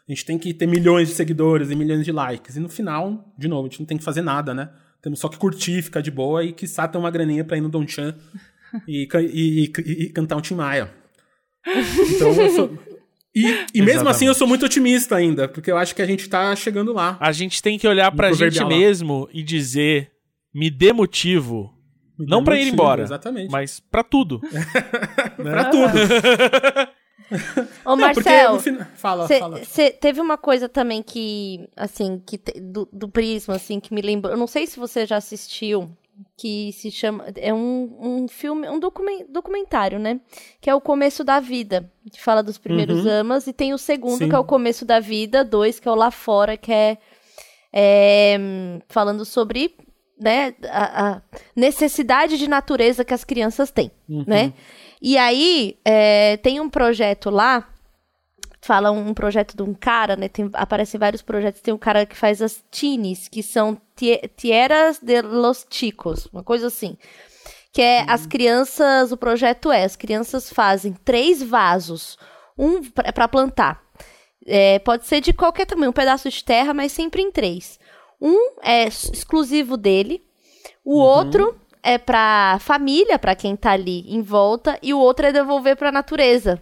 [0.08, 2.56] A gente tem que ter milhões de seguidores e milhões de likes.
[2.56, 4.70] E no final, de novo, a gente não tem que fazer nada, né?
[5.02, 7.68] Temos só que curtir, ficar de boa e que ter uma graninha pra ir no
[7.68, 8.14] Don Chan
[8.86, 10.92] e, e, e, e, cantar um Tim Maia.
[12.14, 12.78] Então eu sou.
[13.34, 16.28] E, e mesmo assim eu sou muito otimista ainda, porque eu acho que a gente
[16.28, 17.18] tá chegando lá.
[17.20, 18.68] A gente tem que olhar pra gente lá.
[18.68, 20.10] mesmo e dizer:
[20.54, 21.75] me dê motivo.
[22.18, 23.50] Me não para ir embora, exatamente.
[23.50, 24.40] mas para tudo.
[25.38, 25.50] né?
[25.50, 25.92] Pra tudo.
[27.84, 28.58] Ô, Marcel,
[28.94, 29.64] fala, cê, fala.
[29.64, 34.32] Cê teve uma coisa também que, assim, que do, do Prisma, assim, que me lembrou.
[34.32, 35.90] Eu não sei se você já assistiu,
[36.36, 37.26] que se chama.
[37.36, 40.20] É um, um filme, um documentário, né?
[40.60, 43.10] Que é o Começo da Vida, que fala dos primeiros uhum.
[43.10, 44.28] amas, e tem o segundo, Sim.
[44.28, 46.98] que é o Começo da Vida, dois, que é o Lá Fora, que é,
[47.72, 48.38] é
[48.88, 49.76] falando sobre
[50.18, 51.22] né, a, a,
[51.54, 54.24] necessidade de natureza que as crianças têm, uhum.
[54.26, 54.52] né?
[55.00, 57.68] E aí, é, tem um projeto lá,
[58.62, 60.28] fala um projeto de um cara, né?
[60.28, 61.60] Tem, aparecem vários projetos.
[61.60, 63.80] Tem um cara que faz as teenies, que são
[64.36, 66.96] Tierras de los Chicos, uma coisa assim.
[67.72, 68.06] Que é uhum.
[68.08, 72.18] as crianças, o projeto é, as crianças fazem três vasos,
[72.58, 73.82] um para plantar.
[74.46, 77.78] É, pode ser de qualquer tamanho, um pedaço de terra, mas sempre em três.
[78.20, 80.22] Um é exclusivo dele,
[80.84, 81.00] o uhum.
[81.00, 85.76] outro é pra família, para quem tá ali em volta, e o outro é devolver
[85.76, 86.60] pra natureza.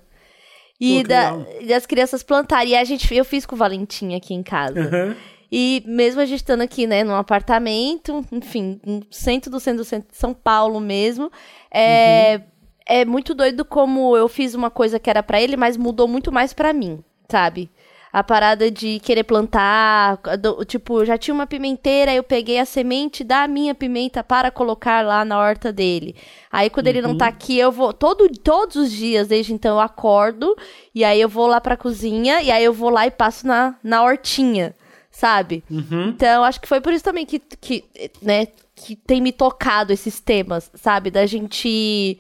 [0.81, 1.37] E Pô, da,
[1.67, 2.73] das crianças plantarem.
[2.73, 4.81] E a gente, eu fiz com o Valentim aqui em casa.
[4.81, 5.15] Uhum.
[5.51, 9.85] E mesmo a gente estando aqui, né, num apartamento, enfim, no centro do centro do
[9.85, 11.31] centro de São Paulo mesmo,
[11.71, 12.45] é, uhum.
[12.87, 16.33] é muito doido como eu fiz uma coisa que era para ele, mas mudou muito
[16.33, 17.71] mais para mim, sabe?
[18.15, 23.25] A parada de querer plantar, do, tipo, já tinha uma pimenteira, eu peguei a semente
[23.25, 26.15] da minha pimenta para colocar lá na horta dele.
[26.49, 26.93] Aí quando uhum.
[26.93, 27.31] ele não tá uhum.
[27.31, 30.57] aqui, eu vou todo todos os dias, desde então eu acordo
[30.95, 33.75] e aí eu vou lá pra cozinha e aí eu vou lá e passo na
[33.83, 34.77] na hortinha,
[35.11, 35.65] sabe?
[35.69, 36.11] Uhum.
[36.11, 37.85] Então acho que foi por isso também que que,
[38.23, 38.47] né,
[38.77, 41.11] que tem me tocado esses temas, sabe?
[41.11, 42.17] Da gente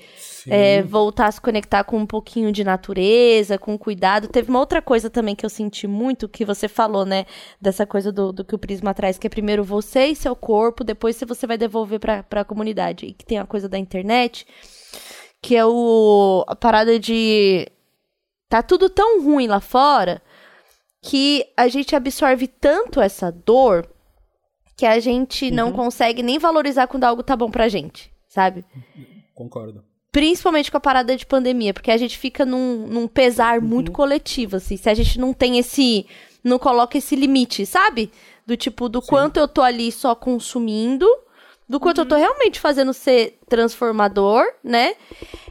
[0.48, 4.28] é, voltar a se conectar com um pouquinho de natureza, com cuidado.
[4.28, 7.26] Teve uma outra coisa também que eu senti muito, que você falou, né?
[7.60, 10.84] Dessa coisa do, do que o Prisma traz, que é primeiro você e seu corpo,
[10.84, 13.06] depois você vai devolver pra, pra comunidade.
[13.06, 14.46] E que tem a coisa da internet,
[15.42, 17.66] que é o, a parada de.
[18.48, 20.22] Tá tudo tão ruim lá fora
[21.02, 23.86] que a gente absorve tanto essa dor
[24.76, 25.54] que a gente uhum.
[25.54, 28.64] não consegue nem valorizar quando algo tá bom pra gente, sabe?
[29.34, 29.84] Concordo.
[30.14, 33.66] Principalmente com a parada de pandemia, porque a gente fica num, num pesar uhum.
[33.66, 34.76] muito coletivo, assim.
[34.76, 36.06] Se a gente não tem esse.
[36.44, 38.12] Não coloca esse limite, sabe?
[38.46, 39.08] Do tipo, do Sim.
[39.08, 41.04] quanto eu tô ali só consumindo,
[41.68, 42.04] do quanto uhum.
[42.04, 42.20] eu tô uhum.
[42.20, 44.94] realmente fazendo ser transformador, né?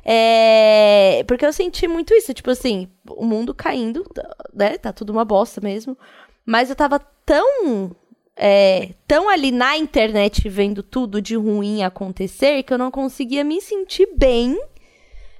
[0.05, 1.25] É...
[1.27, 4.09] Porque eu senti muito isso, tipo assim, o mundo caindo,
[4.53, 4.77] né?
[4.77, 5.97] Tá tudo uma bosta mesmo.
[6.45, 7.93] Mas eu tava tão
[8.35, 13.61] é, tão ali na internet vendo tudo de ruim acontecer que eu não conseguia me
[13.61, 14.59] sentir bem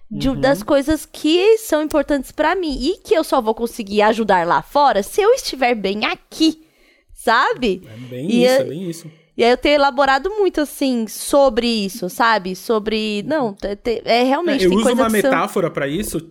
[0.09, 0.39] de, uhum.
[0.39, 4.61] das coisas que são importantes para mim e que eu só vou conseguir ajudar lá
[4.61, 6.67] fora se eu estiver bem aqui,
[7.13, 7.81] sabe?
[7.85, 9.11] É bem e isso, é bem isso.
[9.35, 12.55] E aí eu tenho elaborado muito, assim, sobre isso, sabe?
[12.55, 13.23] Sobre.
[13.23, 14.65] Não, é, é realmente.
[14.65, 15.73] É, eu uso uma metáfora são...
[15.73, 16.21] para isso,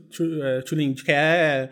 [0.64, 1.70] Tulin, que é.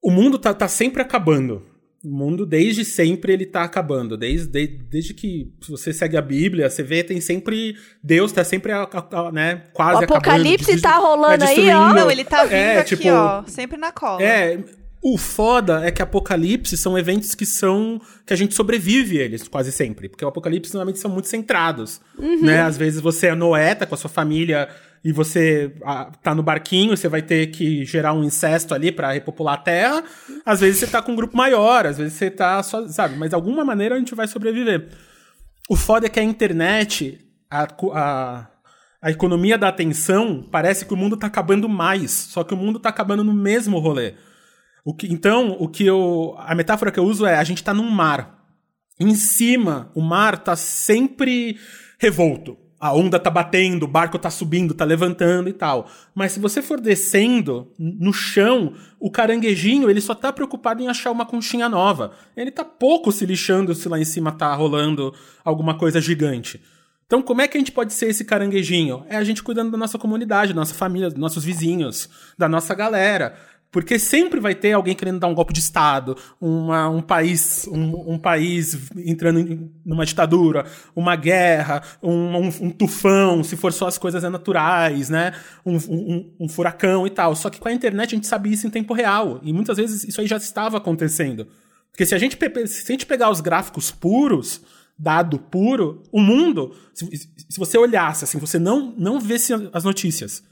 [0.00, 1.66] O mundo tá, tá sempre acabando.
[2.02, 4.16] O mundo, desde sempre, ele tá acabando.
[4.16, 7.76] Desde, desde, desde que você segue a Bíblia, você vê, tem sempre.
[8.02, 10.82] Deus tá sempre, a- a- a- né, quase O apocalipse acabando.
[10.82, 11.92] tá rolando aí, ó.
[11.92, 14.22] Não, ele tá vindo É, aqui, tipo, ó, sempre na cola.
[14.22, 14.58] É,
[15.02, 18.00] o foda é que apocalipse são eventos que são.
[18.26, 20.08] que a gente sobrevive eles quase sempre.
[20.08, 22.00] Porque o apocalipse normalmente são muito centrados.
[22.40, 22.62] Né?
[22.62, 24.68] Às vezes você é Noé, tá com a sua família
[25.02, 29.12] e você ah, tá no barquinho, você vai ter que gerar um incesto ali pra
[29.12, 30.04] repopular a terra.
[30.44, 32.86] Às vezes você tá com um grupo maior, às vezes você tá só.
[32.88, 33.16] Sabe?
[33.16, 34.88] Mas de alguma maneira a gente vai sobreviver.
[35.70, 37.18] O foda é que a internet,
[37.50, 38.46] a, a,
[39.00, 42.10] a economia da atenção, parece que o mundo tá acabando mais.
[42.10, 44.14] Só que o mundo tá acabando no mesmo rolê.
[44.84, 46.34] O que, então, o que eu.
[46.38, 48.38] A metáfora que eu uso é: a gente tá num mar.
[48.98, 51.58] Em cima, o mar tá sempre
[51.98, 52.58] revolto.
[52.80, 55.86] A onda tá batendo, o barco tá subindo, tá levantando e tal.
[56.14, 61.10] Mas se você for descendo no chão, o caranguejinho, ele só tá preocupado em achar
[61.10, 62.12] uma conchinha nova.
[62.34, 65.14] Ele tá pouco se lixando se lá em cima tá rolando
[65.44, 66.58] alguma coisa gigante.
[67.06, 69.04] Então, como é que a gente pode ser esse caranguejinho?
[69.08, 72.08] É a gente cuidando da nossa comunidade, da nossa família, dos nossos vizinhos,
[72.38, 73.36] da nossa galera.
[73.72, 78.14] Porque sempre vai ter alguém querendo dar um golpe de Estado, uma- um país um,
[78.14, 83.86] um país entrando em numa ditadura, uma guerra, um, um- um tufão, se for só
[83.86, 85.32] as coisas naturais, né?
[85.64, 87.36] Um, furacão e tal.
[87.36, 89.38] Só que com a internet a gente sabe isso em tempo real.
[89.42, 91.46] E muitas vezes isso aí já estava acontecendo.
[91.92, 94.62] Porque se a gente, se a gente pegar os gráficos puros,
[94.98, 97.06] dado puro, o mundo, se,
[97.48, 100.42] se você olhasse assim, você não, não visse as notícias.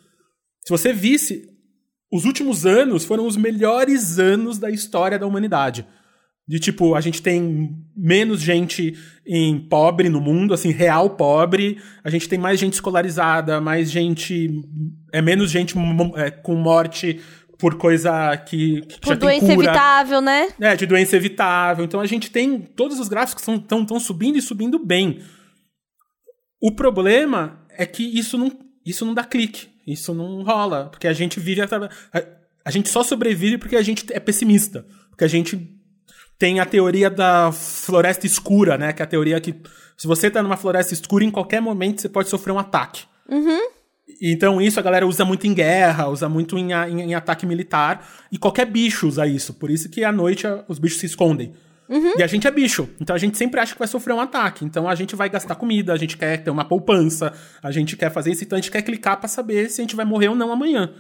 [0.65, 1.49] Se você visse,
[2.11, 5.87] os últimos anos foram os melhores anos da história da humanidade.
[6.49, 8.97] De tipo, a gente tem menos gente
[9.27, 11.77] em pobre no mundo, assim, real pobre.
[12.03, 14.49] A gente tem mais gente escolarizada, mais gente.
[15.13, 15.75] É menos gente
[16.17, 17.21] é, com morte
[17.59, 20.49] por coisa que, que Por doença evitável, né?
[20.59, 21.85] É, de doença evitável.
[21.85, 22.59] Então a gente tem.
[22.61, 25.21] Todos os gráficos estão tão subindo e subindo bem.
[26.63, 28.51] O problema é que isso não,
[28.87, 29.69] isso não dá clique.
[29.93, 30.87] Isso não rola.
[30.91, 31.63] Porque a gente vive.
[31.63, 31.69] A,
[32.65, 34.85] a gente só sobrevive porque a gente é pessimista.
[35.11, 35.75] Porque a gente
[36.39, 38.93] tem a teoria da floresta escura, né?
[38.93, 39.55] Que é a teoria que.
[39.97, 43.05] Se você tá numa floresta escura, em qualquer momento você pode sofrer um ataque.
[44.23, 48.09] Então isso a galera usa muito em guerra, usa muito em, em- em ataque militar.
[48.33, 49.55] E qualquer bicho usa isso.
[49.55, 51.53] Por isso que à noite os bichos se escondem.
[52.19, 52.89] E a gente é bicho.
[53.01, 54.65] Então a gente sempre acha que vai sofrer um ataque.
[54.65, 57.33] Então a gente vai gastar comida, a gente quer ter uma poupança,
[57.63, 58.45] a gente quer fazer isso.
[58.45, 60.91] Então a gente quer clicar pra saber se a gente vai morrer ou não amanhã.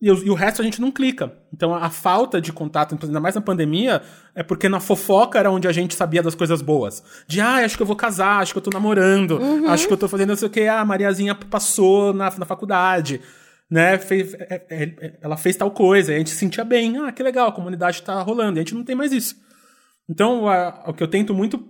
[0.00, 1.32] E, o- e o resto a gente não clica.
[1.52, 4.00] Então a, a falta de contato, ainda mais na pandemia,
[4.32, 7.02] é porque na fofoca era onde a gente sabia das coisas boas.
[7.26, 9.96] De, ah, acho que eu vou casar, acho que eu tô namorando, acho que eu
[9.96, 13.20] tô fazendo não sei o que, ah, a Mariazinha passou na, na faculdade,
[13.68, 13.98] né?
[13.98, 17.10] Fez, é- é- é- ela fez tal coisa, e a gente se sentia bem, ah,
[17.10, 19.34] que legal, a comunidade tá rolando, e a gente não tem mais isso.
[20.08, 20.44] Então,
[20.86, 21.62] o que eu tento muito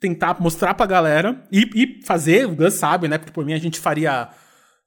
[0.00, 3.16] tentar mostrar pra galera e, e fazer, o Gus sabe, né?
[3.16, 4.28] Porque por mim a gente faria.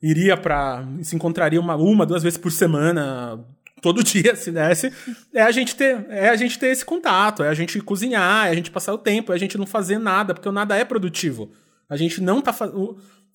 [0.01, 0.87] Iria pra.
[1.01, 3.43] se encontraria uma, uma, duas vezes por semana,
[3.81, 4.93] todo dia, se desse.
[5.33, 8.51] É a gente ter, é a gente ter esse contato, é a gente cozinhar, é
[8.51, 10.85] a gente passar o tempo, é a gente não fazer nada, porque o nada é
[10.85, 11.51] produtivo.
[11.89, 12.55] A gente não tá.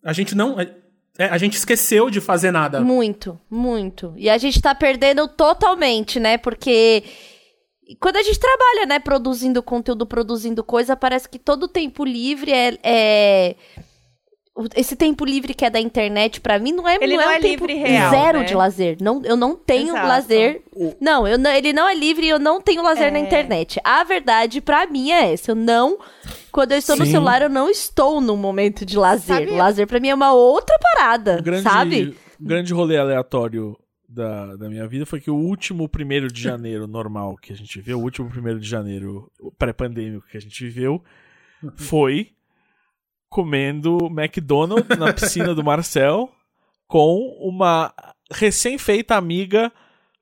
[0.05, 0.61] A gente não.
[0.61, 2.81] é, a gente esqueceu de fazer nada.
[2.81, 4.15] Muito, muito.
[4.17, 6.39] E a gente tá perdendo totalmente, né?
[6.39, 7.03] Porque
[8.01, 12.78] quando a gente trabalha, né, produzindo conteúdo, produzindo coisa, parece que todo tempo livre é.
[12.82, 13.57] é-
[14.76, 17.34] Esse tempo livre que é da internet, pra mim, não é, Ele não não é,
[17.36, 18.45] é um tempo livre real, zero né?
[18.45, 18.97] de lazer.
[19.01, 20.07] Não, eu não tenho Exato.
[20.07, 20.62] lazer.
[21.01, 23.22] Não, eu não- ele não é livre e eu não tenho lazer na É.
[23.22, 23.80] internet.
[23.82, 25.53] A verdade, pra mim, é essa.
[25.53, 25.99] Eu não.
[26.53, 27.12] Quando eu estou no Sim.
[27.12, 29.38] celular, eu não estou num momento de lazer.
[29.47, 32.16] Sabe- Lazer pra mim é uma outra parada, O grande, sabe?
[32.38, 33.74] o grande rolê aleatório
[34.13, 37.79] da, da minha vida foi que o último primeiro de janeiro normal que a gente
[37.79, 41.03] viveu, o último primeiro de janeiro pré-pandêmico que a gente viveu,
[41.77, 42.33] foi
[43.29, 46.31] comendo McDonald's na piscina do Marcel
[46.87, 47.93] com uma
[48.31, 49.73] recém-feita amiga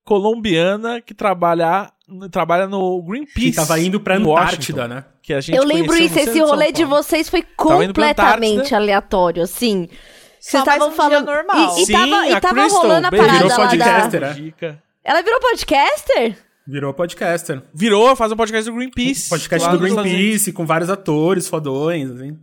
[0.05, 1.93] colombiana que trabalha,
[2.30, 3.51] trabalha no Greenpeace.
[3.51, 5.05] Que tava indo pra Antártida, né?
[5.22, 9.88] Que a gente Eu lembro isso, esse rolê de vocês foi completamente aleatório, assim.
[10.41, 11.26] Só Vocês estavam um dia falando.
[11.26, 11.76] normal.
[11.78, 14.34] E, e Sim, tava, e a tava Crystal, rolando a parada Virou lá podcaster, da...
[14.34, 14.78] né?
[15.05, 16.38] Ela virou podcaster?
[16.66, 17.62] Virou podcaster.
[17.74, 19.28] Virou, faz um podcast do Greenpeace.
[19.28, 19.80] Podcast lá do.
[19.80, 22.38] Greenpeace, com vários atores fodões, assim.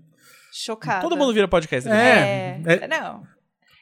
[0.54, 1.02] Chocada.
[1.02, 1.90] Todo mundo vira podcast.
[1.90, 2.62] né?
[2.66, 2.74] É.
[2.84, 3.24] É, não.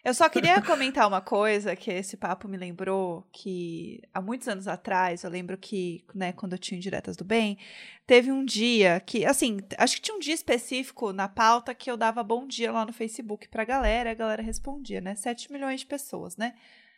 [0.05, 4.67] Eu só queria comentar uma coisa que esse papo me lembrou que há muitos anos
[4.67, 7.57] atrás, eu lembro que, né, quando eu tinha Diretas do Bem,
[8.05, 11.97] teve um dia que, assim, acho que tinha um dia específico na pauta que eu
[11.97, 15.15] dava bom dia lá no Facebook pra galera, e a galera respondia, né?
[15.15, 16.53] 7 milhões de pessoas, né?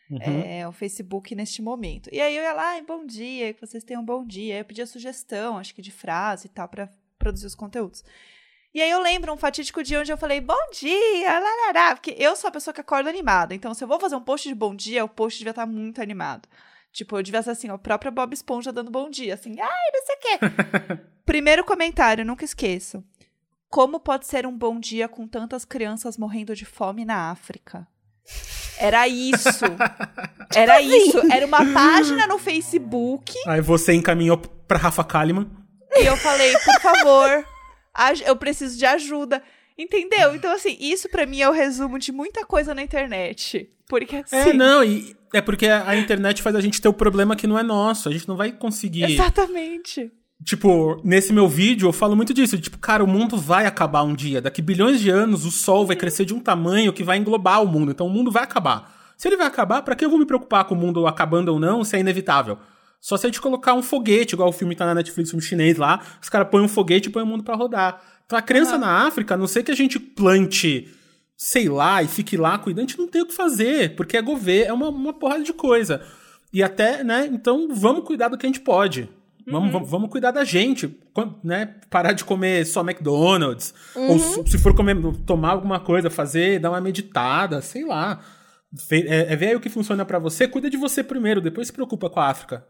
[0.09, 0.19] Uhum.
[0.21, 2.09] é, o Facebook neste momento.
[2.13, 4.55] E aí eu ia lá, "Ai, bom dia, que vocês tenham um bom dia.
[4.55, 8.03] Aí eu pedia sugestão, acho que de frase e tal, pra produzir os conteúdos.
[8.77, 12.35] E aí eu lembro um fatídico dia onde eu falei, bom dia, larará, porque eu
[12.35, 13.55] sou a pessoa que acorda animada.
[13.55, 15.99] Então, se eu vou fazer um post de bom dia, o post devia estar muito
[15.99, 16.47] animado.
[16.91, 19.91] Tipo, eu devia ser assim, ó, a própria Bob Esponja dando bom dia, assim, ai,
[19.91, 21.01] não sei o quê.
[21.25, 23.03] Primeiro comentário, nunca esqueço.
[23.67, 27.87] Como pode ser um bom dia com tantas crianças morrendo de fome na África?
[28.77, 29.65] Era isso.
[30.55, 31.17] Era isso.
[31.31, 35.49] Era uma página no Facebook Aí você encaminhou pra Rafa Kalimann.
[35.95, 37.43] e eu falei, por favor,
[38.25, 39.41] eu preciso de ajuda.
[39.77, 40.35] Entendeu?
[40.35, 43.69] Então, assim, isso pra mim é o resumo de muita coisa na internet.
[43.87, 44.35] Porque, assim.
[44.35, 47.59] É, não, e é porque a internet faz a gente ter o problema que não
[47.59, 48.09] é nosso.
[48.09, 49.03] A gente não vai conseguir.
[49.03, 50.11] Exatamente.
[50.43, 52.57] Tipo, nesse meu vídeo eu falo muito disso.
[52.57, 54.41] Tipo, cara, o mundo vai acabar um dia.
[54.41, 57.67] Daqui bilhões de anos o sol vai crescer de um tamanho que vai englobar o
[57.67, 57.91] mundo.
[57.91, 59.13] Então o mundo vai acabar.
[59.17, 61.59] Se ele vai acabar, pra que eu vou me preocupar com o mundo acabando ou
[61.59, 62.57] não, se é inevitável?
[62.99, 65.77] Só se a gente colocar um foguete, igual o filme tá na Netflix, um chinês
[65.77, 68.01] lá, os caras põem um foguete e põem o mundo pra rodar.
[68.27, 70.93] Pra criança na África, a não sei que a gente plante,
[71.37, 74.21] sei lá, e fique lá cuidando, a gente não tem o que fazer, porque é
[74.21, 76.01] governo, é uma, uma porrada de coisa.
[76.51, 79.09] E até, né, então vamos cuidar do que a gente pode.
[79.49, 80.99] Vamos, vamos, vamos cuidar da gente,
[81.41, 81.75] né?
[81.89, 83.73] Parar de comer só McDonald's.
[83.95, 88.19] Ou se for comer, tomar alguma coisa, fazer, dar uma meditada, sei lá.
[88.91, 90.49] É, é ver aí o que funciona pra você.
[90.49, 92.65] Cuida de você primeiro, depois se preocupa com a África.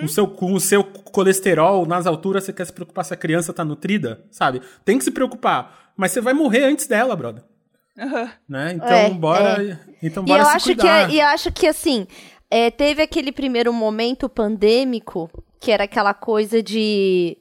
[0.00, 3.16] Com, o seu, com o seu colesterol nas alturas, você quer se preocupar se a
[3.16, 4.62] criança tá nutrida, sabe?
[4.84, 5.92] Tem que se preocupar.
[5.96, 7.42] Mas você vai morrer antes dela, brother.
[7.98, 8.30] Aham.
[8.48, 8.72] Né?
[8.74, 11.10] Então, É, bora, então E bora eu se acho que, cuidar.
[11.10, 12.06] é- e eu acho que assim,
[12.50, 17.36] é, teve aquele primeiro momento pandêmico, que era aquela coisa de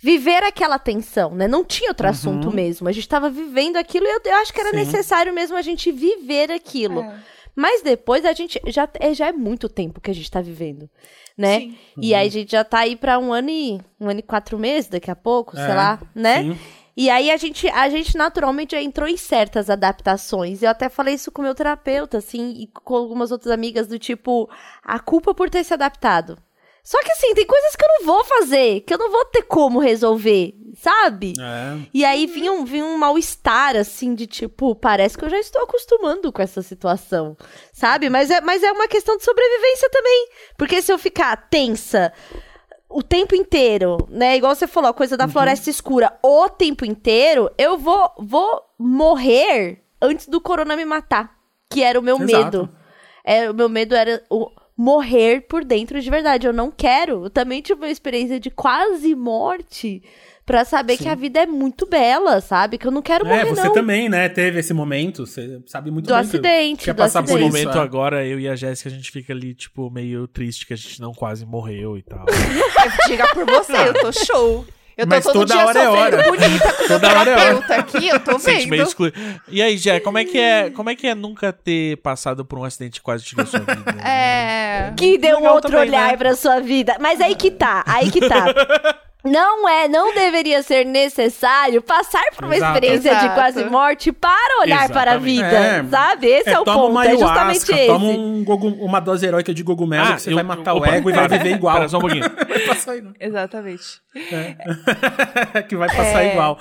[0.00, 1.48] viver aquela tensão, né?
[1.48, 2.88] Não tinha outro assunto mesmo.
[2.88, 4.78] A gente tava vivendo aquilo e eu, eu acho que era Uhum.
[4.78, 4.84] Sim.
[4.92, 7.00] necessário mesmo a gente viver aquilo.
[7.00, 7.18] É.
[7.56, 10.90] Mas depois a gente já é, já é muito tempo que a gente tá vivendo,
[11.36, 11.60] né?
[11.60, 11.76] Sim.
[12.00, 14.58] E aí a gente já tá aí pra um ano e um ano e quatro
[14.58, 16.42] meses daqui a pouco, sei É, lá, né?
[16.42, 16.58] sim.
[16.96, 20.62] E aí a gente, a gente naturalmente já entrou em certas adaptações.
[20.62, 23.98] Eu até falei isso com o meu terapeuta, assim, e com algumas outras amigas do
[23.98, 24.48] tipo,
[24.84, 26.38] a culpa por ter se adaptado.
[26.84, 29.42] Só que assim, tem coisas que eu não vou fazer, que eu não vou ter
[29.44, 31.32] como resolver, sabe?
[31.40, 31.78] É.
[31.94, 35.62] E aí vinha um, vinha um mal-estar, assim, de tipo, parece que eu já estou
[35.62, 37.36] acostumando com essa situação,
[37.72, 38.10] sabe?
[38.10, 40.28] Mas é, mas é uma questão de sobrevivência também.
[40.58, 42.12] Porque se eu ficar tensa
[42.86, 44.36] o tempo inteiro, né?
[44.36, 45.18] Igual você falou, a coisa Uhum.
[45.18, 51.34] da floresta escura, o tempo inteiro, eu vou, vou morrer antes do corona me matar.
[51.70, 52.28] Que era o meu Exato.
[52.58, 52.68] medo.
[53.24, 56.46] É, o meu medo era o morrer por dentro de verdade.
[56.46, 57.24] Eu não quero.
[57.24, 60.02] Eu também tive uma experiência de quase morte
[60.46, 62.76] pra saber que a vida é muito bela, sabe?
[62.76, 63.72] Que eu não quero É, morrer, você não.
[63.72, 67.22] também, né, teve esse momento, você sabe muito Do bem que acidente, quer do passar
[67.22, 67.46] por acidente.
[67.48, 67.56] isso.
[67.64, 67.80] momento é.
[67.80, 71.00] agora, eu e a Jéssica, a gente fica ali, tipo, meio triste que a gente
[71.00, 72.26] não quase morreu e tal.
[73.08, 74.66] Diga por você, eu tô show.
[74.96, 76.22] Eu tô Mas todo toda dia hora é hora.
[76.30, 77.40] bonita com o Toda hora é hora.
[77.60, 78.88] terapeuta aqui, eu tô Sente meio vendo.
[78.88, 79.12] exclu...
[79.48, 82.58] E aí, Jé, como é que é, como é que é nunca ter passado por
[82.58, 83.90] um acidente que quase tirou sua vida?
[84.06, 84.92] É.
[84.96, 86.16] Que deu um outro também, olhar né?
[86.16, 86.96] pra sua vida.
[87.00, 88.46] Mas aí que tá, aí que tá.
[89.24, 92.74] Não é, não deveria ser necessário passar por uma Exato.
[92.74, 93.34] experiência de Exato.
[93.34, 95.24] quase morte para olhar para a Exatamente.
[95.34, 95.84] vida, É.
[95.84, 96.26] sabe?
[96.26, 97.86] Esse é, o toma ponto, uma é justamente esse.
[97.86, 98.44] toma um
[98.84, 101.12] uma dose heróica de cogumelo Ah, que você eu- vai matar opa, o ego e
[101.14, 101.74] vai viver igual.
[101.76, 102.24] Pera, só um pouquinho.
[102.48, 103.14] Vai passar igual.
[103.18, 103.84] Exatamente.
[105.68, 106.32] que vai passar É.
[106.32, 106.58] igual.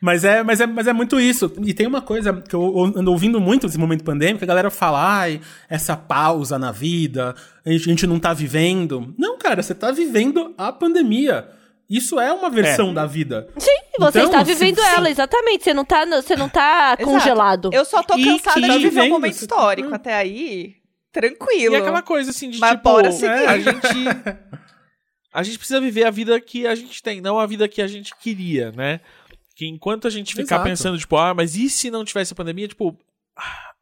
[0.00, 1.50] Mas é, mas, é, mas é muito isso.
[1.64, 5.00] E tem uma coisa que eu ando ouvindo muito nesse momento pandêmico, a galera fala,
[5.20, 5.40] ai,
[5.70, 7.34] essa pausa na vida,
[7.64, 9.14] a gente, a gente não tá vivendo.
[9.16, 11.46] Não, cara, você tá vivendo a pandemia.
[11.94, 13.46] Isso é uma versão da vida.
[13.58, 15.64] Sim, você Então, está vivendo se- ela, exatamente.
[15.64, 17.68] Você não tá, no- você não tá congelado.
[17.72, 19.94] Eu só tô cansada que de viver vivendo, um momento histórico.
[19.94, 20.76] Até aí,
[21.12, 21.74] tranquilo.
[21.74, 23.46] E aquela coisa assim de Mas tipo, bora seguir.
[23.46, 23.88] a gente
[25.34, 27.86] a gente precisa viver a vida que a gente tem, não a vida que a
[27.86, 29.00] gente queria, né?
[29.56, 30.64] Que enquanto a gente ficar Exato.
[30.64, 32.96] pensando tipo, ah, mas e se não tivesse a pandemia, tipo,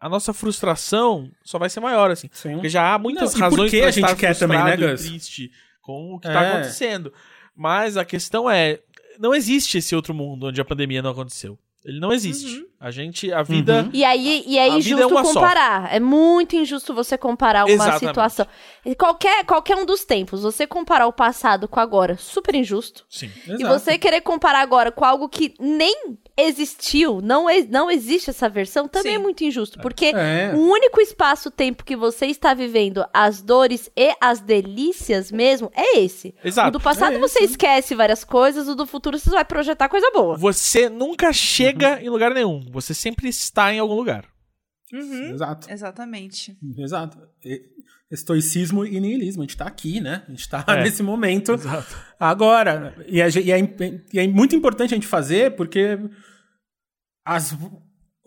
[0.01, 2.29] a nossa frustração só vai ser maior assim.
[2.33, 2.55] Sim.
[2.55, 4.59] Porque já há muitas Não, e por razões que pra a gente estar quer também,
[4.59, 5.07] né, frustrado e Gus?
[5.09, 5.51] triste
[5.83, 6.53] com o que tá É.
[6.53, 7.13] acontecendo.
[7.61, 8.81] Mas a questão é,
[9.19, 11.59] não existe esse outro mundo onde a pandemia não aconteceu.
[11.85, 12.59] Ele não existe.
[12.59, 12.67] Uhum.
[12.83, 13.91] A gente, a vida Uhum.
[13.93, 15.35] E aí, e é vida é injusto uma só.
[15.35, 15.95] comparar.
[15.95, 18.07] É muito injusto você comparar uma Exatamente.
[18.07, 18.47] situação.
[18.87, 23.05] E Qualquer, qualquer um dos tempos, você comparar o passado com agora, super injusto.
[23.09, 23.31] Sim.
[23.47, 23.79] E Exato.
[23.79, 28.89] você querer comparar agora com algo que nem existiu, não, e- não existe essa versão,
[28.89, 29.19] também Sim.
[29.19, 29.79] é muito injusto.
[29.81, 30.53] Porque É.
[30.55, 36.35] o único espaço-tempo que você está vivendo as dores e as delícias mesmo é esse.
[36.43, 36.69] Exato.
[36.69, 40.11] O do passado É você esquece várias coisas, o do futuro você vai projetar coisa
[40.13, 40.37] boa.
[40.39, 42.61] Você nunca chega em lugar nenhum.
[42.71, 44.25] Você sempre está em algum lugar.
[44.93, 45.71] Uhum, Exato.
[45.71, 46.57] exatamente.
[46.77, 47.19] Exato.
[48.11, 49.43] Estoicismo e niilismo.
[49.43, 50.25] A gente tá aqui, né?
[50.27, 50.83] A gente tá É.
[50.83, 51.97] nesse momento Exato.
[52.19, 52.95] agora.
[53.07, 53.59] E, gen- e é,
[54.13, 55.97] e é muito importante a gente fazer porque
[57.25, 57.53] as,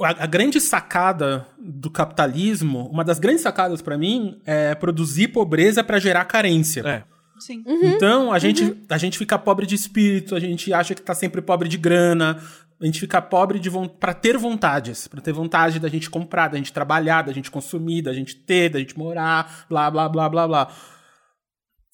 [0.01, 5.83] a, a grande sacada do capitalismo, uma das grandes sacadas pra mim é produzir pobreza
[5.83, 6.81] pra gerar carência.
[6.87, 7.03] É.
[7.39, 7.63] Sim.
[7.65, 11.41] Então, a gente, a gente fica pobre de espírito, a gente acha que tá sempre
[11.41, 12.41] pobre de grana,
[12.79, 13.69] a gente fica pobre de
[13.99, 18.01] pra ter vontades, pra ter vontade da gente comprar, da gente trabalhar, da gente consumir,
[18.01, 20.75] da gente ter, da gente morar, blá, blá, blá, blá, blá.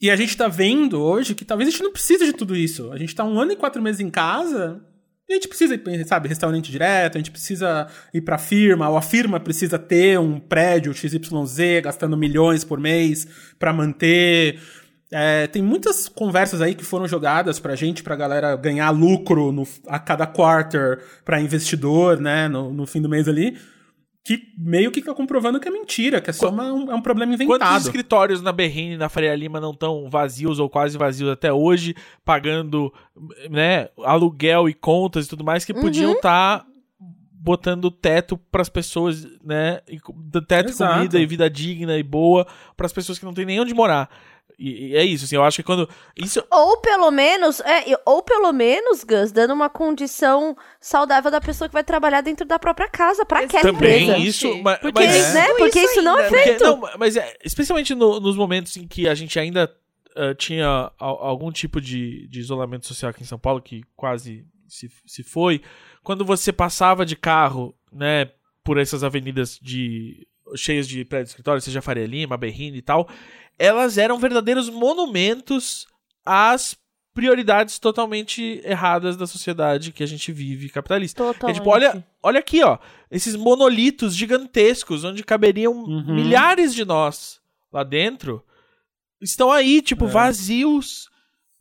[0.02, 2.92] E a gente tá vendo hoje que talvez a gente não precise de tudo isso.
[2.92, 4.82] A gente tá um ano e quatro meses em casa
[5.30, 8.98] e a gente precisa ir, sabe, restaurante direto, a gente precisa ir pra firma, ou
[8.98, 13.28] a firma precisa ter um prédio XYZ gastando milhões por mês
[13.60, 14.60] pra manter.
[15.12, 19.68] É, tem muitas conversas aí que foram jogadas pra gente, pra galera ganhar lucro no-
[19.88, 23.58] a cada quarter pra investidor, né, no, no fim do mês ali,
[24.24, 27.02] que meio que tá comprovando que é mentira, que é só uma- um, é um
[27.02, 27.82] problema Quantos inventado.
[27.82, 31.96] escritórios na Berrine e na Faria Lima não estão vazios ou quase vazios até hoje,
[32.24, 32.94] pagando
[33.50, 36.64] né, aluguel e contas e tudo mais, que podiam estar
[37.32, 39.80] botando teto para as pessoas, né?
[39.88, 39.98] e
[40.46, 40.94] Teto, Exato.
[40.94, 42.46] comida e vida digna e boa
[42.78, 44.08] para as pessoas que não têm nem onde morar.
[44.58, 45.88] E, e é isso, assim, eu acho que quando.
[46.18, 51.68] Isso, Ou pelo menos, é, ou pelo menos, Gus, dando uma condição saudável da pessoa
[51.70, 54.18] que vai trabalhar dentro da própria casa pra aquela também empresa.
[54.18, 54.58] isso.
[54.62, 55.48] ma- Porque, mas, né?
[55.58, 56.30] Porque isso, não é ainda.
[56.30, 56.64] Porque- feito.
[56.64, 59.74] não, mas é, especialmente no- nos momentos em que a gente ainda
[60.16, 60.68] ah, tinha
[61.00, 65.24] al- algum tipo de, de isolamento social aqui em São Paulo, que quase se, se
[65.24, 65.62] foi,
[66.04, 68.30] quando você passava de carro, né,
[68.64, 73.08] por essas avenidas de cheias de prédios escritórios, seja Faria Lima, Berrine e tal,
[73.60, 75.86] elas eram verdadeiros monumentos
[76.26, 76.76] às
[77.14, 81.22] prioridades totalmente erradas da sociedade que a gente vive capitalista.
[81.22, 81.58] É Totalmente.
[81.58, 82.78] tipo, olha, olha aqui, ó.
[83.12, 86.16] Esses monolitos gigantescos, onde caberiam Uhum.
[86.16, 87.42] milhares de nós
[87.74, 88.42] lá dentro,
[89.22, 90.08] estão aí, tipo, É.
[90.10, 91.10] vazios,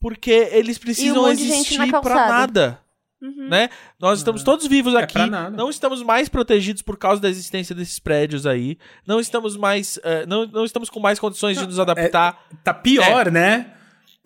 [0.00, 2.28] porque eles precisam gente existir calçada.
[2.28, 2.80] nada.
[3.20, 3.48] Uhum.
[3.48, 3.68] Né?
[3.98, 5.50] Nós estamos todos vivos É aqui, nada.
[5.56, 10.24] não estamos mais protegidos por causa da existência desses prédios aí, não estamos mais, eh,
[10.26, 12.46] não, não estamos com mais condições de nos adaptar.
[12.62, 13.74] Tá pior, né?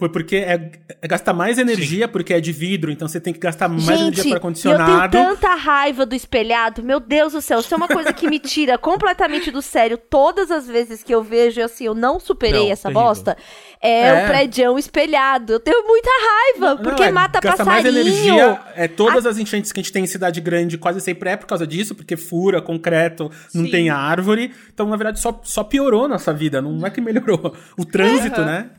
[0.02, 3.38] Foi porque é, é gastar mais energia porque é de vidro, então você tem que
[3.38, 5.12] gastar mais energia Gente, para e eu tenho condicionado.
[5.16, 6.82] tanta raiva do espelhado.
[6.82, 9.96] Meu Deus do céu, isso é uma coisa que me tira completamente do sério.
[9.96, 13.00] Todas as vezes que eu vejo, assim, eu não superei Não, essa terrível.
[13.00, 13.36] bosta.
[13.80, 14.24] É, É.
[14.24, 15.52] o prédio espelhado.
[15.52, 17.94] Eu tenho muita raiva, Não, porque é, mata gasta passarinho.
[17.94, 18.60] mais energia.
[18.74, 21.46] É, todas as enchentes que a gente tem em cidade grande quase sempre é por
[21.46, 23.70] causa disso, porque fura, concreto, não Sim.
[23.70, 24.52] tem árvore.
[24.74, 27.54] Então, na verdade, só, só piorou nossa vida, não é que melhorou.
[27.78, 28.70] O trânsito, né?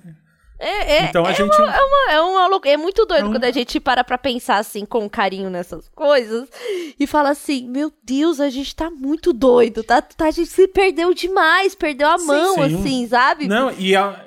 [0.63, 1.53] É, é, Então a é gente.
[1.55, 4.17] uma- é, uma, é, uma é muito doido É um- quando a gente para pra
[4.17, 6.47] pensar assim com carinho nessas coisas
[6.99, 10.01] e fala assim: Meu Deus, a gente tá muito doido, tá?
[10.01, 12.61] tá a gente se perdeu demais, perdeu a Sim, mão, sim.
[12.63, 13.47] assim, sabe?
[13.47, 14.19] Não, e, a-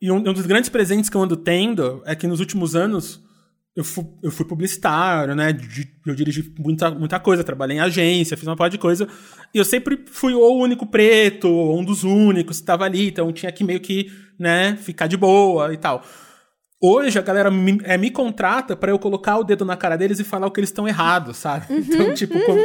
[0.00, 3.22] e um, um dos grandes presentes que eu ando tendo é que nos últimos anos
[3.76, 5.56] eu fui, eu fui publicitário, né?
[6.06, 9.08] eu dirigi muita, muita coisa, trabalhei em agência, fiz uma parte de coisa.
[9.52, 13.08] E eu sempre fui ou o único preto, ou um dos únicos que estava ali,
[13.08, 14.06] então tinha que meio que,
[14.38, 16.04] né, ficar de boa e tal.
[16.80, 20.20] Hoje a galera me, é, me contrata pra eu colocar o dedo na cara deles
[20.20, 21.66] e falar o que eles estão errados, sabe?
[21.74, 22.60] Então, tipo, como-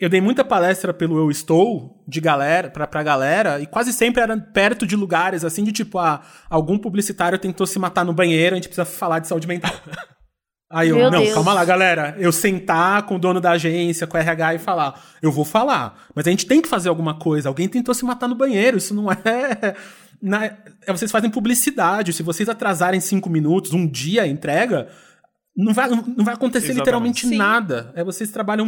[0.00, 4.22] eu, dei muita palestra pelo Eu Estou, de galera, pra, pra galera, e quase sempre
[4.22, 8.54] era perto de lugares assim, de tipo, ah, algum publicitário tentou se matar no banheiro,
[8.54, 9.72] a gente precisa falar de saúde mental.
[10.74, 11.34] Aí eu, Meu não, Deus.
[11.34, 12.16] calma lá, galera.
[12.18, 16.06] Eu sentar com o dono da agência, com o RH e falar, eu vou falar,
[16.14, 17.48] mas a gente tem que fazer alguma coisa.
[17.50, 19.74] Alguém tentou se matar no banheiro, isso não é.
[20.22, 22.14] na- é vocês fazem publicidade.
[22.14, 24.88] Se vocês atrasarem cinco minutos, um dia a entrega,
[25.54, 26.78] não vai, não vai acontecer Exatamente.
[26.78, 27.36] literalmente Sim.
[27.36, 27.92] nada.
[27.94, 28.66] É vocês trabalham.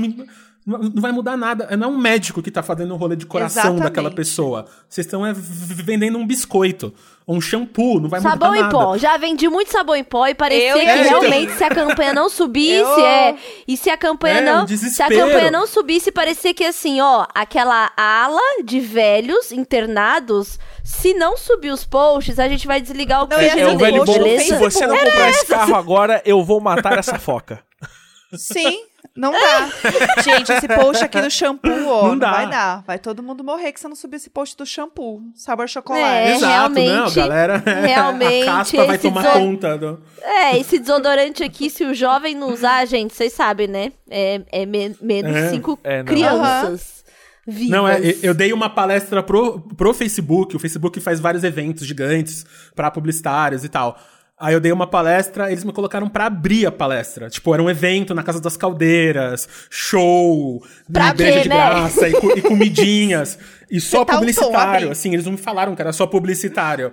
[0.66, 1.76] Não vai mudar nada.
[1.76, 3.82] Não é um médico que tá fazendo um rolê de coração Exatamente.
[3.82, 4.64] daquela pessoa.
[4.88, 6.92] Vocês estão é, vendendo um biscoito.
[7.26, 8.00] Ou um shampoo.
[8.00, 8.74] Não vai Sabão mudar em nada.
[8.74, 8.96] pó.
[8.98, 12.12] Já vendi muito sabão em pó e parecia Eu que já- realmente se a campanha
[12.14, 13.36] não subisse, Eu- é.
[13.68, 14.66] E se a campanha É, um não.
[14.68, 21.14] se a campanha não subisse, parecia que assim, ó, aquela ala de velhos internados, se
[21.14, 24.12] não subir os posts, a gente vai desligar o Não, e É, o velho bom,
[24.12, 24.44] beleza?
[24.44, 27.60] se você não comprar esse carro agora, eu vou matar essa foca.
[28.36, 28.82] Sim,
[29.16, 29.70] não dá.
[30.22, 32.32] Gente, esse post aqui do shampoo, ó, Não não, dá.
[32.32, 32.82] vai dar.
[32.86, 35.22] Vai todo mundo morrer que você não subir esse post do shampoo.
[35.34, 36.04] Sabor chocolate.
[36.04, 37.56] É, Exato, realmente- não, galera.
[37.58, 39.78] realmente, a caspa vai tomar conta.
[39.78, 40.02] Do...
[40.22, 43.92] É, esse desodorante aqui, se o jovem não usar, gente, vocês sabem, né?
[44.10, 45.50] É, é me- menos É.
[45.50, 46.04] cinco É, não.
[46.06, 47.04] crianças
[47.46, 47.68] vivas.
[47.70, 50.56] Não, é, eu dei uma palestra pro, pro Facebook.
[50.56, 52.44] O Facebook faz vários eventos gigantes
[52.74, 53.98] pra publicitários e tal.
[54.38, 57.30] Aí eu dei uma palestra, eles me colocaram pra abrir a palestra.
[57.30, 60.60] Tipo, era um evento na Casa das Caldeiras, show,
[60.92, 61.54] Pra breja ver, de né?
[61.54, 63.38] graça e, e comidinhas.
[63.70, 66.92] E só tá publicitário, assim, eles não me falaram que era só publicitário.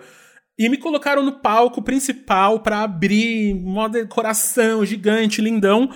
[0.57, 5.89] E me colocaram no palco principal pra abrir, uma decoração gigante, lindão.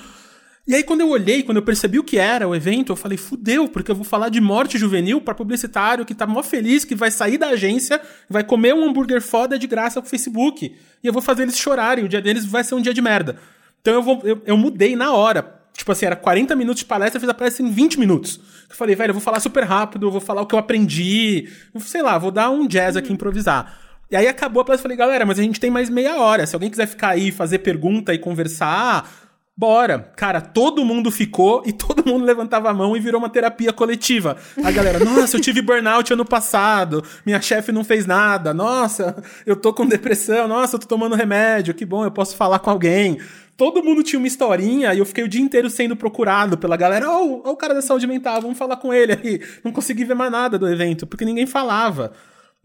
[0.67, 3.19] E aí, quando eu olhei, quando eu percebi o que era o evento, eu falei,
[3.19, 6.95] fudeu, porque eu vou falar de morte juvenil pra publicitário que tá mó feliz, que
[6.95, 10.75] vai sair da agência, vai comer um hambúrguer foda de graça pro Facebook.
[11.03, 13.37] E eu vou fazer eles chorarem, o dia deles vai ser um dia de merda.
[13.79, 15.61] Então eu, vou, eu, eu mudei na hora.
[15.71, 18.39] Tipo assim, era 40 minutos de palestra, eu fiz a palestra em 20 minutos.
[18.67, 21.47] Eu falei, velho, eu vou falar super rápido, eu vou falar o que eu aprendi,
[21.81, 23.77] sei lá, vou dar um jazz aqui improvisar.
[24.09, 26.47] E aí acabou a palestra, eu falei, galera, mas a gente tem mais meia hora.
[26.47, 29.24] Se alguém quiser ficar aí, fazer pergunta e conversar,
[29.57, 30.11] bora.
[30.15, 34.37] Cara, todo mundo ficou e todo mundo levantava a mão e virou uma terapia coletiva.
[34.63, 39.55] A galera, nossa, eu tive burnout ano passado, minha chefe não fez nada, nossa, eu
[39.55, 43.19] tô com depressão, nossa, eu tô tomando remédio, que bom, eu posso falar com alguém.
[43.57, 47.09] Todo mundo tinha uma historinha e eu fiquei o dia inteiro sendo procurado pela galera.
[47.09, 49.41] Ô, oh, o cara da saúde mental, vamos falar com ele aí.
[49.63, 52.11] Não consegui ver mais nada do evento, porque ninguém falava.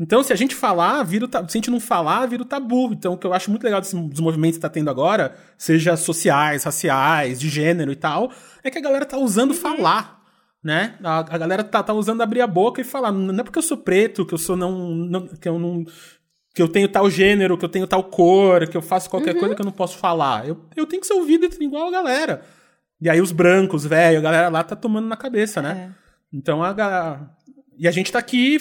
[0.03, 2.91] Então, se a gente falar, vira se a gente não falar, vira o tabu.
[2.91, 5.95] Então, o que eu acho muito legal desses, dos movimentos que tá tendo agora, seja
[5.95, 8.33] sociais, raciais, de gênero e tal,
[8.65, 10.19] é que a galera tá usando falar.
[10.65, 10.95] Né?
[11.05, 13.13] A, a galera tá, tá usando abrir a boca e falar.
[13.13, 14.73] Não é porque eu sou preto, que eu sou não.
[14.95, 15.85] não- que eu não.
[16.55, 19.55] Que eu tenho tal gênero, que eu tenho tal cor, que eu faço qualquer coisa
[19.55, 20.49] que eu não posso falar.
[20.49, 22.43] Eu, eu tenho que ser ouvido igual a galera.
[23.01, 25.95] E aí os brancos, velho, a galera lá tá tomando na cabeça, né?
[26.33, 27.21] Então a
[27.79, 28.59] E a gente tá aqui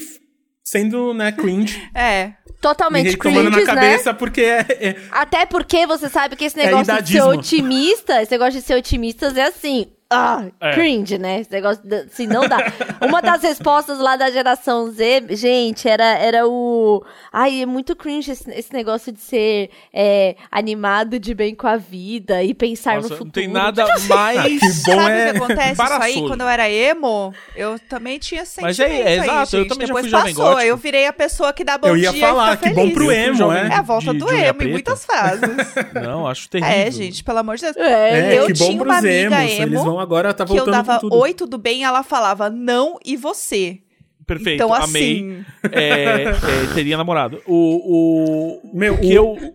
[0.70, 1.82] sendo, né, cringe.
[1.93, 2.34] É.
[2.61, 3.65] Totalmente e tomando na né?
[3.65, 8.22] cabeça porque é, é- Até porque você sabe que esse É negócio de ser otimista,
[8.22, 9.88] esse negócio de ser otimistas é assim.
[10.12, 10.72] Ah, É.
[10.74, 11.41] cringe, né?
[11.41, 11.82] Esse negócio
[12.12, 12.57] assim, não dá.
[13.07, 17.03] Uma das respostas lá da geração Z, gente, era, era o.
[17.32, 21.78] Ai, é muito cringe esse, esse negócio de ser é, animado de bem com a
[21.78, 23.26] vida e pensar Nossa, no futuro.
[23.26, 24.41] não tem nada mais.
[24.60, 26.28] que bom Sabe é o que acontece isso aí?
[26.28, 29.88] Quando eu era emo, eu também tinha sentimento Mas é- é aí, exato, eu também
[29.88, 30.68] já Depois fui jovem passou, gótico.
[30.68, 32.93] eu virei a pessoa que dá bom Eu ia dia falar, e que bom feliz.
[32.95, 33.68] pro Eu fui emo, jovem é.
[33.68, 35.41] É a volta de- do de emo em muitas fases.
[35.93, 36.74] Não, acho terrível.
[36.74, 37.78] é, gente, pelo amor de Deus.
[37.78, 39.14] É, É, eu que bom tinha uma amiga
[39.45, 39.51] emos.
[39.51, 42.97] emo Eles vão agora, tá que eu voltando dava oi, tudo bem, ela falava não
[43.06, 43.80] e você.
[44.26, 44.86] Perfeito, então, amei.
[44.86, 46.34] assim, É, é,
[46.76, 47.41] teria namorado.
[47.47, 48.60] O.
[48.64, 49.54] o Meu, o que o- eu.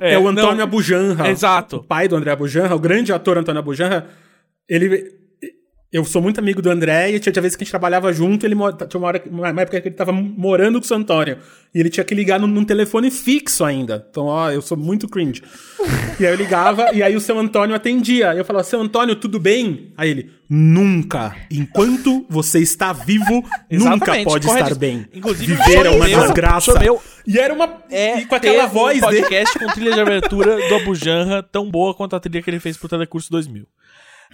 [0.00, 1.28] É, o Antônio não, Abujanra.
[1.28, 1.78] Exato.
[1.78, 4.06] O pai do André Abujanra, o grande ator Antônio Abujanra,
[4.68, 5.20] ele.
[5.92, 8.46] Eu sou muito amigo do André e tinha, tinha vezes que a gente trabalhava junto,
[8.46, 11.36] ele tinha uma, hora, uma época que ele tava morando com o seu Antônio.
[11.74, 14.06] E ele tinha que ligar num, num telefone fixo ainda.
[14.10, 15.42] Então, ó, eu sou muito cringe.
[16.18, 18.34] e aí eu ligava, e aí o seu Antônio atendia.
[18.34, 19.92] E eu falava, seu Antônio, tudo bem?
[19.94, 21.36] Aí ele, nunca.
[21.50, 24.68] Enquanto você está vivo, nunca pode correto.
[24.68, 25.06] estar bem.
[25.12, 26.72] Inclusive, Viver é uma choveu, desgraça.
[26.72, 27.02] choveu.
[27.26, 27.68] E era uma.
[27.90, 29.22] É e com aquela voz um dele.
[29.22, 32.78] podcast com trilha de abertura do Abujanra tão boa quanto a trilha que ele fez
[32.78, 33.66] pro Telecurso 2000.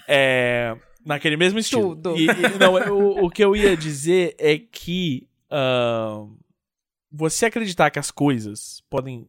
[0.07, 0.75] É,
[1.05, 1.95] naquele mesmo estilo.
[1.97, 2.17] Tudo.
[2.17, 6.25] E, e- não, o, o que eu ia dizer é que ah,
[7.11, 9.29] você acreditar que as coisas podem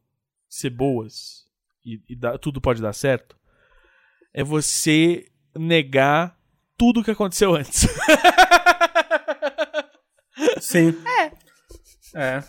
[0.49, 1.45] ser boas
[1.85, 3.37] e, e dar- tudo pode dar certo
[4.33, 5.25] é você
[5.57, 6.37] negar
[6.77, 7.87] tudo que aconteceu antes.
[10.59, 10.95] Sim.
[11.05, 11.31] É.
[12.15, 12.43] É.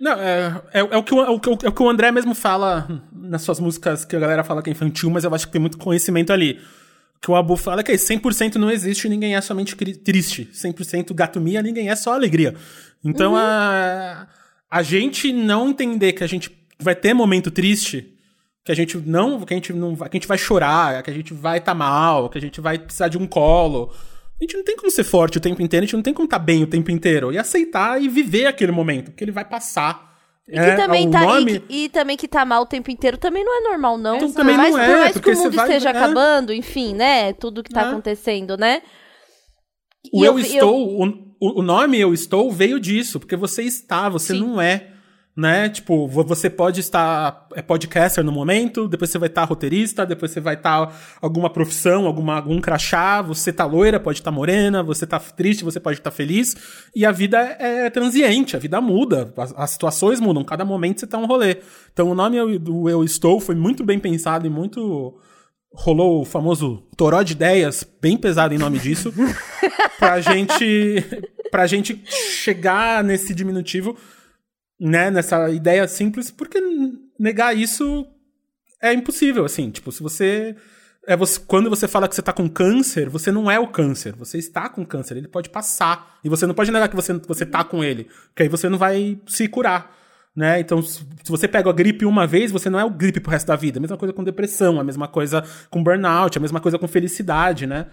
[0.00, 2.10] Não, é, é, é o que o, é, o, o- é o que o André
[2.10, 5.46] mesmo fala nas suas músicas que a galera fala que é infantil, mas eu acho
[5.46, 6.60] que tem muito conhecimento ali.
[7.22, 10.50] Que o Abu fala que 100% não existe, ninguém é somente triste.
[10.52, 12.54] 100% gato mia, ninguém é só alegria.
[13.04, 14.26] Então a,
[14.68, 16.50] a gente não entender que a gente
[16.80, 18.12] vai ter momento triste,
[18.64, 21.14] que a gente não, que a gente não, que a gente vai chorar, que a
[21.14, 23.92] gente vai estar mal, que a gente vai precisar de um colo.
[24.40, 26.26] A gente não tem como ser forte o tempo inteiro, a gente não tem como
[26.26, 27.32] estar bem o tempo inteiro.
[27.32, 30.11] E aceitar e viver aquele momento, porque ele vai passar.
[30.48, 32.90] E que também o tá, e nome- que- e, também que tá mal o tempo
[32.90, 34.16] inteiro também não é normal, não.
[34.16, 35.92] Então também mais, não é, por mais que o mundo esteja é.
[35.92, 37.32] acabando, enfim, né?
[37.34, 37.84] Tudo que tá É.
[37.90, 38.82] acontecendo, né?
[40.12, 41.00] O E eu, eu- estou,
[41.40, 44.40] o, o nome eu estou veio disso, porque você está, você Sim.
[44.40, 44.91] não é.
[45.34, 45.70] Né?
[45.70, 50.30] Tipo, vo- você pode estar é podcaster no momento, depois você vai estar roteirista, depois
[50.30, 55.06] você vai estar alguma profissão, alguma, algum crachá, você tá loira, pode estar morena, você
[55.06, 56.54] tá triste, você pode estar feliz.
[56.94, 61.06] E a vida é transiente, a vida muda, as, as situações mudam, cada momento você
[61.06, 61.56] tá um rolê.
[61.94, 65.18] Então o nome eu- do Eu Estou foi muito bem pensado e muito
[65.74, 69.10] rolou o famoso toró de ideias, bem pesado em nome disso,
[69.98, 71.02] pra gente
[71.50, 73.96] pra gente chegar nesse diminutivo,
[74.82, 76.60] né, nessa ideia simples, porque
[77.16, 78.04] negar isso
[78.82, 80.56] é impossível, assim, tipo, se você
[81.06, 84.12] é você, quando você fala que você tá com câncer, você não é o câncer,
[84.16, 87.46] você está com câncer, ele pode passar, e você não pode negar que você, você
[87.46, 89.96] tá com ele, porque aí você não vai se curar.
[90.34, 90.58] né?
[90.60, 93.30] Então, se se você pega a gripe uma vez, você não é o gripe pro
[93.30, 93.78] resto da vida.
[93.78, 97.66] A mesma coisa com depressão, a mesma coisa com burnout, a mesma coisa com felicidade,
[97.66, 97.86] né?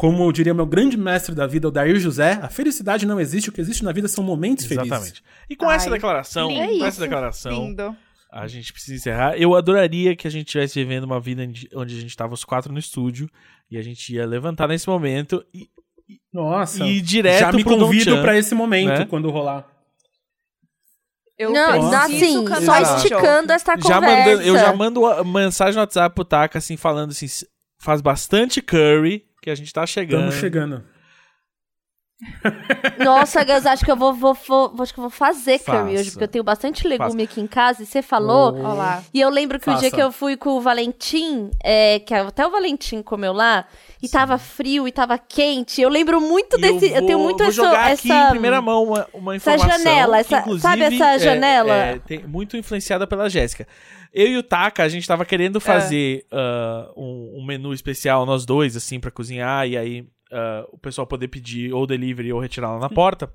[0.00, 3.50] Como eu diria meu grande mestre da vida, o Dair José, a felicidade não existe,
[3.50, 4.86] o que existe na vida são momentos felizes.
[4.90, 5.22] Exatamente.
[5.50, 6.60] E com essa Ai, declaração, lindo.
[6.60, 7.00] com É essa isso.
[7.00, 7.96] declaração, Lindo.
[8.32, 9.36] a gente precisa encerrar.
[9.36, 11.42] Eu adoraria que a gente estivesse vivendo uma vida
[11.74, 13.28] onde a gente tava os quatro no estúdio
[13.70, 15.68] e a gente ia levantar nesse momento e,
[16.32, 16.82] Nossa.
[16.82, 19.04] e ir direto Já me convido pra esse momento, né?
[19.04, 19.66] quando rolar.
[21.38, 24.00] Eu Não, assim, só esticando essa já conversa.
[24.00, 27.46] mandando, eu já mando mensagem no WhatsApp pro Taka, assim, falando assim, "S-
[27.78, 30.20] faz bastante curry, que a gente tá chegando.
[30.24, 30.84] Estamos chegando.
[33.02, 35.96] Nossa, Gus, acho que eu vou, vou, vou- acho que eu vou fazer curry hoje,
[35.96, 36.10] Faça.
[36.10, 38.50] porque eu tenho bastante legume aqui em casa, e você falou.
[38.60, 39.02] Lá.
[39.14, 39.96] E eu lembro que o dia Faça.
[39.96, 43.64] que eu fui com o Valentim, é, que até o Valentim comeu lá,
[44.02, 45.80] e tava frio e tava quente.
[45.80, 46.86] Eu lembro muito E desse.
[46.90, 47.56] Eu, vou- tenho muito vou essa.
[47.56, 49.78] jogar aqui essa em primeira mão uma, uma essa informação.
[49.84, 51.72] janela, que, essa- sabe essa é- janela?
[51.74, 53.66] é, tem- muito influenciada pela Jéssica.
[54.12, 58.44] Eu e o Taka, a gente tava querendo fazer ah, um, um menu especial, nós
[58.44, 62.72] dois, assim, pra cozinhar, e aí ah, o pessoal poder pedir ou delivery ou retirar
[62.72, 63.32] lá na porta.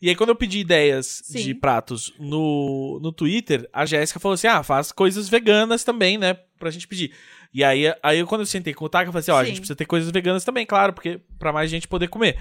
[0.00, 1.42] E aí, quando eu pedi ideias Sim.
[1.42, 6.34] de pratos no, no Twitter, a Jéssica falou assim: ah, faz coisas veganas também, né?
[6.58, 7.12] Pra gente pedir.
[7.52, 9.48] E aí, aí quando eu sentei com o Taka, eu falei assim: ó, a Sim.
[9.48, 12.38] gente precisa ter coisas veganas também, claro, porque pra mais gente poder comer.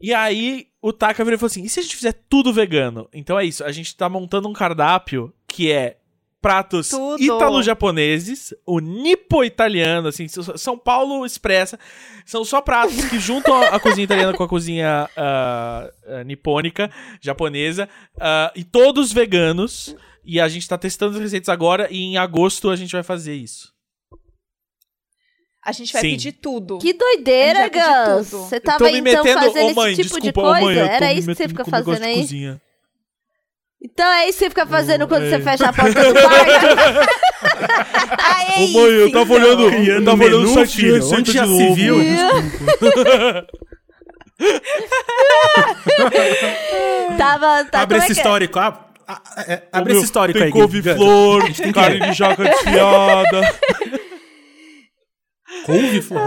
[0.00, 3.08] E aí o Taka virou e falou assim: e se a gente fizer tudo vegano?
[3.14, 5.96] Então é isso, a gente tá montando um cardápio que é
[6.40, 11.78] pratos ítalo-japoneses, o nipo-italiano, assim, São Paulo expressa.
[12.24, 15.90] São só pratos que juntam a, a cozinha italiana com a cozinha ah,
[16.24, 16.90] nipônica,
[17.20, 17.88] japonesa,
[18.20, 19.96] ah, e todos veganos.
[20.24, 23.34] E a gente tá testando as receitas agora e em agosto a gente vai fazer
[23.34, 23.72] isso.
[25.64, 26.10] A gente vai Sim.
[26.10, 26.78] pedir tudo.
[26.78, 28.30] Que doideira, Gus.
[28.30, 30.62] Você Eu tava tô me então metendo, fazendo ô mãe, esse tipo desculpa, de ô
[30.62, 30.80] coisa?
[30.84, 32.20] mãe, Era isso que você fica fazendo de aí?
[32.20, 32.60] cozinha.
[33.80, 35.30] Então é isso que você fica fazendo quando é.
[35.30, 37.08] você fecha a porta do quarto?
[38.58, 39.36] É Ô mãe, eu tava então.
[39.36, 41.74] olhando, eu tava olhando o site de filho, receita onde de já se novo.
[41.74, 41.96] viu?
[47.16, 48.22] tava, tá, Abre como é esse é?
[48.22, 48.58] histórico.
[48.58, 50.52] ah, ah, é, Ô, abre meu, esse histórico tem aí.
[50.52, 53.58] Couve-flor, gente tem carne de jaca desfiada.
[55.64, 56.20] Couve-flor.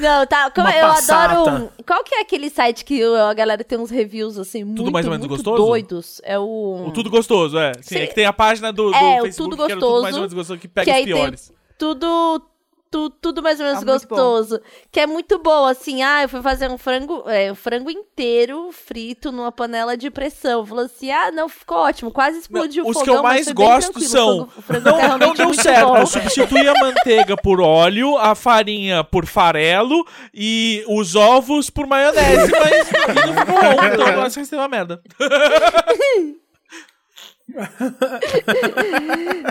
[0.00, 0.50] Não, tá.
[0.50, 1.32] Como eu passata.
[1.40, 1.64] adoro.
[1.78, 5.04] um- Qual que é aquele site que a galera tem uns reviews assim muito, mais
[5.06, 5.62] ou menos muito gostoso?
[5.66, 6.20] doidos?
[6.24, 6.86] É o.
[6.86, 7.72] O Tudo Gostoso, é.
[7.74, 7.98] Sim, Sim.
[7.98, 10.14] é que tem a página do, do É, o Facebook Tudo que o Tudo mais
[10.16, 11.52] ou Gostoso, menos gostoso que que pega os piores.
[11.78, 12.42] tudo.
[12.90, 14.60] Tu- tudo mais ou menos Ah, gostoso.
[14.90, 16.02] Que é muito bom, assim.
[16.02, 20.64] Ah, eu fui fazer um frango, é, um frango inteiro frito numa panela de pressão.
[20.66, 22.10] Falou assim: ah, não, ficou ótimo.
[22.10, 23.14] Quase explodiu Não, o os fogão.
[23.14, 25.86] que eu mais gosto são- O frango, o frango Não, não realmente deu certo.
[25.88, 25.96] bom.
[25.98, 32.50] Eu substituí a manteiga por óleo, a farinha por farelo e os ovos por maionese,
[32.52, 32.70] mas
[33.26, 35.00] não ficou bom, então eu acho que é uma merda.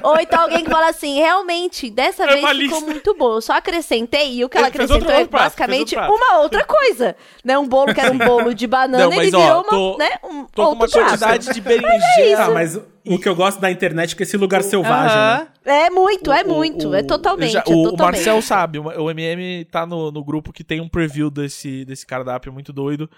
[0.03, 2.91] Ou então alguém que fala assim, realmente, dessa É vez uma ficou lista.
[2.91, 3.35] muito bom.
[3.35, 6.37] Eu só acrescentei, e o que ela Ele fez acrescentou é prato, basicamente outro uma
[6.39, 7.15] outra coisa.
[7.43, 7.57] Né?
[7.57, 9.97] Um bolo que era um bolo de banana, Não, mas, ele ó, virou uma, tô-
[9.97, 11.09] né, um Tô com uma outro prato.
[11.09, 12.43] quantidade de berinjela.
[12.45, 12.75] Ah, mas
[13.05, 15.37] o que eu gosto da internet é que esse lugar selvagem, Aham.
[15.65, 15.85] né?
[15.85, 16.89] É muito, é O- muito.
[16.89, 17.99] o- é totalmente, já- é o, totalmente.
[18.01, 22.05] Marcel sabe, o o MM tá no, no grupo que tem um preview desse, desse
[22.05, 23.09] cardápio muito doido.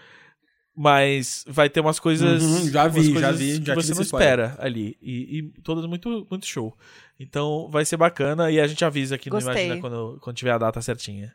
[0.82, 2.42] Mas vai ter umas coisas.
[2.42, 4.40] Uhum, já umas vi, já coisas vi, que já você tive não esse spoiler.
[4.46, 4.98] espera ali.
[5.02, 6.74] E, e todas muito, muito show.
[7.20, 9.66] Então vai ser bacana e a gente avisa aqui no Gostei.
[9.66, 11.34] Imagina quando, quando tiver a data certinha.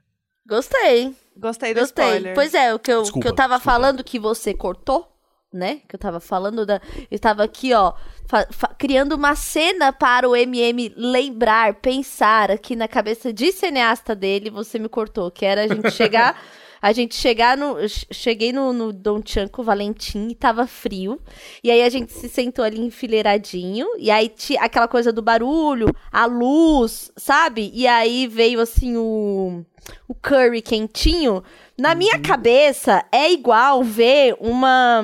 [0.48, 2.04] Gostei, Gostei do gostei.
[2.06, 2.34] spoiler.
[2.34, 3.70] Pois é, o que eu, Desculpa, que eu tava desculpa.
[3.78, 5.06] falando que você cortou,
[5.52, 5.80] né?
[5.86, 6.80] Que eu tava falando da.
[7.10, 7.92] Eu tava aqui, ó,
[8.26, 14.14] fa- fa- criando uma cena para o MM lembrar, pensar aqui na cabeça de cineasta
[14.14, 16.42] dele, você me cortou, que era a gente chegar.
[16.86, 17.76] A gente chegar no.
[17.88, 21.18] che- Cheguei no, no Don Chan com o Valentim e tava frio.
[21.62, 23.86] E aí a gente se sentou ali enfileiradinho.
[23.98, 27.70] E aí tinha aquela coisa do barulho, a luz, sabe?
[27.74, 29.64] E aí veio assim o.
[30.08, 31.42] O curry quentinho.
[31.78, 35.02] Na minha cabeça é igual ver uma.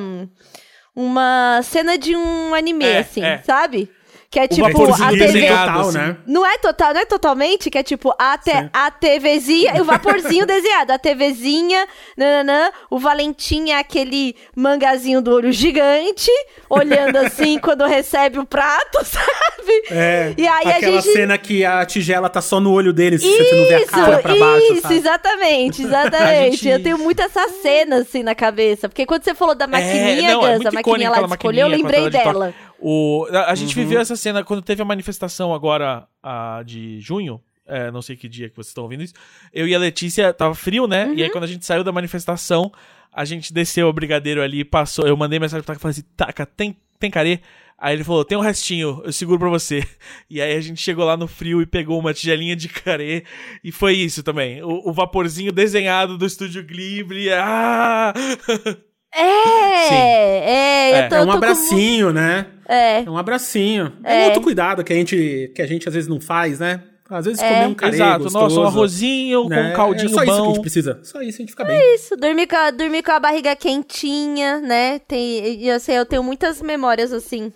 [0.94, 3.38] Uma cena de um anime, É, assim, é.
[3.38, 3.88] sabe?
[4.32, 5.16] Que é tipo a TV.
[5.26, 5.66] desenhado.
[5.72, 5.98] total, assim.
[5.98, 6.16] né?
[6.24, 8.70] Não é total, não é totalmente, que é tipo a, te, Sim.
[8.72, 10.92] a TVzinha e o vaporzinho desenhado.
[10.92, 11.84] A TVzinha,
[12.16, 16.30] nananã, o Valentim é aquele mangazinho do olho gigante,
[16.68, 19.82] olhando assim quando recebe o prato, sabe?
[19.90, 23.18] É, E aí a aquela gente- cena que a tigela tá só no olho dele,
[23.18, 24.94] você não vê a cara pra baixo, isso, sabe?
[24.94, 26.28] exatamente, exatamente.
[26.46, 28.88] A gente- Eu tenho muito essa cena assim na cabeça.
[28.88, 31.34] Porque quando você falou da maquininha, não, é Gus, muito a maquininha lá aquela de
[31.34, 32.69] escolher, eu maquininha a lembrei tela de toque.
[32.80, 33.84] O, a, a gente Uhum.
[33.84, 37.40] viveu essa cena quando teve a manifestação agora a de junho.
[37.66, 39.14] é, não sei que dia que vocês estão ouvindo isso.
[39.52, 41.06] Eu e a Letícia, tava frio, né?
[41.06, 41.14] Uhum.
[41.14, 42.72] E aí, quando a gente saiu da manifestação,
[43.12, 45.06] a gente desceu o brigadeiro ali, passou.
[45.06, 47.40] Eu mandei mensagem pro Taka e falei assim: Taka, tem, tem carê?
[47.78, 49.82] Aí ele falou: tem um restinho, eu seguro pra você.
[50.28, 53.24] E aí a gente chegou lá no frio e pegou uma tigelinha de carê.
[53.64, 54.62] E foi isso também.
[54.62, 57.30] O, o vaporzinho desenhado do estúdio Ghibli.
[57.32, 58.12] Ah!
[59.14, 59.94] É, Sim.
[59.94, 62.46] é, É, eu tô, É eu um tô com- abracinho, né?
[62.68, 63.92] É, É um abracinho.
[64.04, 64.22] É, É.
[64.22, 66.82] um outro cuidado que a, gente, que a gente às vezes não faz, né?
[67.10, 67.48] Às vezes É.
[67.48, 69.62] comer um carê Exato, gostoso, nossa, um arrozinho né?
[69.64, 70.46] com um caldinho é só isso que a bom.
[70.54, 71.00] gente precisa.
[71.02, 71.94] Só isso a gente fica bem.
[71.96, 75.00] isso, dormir com, a, dormir com a barriga quentinha, né?
[75.00, 77.52] Tem, e eu sei, eu tenho muitas memórias, assim,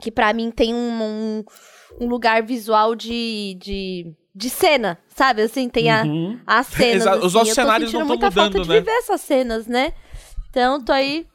[0.00, 1.44] que pra mim tem um, um,
[2.00, 5.42] um lugar visual de, de, de cena, sabe?
[5.42, 6.40] Assim, tem a, Uhum.
[6.44, 7.34] as cenas, Exato, os assim.
[7.38, 8.78] nossos eu tô cenários sentindo não tão muita falta mudando, de né?
[8.80, 9.92] viver essas cenas, né?
[10.52, 11.26] Então, tô aí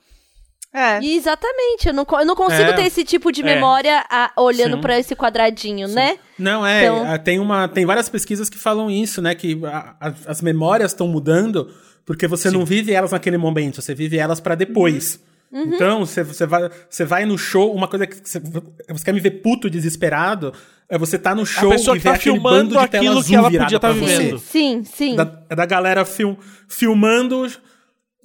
[0.74, 1.00] É.
[1.02, 2.74] E exatamente, eu não, eu não consigo É.
[2.74, 3.46] ter esse tipo de É.
[3.46, 4.82] memória ah, olhando Sim.
[4.82, 6.20] pra esse quadradinho, né?
[6.38, 9.34] Não, é, Então- tem, uma, tem várias pesquisas que falam isso, né?
[9.34, 11.74] Que a- a- as memórias estão mudando
[12.06, 15.20] porque você não vive elas naquele momento, você vive elas pra depois.
[15.52, 15.74] Uhum.
[15.74, 19.20] Então, você, você, vai, você vai no show, uma coisa que você, você quer me
[19.22, 20.54] ver puto, desesperado,
[20.90, 23.24] é você tá no show pessoa e tá aquele filmando bando de tela aquilo azul
[23.24, 24.18] que ela podia tá pra você.
[24.18, 24.40] vivendo.
[24.40, 25.16] Sim, sim.
[25.16, 26.38] Da, é da galera fil,
[26.68, 27.48] filmando.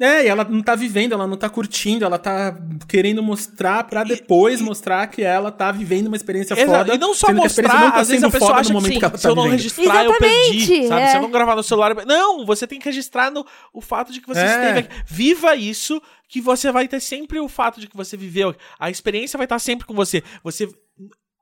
[0.02, 2.56] É, e ela não tá vivendo, ela não tá curtindo, ela tá
[2.88, 6.94] querendo mostrar pra depois mostrar que ela tá vivendo uma experiência Exato, foda.
[6.94, 9.16] E não só mostrar, não tá às vezes a pessoa acha que sim, que ela
[9.16, 9.58] se tá eu não vivendo.
[9.58, 11.00] registrar, eu perdi, Exatamente, sabe?
[11.02, 11.06] é.
[11.06, 11.94] Se eu não gravar no celular...
[12.04, 14.46] Não, você tem que registrar no, o fato de que você É.
[14.46, 14.88] esteve aqui.
[15.06, 18.54] Viva isso, que você vai ter sempre o fato de que você viveu.
[18.80, 20.22] A experiência vai estar sempre com você.
[20.42, 20.68] Você...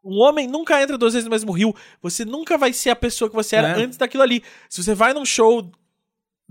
[0.04, 1.74] Um homem nunca entra duas vezes no mesmo rio.
[2.02, 3.82] Você nunca vai ser a pessoa que você era É.
[3.82, 4.42] antes daquilo ali.
[4.68, 5.70] Se você vai num show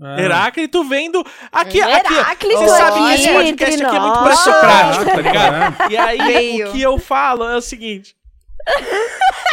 [0.02, 0.22] É.
[0.22, 1.24] Heráclito vendo...
[1.52, 2.46] Aqui, Heráclito aqui...
[2.56, 5.90] Você sabe que esse aqui podcast aqui é muito pré-socrático, tá ligado?
[5.92, 6.68] E aí, Veio.
[6.68, 8.14] o que eu falo é o seguinte...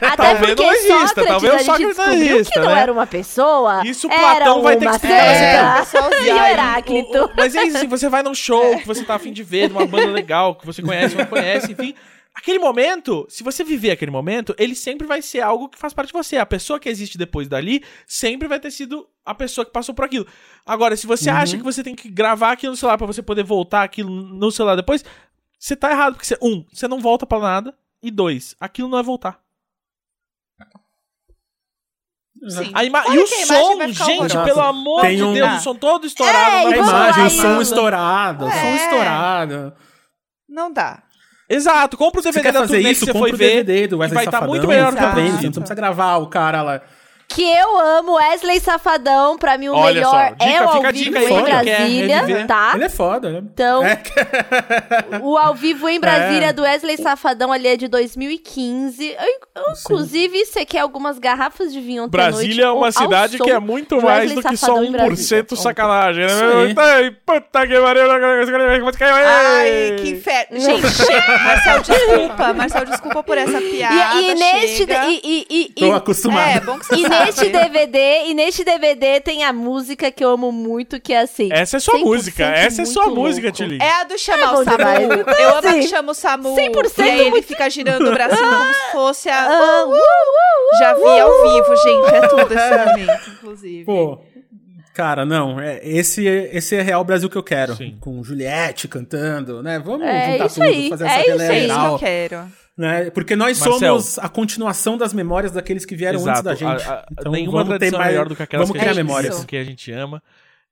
[0.00, 2.60] Até Talvez porque não exista, Sócrates, talvez o a gente Sócrates não descobriu exista, que
[2.66, 2.80] não né?
[2.82, 3.82] era uma pessoa.
[3.84, 6.10] Isso o Platão vai ter que uma explicar cena.
[6.10, 6.22] você.
[6.24, 7.18] E aí, Heráclito.
[7.18, 9.42] o- o- mas é isso, assim, você vai num show que você tá afim de
[9.42, 11.94] ver, numa banda legal, que você conhece ou não conhece, enfim.
[12.34, 16.08] Aquele momento, se você viver aquele momento, ele sempre vai ser algo que faz parte
[16.08, 16.38] de você.
[16.38, 20.04] A pessoa que existe depois dali sempre vai ter sido a pessoa que passou por
[20.06, 20.26] aquilo.
[20.64, 23.44] Agora, se você acha que você tem que gravar aquilo no celular pra você poder
[23.44, 25.04] voltar aquilo no celular depois,
[25.58, 26.14] você tá errado.
[26.14, 27.74] Porque, você, um, você não volta pra nada.
[28.02, 29.38] E dois, aquilo não é voltar.
[32.48, 32.72] Sim.
[32.74, 34.44] A ima- e o som, gente, horrorosa.
[34.44, 35.56] pelo amor Tem de um- Deus, Ah.
[35.56, 36.72] o som todo estourado.
[36.72, 38.74] É, A imagem, o som estourado, o som É.
[38.76, 39.72] estourado.
[40.48, 41.04] Não dá.
[41.54, 43.64] Exato, compra o DVD quer da turnê isso, que você compra foi ver.
[43.64, 44.54] DVD do que Wesley vai estar Safadão.
[44.54, 45.36] muito melhor que tá o.
[45.36, 46.80] Você não precisa gravar o cara lá.
[47.34, 49.36] Que eu amo Wesley Safadão.
[49.38, 52.46] Pra mim, o Olha melhor só, dica- é o ao vivo aí em quer Brasília,
[52.46, 52.72] tá?
[52.74, 53.38] Ele é foda, né?
[53.42, 54.02] Então, É.
[55.22, 56.52] o ao vivo em Brasília É.
[56.52, 59.06] do Wesley Safadão ali é de 2015.
[59.08, 62.92] Eu, eu, inclusive, você quer algumas garrafas de vinho ontem à noite Brasília é uma
[62.92, 65.46] cidade que é muito mais do que só Safadão em 1% Brasília.
[65.56, 66.74] sacanagem, né?
[66.76, 68.02] Ai, Puta que pariu.
[69.26, 70.60] Ai, que inferno.
[70.60, 71.38] Gente, chega.
[71.38, 72.52] Marcel, desculpa.
[72.52, 74.20] Marcel, desculpa por essa piada.
[74.20, 76.48] E, e neste e, e, e, Tô e- acostumado.
[76.56, 77.21] É, bom que você e sabe.
[77.24, 81.48] Neste DVD, e neste DVD tem a música que eu amo muito, que é assim.
[81.52, 83.56] Essa é sua 100% música, essa é sua muito música, louco.
[83.58, 83.78] Tilly.
[83.80, 85.14] É a do chamar É o Samu.
[85.20, 86.54] Então, Eu amo a que assim, chama o Samu.
[86.56, 89.42] 100% e aí ele muito- fica girando o bracinho como se fosse a...
[89.44, 92.14] Ah, uh, uh, uh, Já vi ao vivo, gente.
[92.14, 93.84] É tudo esse momento, inclusive.
[93.84, 94.18] Pô,
[94.94, 95.60] cara, não.
[95.60, 97.74] É, esse, esse é real Brasil que eu quero.
[97.76, 97.96] Sim.
[98.00, 99.78] Com Juliette cantando, né?
[99.78, 101.92] Vamos É juntar isso tudo, aí, fazer é essa galera É isso que geral.
[101.92, 102.61] eu quero.
[102.76, 103.10] Né?
[103.10, 103.78] Porque nós Marcel.
[103.78, 106.82] somos a continuação das memórias daqueles que vieram antes da gente.
[106.82, 108.80] A- a- então nenhuma vamos ter tradição mais, melhor do que aquelas vamos que, a
[108.90, 109.44] criar gente, memórias.
[109.44, 110.22] que a gente ama.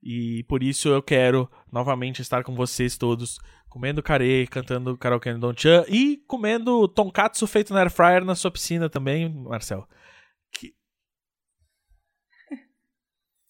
[0.02, 5.38] E por isso eu quero novamente estar com vocês todos, comendo carê, cantando karaokê no
[5.40, 9.86] Don Chan e comendo tonkatsu feito na air fryer na sua piscina também, Marcel.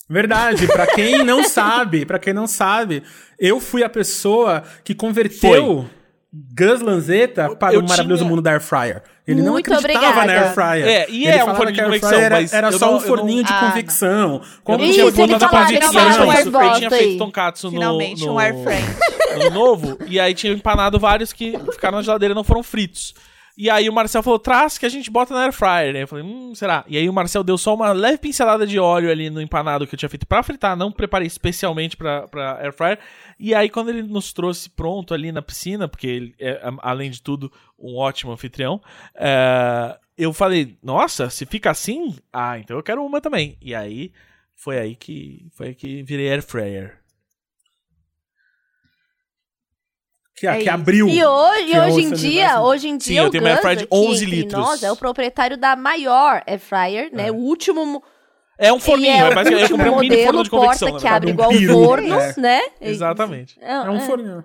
[0.09, 3.05] Verdade, pra quem não sabe, para quem não sabe,
[3.39, 5.89] eu fui a pessoa que converteu
[6.33, 9.03] Gus Lanzetta para eu o maravilhoso tinha- mundo da Air Fryer.
[9.27, 10.55] Ele não Muito acreditava na Air obrigada.
[10.55, 10.87] Fryer.
[10.87, 12.97] É, e Ele é um forno que de fryer era, mas era só não- um
[12.97, 13.69] eu não- forninho de Ah, não.
[13.69, 14.33] convecção.
[14.35, 15.05] Eu Como não tinha
[15.77, 18.41] era finalmente uma eu tinha feito tonkatsu no, Finalmente, no, um
[19.45, 23.15] no novo, e aí tinha empanado vários que ficaram na geladeira e não foram fritos.
[23.61, 26.05] E aí o Marcel falou, traz que a gente bota na air fryer, né?
[26.05, 26.83] Eu falei, hum, será?
[26.89, 29.95] E aí o Marcel deu só uma leve pincelada de óleo ali no empanado que
[29.95, 32.99] eu tinha feito pra fritar, não preparei especialmente pra, pra air fryer.
[33.39, 37.21] E aí quando ele nos trouxe pronto ali na piscina, porque ele é, além de
[37.21, 38.81] tudo, um ótimo anfitrião,
[39.15, 43.59] é, eu falei, nossa, se fica assim, ah, então eu quero uma também.
[43.61, 44.11] E aí
[44.55, 47.00] foi aí que foi aí que virei air fryer.
[50.41, 50.71] Que, É que isso.
[50.71, 51.09] abriu.
[51.09, 52.61] E hoje, Que é hoje em dia, universo.
[52.63, 54.61] hoje em Sim, dia eu o tenho uma air fryer de aqui 11 entre litros.
[54.65, 57.31] Nós é o proprietário da maior air fryer, né?
[57.31, 58.03] O último mo-
[58.59, 60.51] É um forninho, e é é basicamente eu o comprei um mini forno modelo de
[60.51, 60.89] convecção.
[60.91, 62.35] porta na que abre Um igual piro, forno, é.
[62.39, 62.61] né?
[62.81, 63.57] Exatamente.
[63.61, 64.01] É, É um é.
[64.01, 64.45] forno.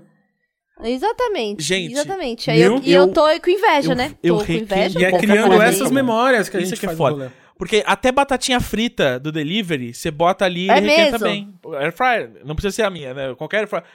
[0.84, 1.64] Exatamente.
[1.64, 2.52] Gente, exatamente.
[2.52, 4.12] Aí eu, e eu Eu- tô com inveja, eu- né?
[4.22, 5.00] eu tô com inveja.
[5.00, 7.32] E é criando essas memórias que a Isso gente que é faz foda.
[7.58, 11.26] Porque até batatinha frita do delivery, você bota ali e É ele requenta mesmo?
[11.28, 11.54] bem.
[11.80, 13.34] Air fryer, não precisa ser a minha, né?
[13.36, 13.86] Qualquer air fryer.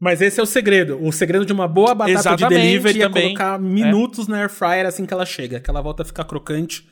[0.00, 0.98] Mas esse é o segredo.
[1.04, 3.22] O segredo de uma boa batata de Exatamente, delivery também.
[3.22, 6.24] é colocar minutos na air fryer assim que ela chega, que ela volta a ficar
[6.24, 6.88] crocante.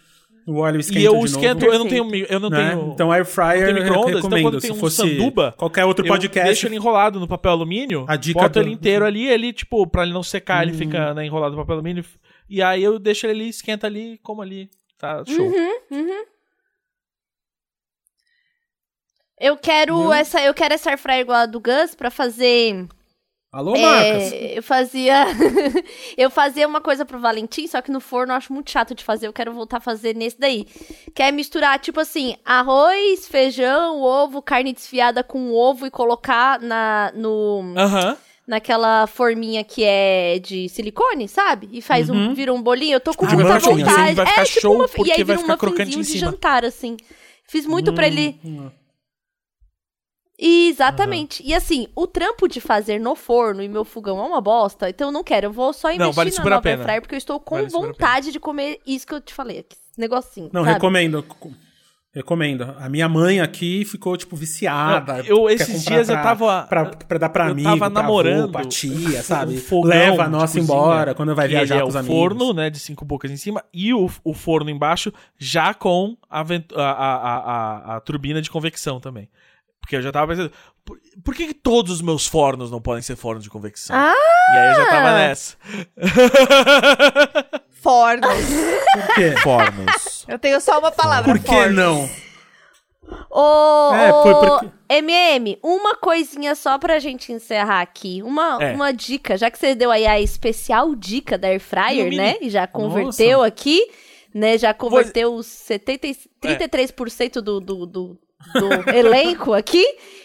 [0.47, 1.73] O óleo esquenta E eu de esquento, novo.
[1.75, 2.71] eu não tenho, eu não né?
[2.71, 4.43] tenho Então air fryer não micro-ondas, então recomendo.
[4.43, 7.53] quando tem Se um fosse sanduba, qualquer outro eu podcast, deixo ele enrolado no papel
[7.53, 10.73] alumínio, A dica boto do- ele inteiro ali, ele, tipo, pra ele não secar, ele
[10.75, 12.05] fica né, enrolado no papel alumínio.
[12.49, 14.71] E aí eu deixo ele ali, esquenta ali, como ali.
[14.99, 15.47] Tá, show.
[15.91, 16.25] Uhum.
[19.41, 20.13] Eu quero Viu?
[20.13, 22.87] essa, eu quero essa air fryer igual a do Gus pra fazer
[23.51, 24.33] Alô, É, Marcas?
[24.57, 25.25] eu fazia.
[26.19, 29.03] eu fazia uma coisa pro Valentim, só que no forno eu acho muito chato de
[29.03, 29.27] fazer.
[29.27, 30.67] Eu quero voltar a fazer nesse daí.
[31.15, 37.11] Que é misturar, tipo assim, arroz, feijão, ovo, carne desfiada com ovo e colocar na,
[37.15, 38.19] no, Aham.
[38.47, 41.71] naquela forminha que é de silicone, sabe?
[41.73, 42.35] E faz um.
[42.35, 42.97] vira um bolinho.
[42.97, 44.15] Eu tô com Tipo muita vontade.
[44.15, 46.99] vai ficar é, tipo show, uma, e aí vai vira um crocante de jantar, assim.
[47.47, 48.39] Fiz muito pra ele.
[48.45, 48.71] Hum,
[50.39, 51.43] Exatamente.
[51.45, 55.09] E assim, o trampo de fazer no forno e meu fogão é uma bosta, então
[55.09, 55.47] eu não quero.
[55.47, 58.31] Eu vou só investir vale na nova air fryer porque eu estou com Vale vontade
[58.33, 59.59] de comer isso que eu te falei.
[59.69, 60.49] Esse negocinho.
[60.53, 60.75] Não, sabe?
[60.75, 61.25] recomendo.
[62.15, 62.75] Recomendo.
[62.79, 65.19] A minha mãe aqui ficou, tipo, viciada.
[65.19, 67.79] Não, eu, Quer esses dias eu pra- tava- Pra, pra dar pra eu amigo, tava
[67.91, 69.55] pra namorando avô, pra tia, sabe?
[69.55, 72.17] um fogão Leva a nossa cozinha, embora quando vai viajar é com os o amigos.
[72.17, 76.43] forno, né, de cinco bocas em cima, e o, o forno embaixo, já com a,
[76.43, 77.37] vent- a, a, a,
[77.93, 79.29] a- a turbina de convecção também.
[79.81, 80.53] Porque eu já tava pensando,
[80.85, 83.97] por, por que, que todos os meus fornos não podem ser fornos de convecção?
[83.97, 84.15] Ah!
[84.53, 85.57] E aí eu já tava nessa.
[87.81, 88.29] Fornos.
[88.93, 89.35] Por quê?
[89.43, 90.25] fornos.
[90.27, 91.31] Eu tenho só uma palavra.
[91.33, 91.77] Por que fornos.
[91.77, 92.11] não?
[93.31, 94.23] Ô, É, ô,
[94.59, 98.21] porque- MM, uma coisinha só pra gente encerrar aqui.
[98.23, 98.73] Uma, É.
[98.75, 102.17] uma dica, já que você deu aí a especial dica da Air Fryer, Mini.
[102.17, 102.37] né?
[102.41, 103.81] E já converteu aqui,
[104.35, 104.59] né?
[104.59, 106.57] Já converteu os 70, e- É.
[106.57, 108.19] 33% do, do, do,
[108.55, 109.85] do elenco aqui.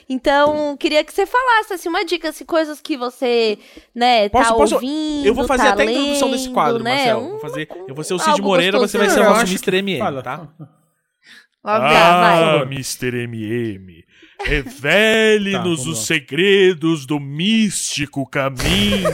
[0.10, 3.58] Então, queria que você falasse, assim, uma dica, assim, coisas que você,
[3.96, 6.96] né, Posso- tá posso- ouvindo, Eu vou fazer tá até a introdução desse quadro, né?
[6.96, 7.22] Marcelo.
[7.26, 9.78] Um- Vou fazer, eu vou ser o Cid Moreira, você vai ser o nosso Mr.
[9.78, 10.22] MM, Fala.
[10.22, 10.48] tá?
[11.66, 12.60] Ah.
[12.60, 13.24] Ah, Mr.
[13.24, 14.04] MM,
[14.44, 19.08] revele-nos Tá, os segredos do místico caminho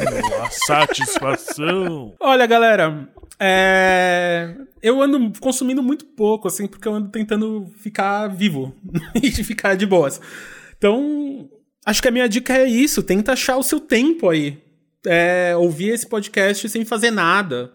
[0.44, 2.16] à satisfação.
[2.20, 3.08] Olha, galera,
[3.42, 8.76] é, eu ando consumindo muito pouco, assim, porque eu ando tentando ficar vivo
[9.16, 10.20] e ficar de boas.
[10.78, 11.50] Então,
[11.86, 14.62] acho que a minha dica é isso: tenta achar o seu tempo aí.
[15.08, 17.72] É, ouvir esse podcast sem fazer nada.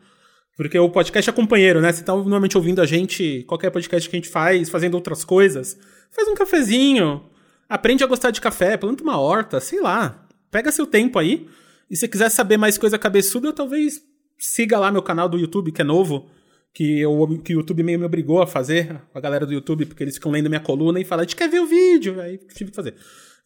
[0.56, 1.90] Porque o podcast é companheiro, né?
[1.90, 5.76] Você tá normalmente ouvindo a gente, qualquer podcast que a gente faz, fazendo outras coisas.
[6.12, 7.24] Faz um cafezinho,
[7.68, 10.28] aprende a gostar de café, planta uma horta, sei lá.
[10.50, 11.48] Pega seu tempo aí.
[11.90, 14.00] E se quiser saber mais coisa cabeçuda, talvez
[14.38, 16.28] siga lá meu canal do YouTube, que é novo.
[16.72, 20.02] Que, eu, que o YouTube meio me obrigou a fazer, a galera do YouTube, porque
[20.02, 22.20] eles ficam lendo minha coluna e falam, a gente quer ver o vídeo.
[22.20, 22.94] Aí tive que fazer.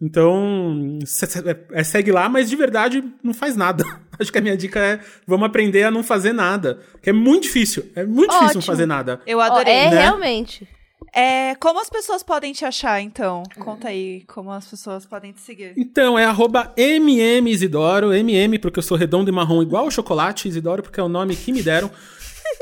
[0.00, 1.26] Então, se-
[1.72, 3.84] é, segue lá, mas de verdade não faz nada.
[4.18, 6.80] Acho que a minha dica é vamos aprender a não fazer nada.
[7.02, 7.84] Que é muito difícil.
[7.94, 8.62] É muito difícil não Ótimo.
[8.62, 9.20] fazer nada.
[9.26, 9.74] Eu adorei.
[9.74, 10.00] é, né?
[10.00, 10.66] realmente.
[11.12, 13.42] É, como as pessoas podem te achar, então?
[13.58, 15.72] Conta aí como as pessoas podem te seguir.
[15.76, 20.82] Então, é arroba MMIsidoro, MM porque eu sou redondo e marrom igual o chocolate, Isidoro
[20.82, 21.90] porque é o nome que me deram.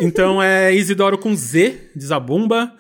[0.00, 2.72] Então é Isidoro com Z, de Zabumba.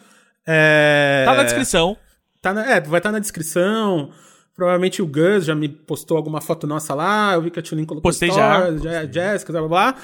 [0.46, 1.22] É...
[1.24, 1.96] Tá na descrição.
[2.42, 4.10] Tá na- é, vai estar na descrição.
[4.54, 7.34] Provavelmente o Gus já me postou alguma foto nossa lá.
[7.34, 8.60] Eu vi que a Tulin colocou Postei já.
[8.60, 9.04] stories, já.
[9.06, 10.00] Jéssica, blá blá blá.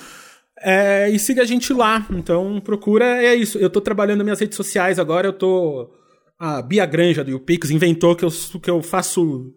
[0.63, 2.07] É, e siga a gente lá.
[2.11, 3.23] Então procura.
[3.23, 3.59] É isso.
[3.59, 5.29] Eu tô trabalhando nas minhas redes sociais agora.
[5.29, 5.91] Eu tô.
[6.39, 8.31] A Bia Granja do YouPix inventou que eu,
[8.61, 9.55] que eu faço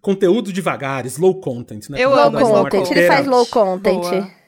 [0.00, 1.88] conteúdo devagar, slow content.
[1.88, 1.98] Né?
[1.98, 2.64] Eu Como amo slow.
[2.64, 4.00] Content, ele faz low content.
[4.00, 4.38] Boa.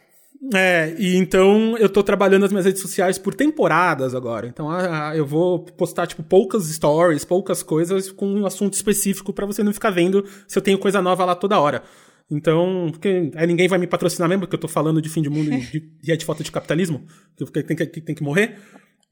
[0.55, 4.47] É, e então eu tô trabalhando nas minhas redes sociais por temporadas agora.
[4.47, 9.44] Então ah, eu vou postar, tipo, poucas stories, poucas coisas com um assunto específico pra
[9.44, 11.82] você não ficar vendo se eu tenho coisa nova lá toda hora.
[12.31, 15.28] Então, porque aí ninguém vai me patrocinar mesmo, porque eu tô falando de fim de
[15.28, 17.02] mundo e de, e é de falta de capitalismo,
[17.36, 18.57] que tem que, tem que morrer.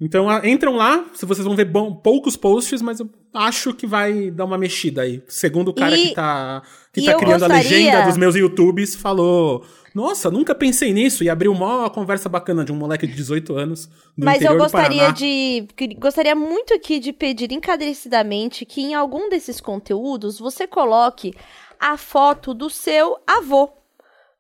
[0.01, 3.85] Então, ah, entram lá, se vocês vão ver bom- poucos posts, mas eu acho que
[3.85, 5.21] vai dar uma mexida aí.
[5.27, 6.63] Segundo o cara E- que tá,
[6.93, 11.25] que tá criando a gostaria- legenda dos meus YouTubes, falou: Nossa, nunca pensei nisso.
[11.25, 13.91] E abriu uma conversa bacana de um moleque de 18 anos.
[14.17, 15.67] Mas eu gostaria de.
[15.99, 21.35] Gostaria muito aqui de pedir encarecidamente que em algum desses conteúdos você coloque
[21.81, 23.71] a foto do seu avô.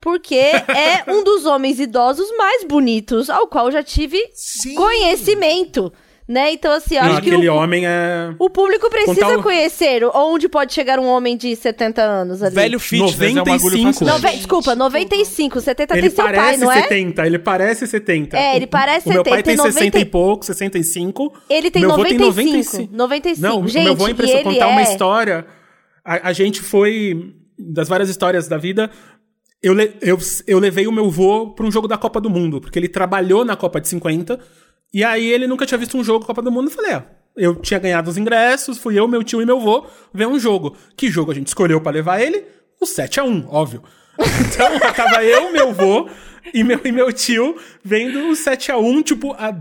[0.00, 4.74] Porque é um dos homens idosos mais bonitos ao qual eu já tive Sim.
[4.74, 5.92] conhecimento.
[6.30, 6.52] Né?
[6.52, 8.34] Então, assim, eu Não, acho que aquele o, homem é.
[8.38, 12.54] o público precisa Contar conhecer onde pode chegar um homem de 70 anos ali.
[12.54, 14.04] Velho fitness é um 95.
[14.04, 16.82] Nove- desculpa, 95, 70 Ele tem seu parece pai, não é?
[16.82, 18.36] 70, ele parece 70.
[18.36, 21.32] É, ele parece o meu 70, pai tem tem 60 e 90 pouco, 65.
[21.48, 23.40] Ele tem meu avô 95, 95.
[23.40, 24.46] Não, Gente, meu avô é e impressionante.
[24.48, 25.46] ele Contar uma é- história.
[26.04, 27.34] A, a gente foi.
[27.58, 28.90] Das várias histórias da vida.
[29.62, 30.16] Eu, le- eu,
[30.46, 33.44] eu levei o meu vô pra um jogo da Copa do Mundo, porque ele trabalhou
[33.44, 34.38] na Copa de 50.
[34.94, 36.68] E aí ele nunca tinha visto um jogo Copa do Mundo.
[36.68, 37.04] Eu falei, é.
[37.36, 40.76] Eu tinha ganhado os ingressos, fui eu, meu tio e meu vô ver um jogo.
[40.96, 42.44] Que jogo a gente escolheu pra levar ele?
[42.80, 43.82] O 7 a 1 óbvio.
[44.18, 46.08] Então, tava eu, meu vô
[46.52, 49.54] e meu, e meu tio vendo o 7x1, tipo, a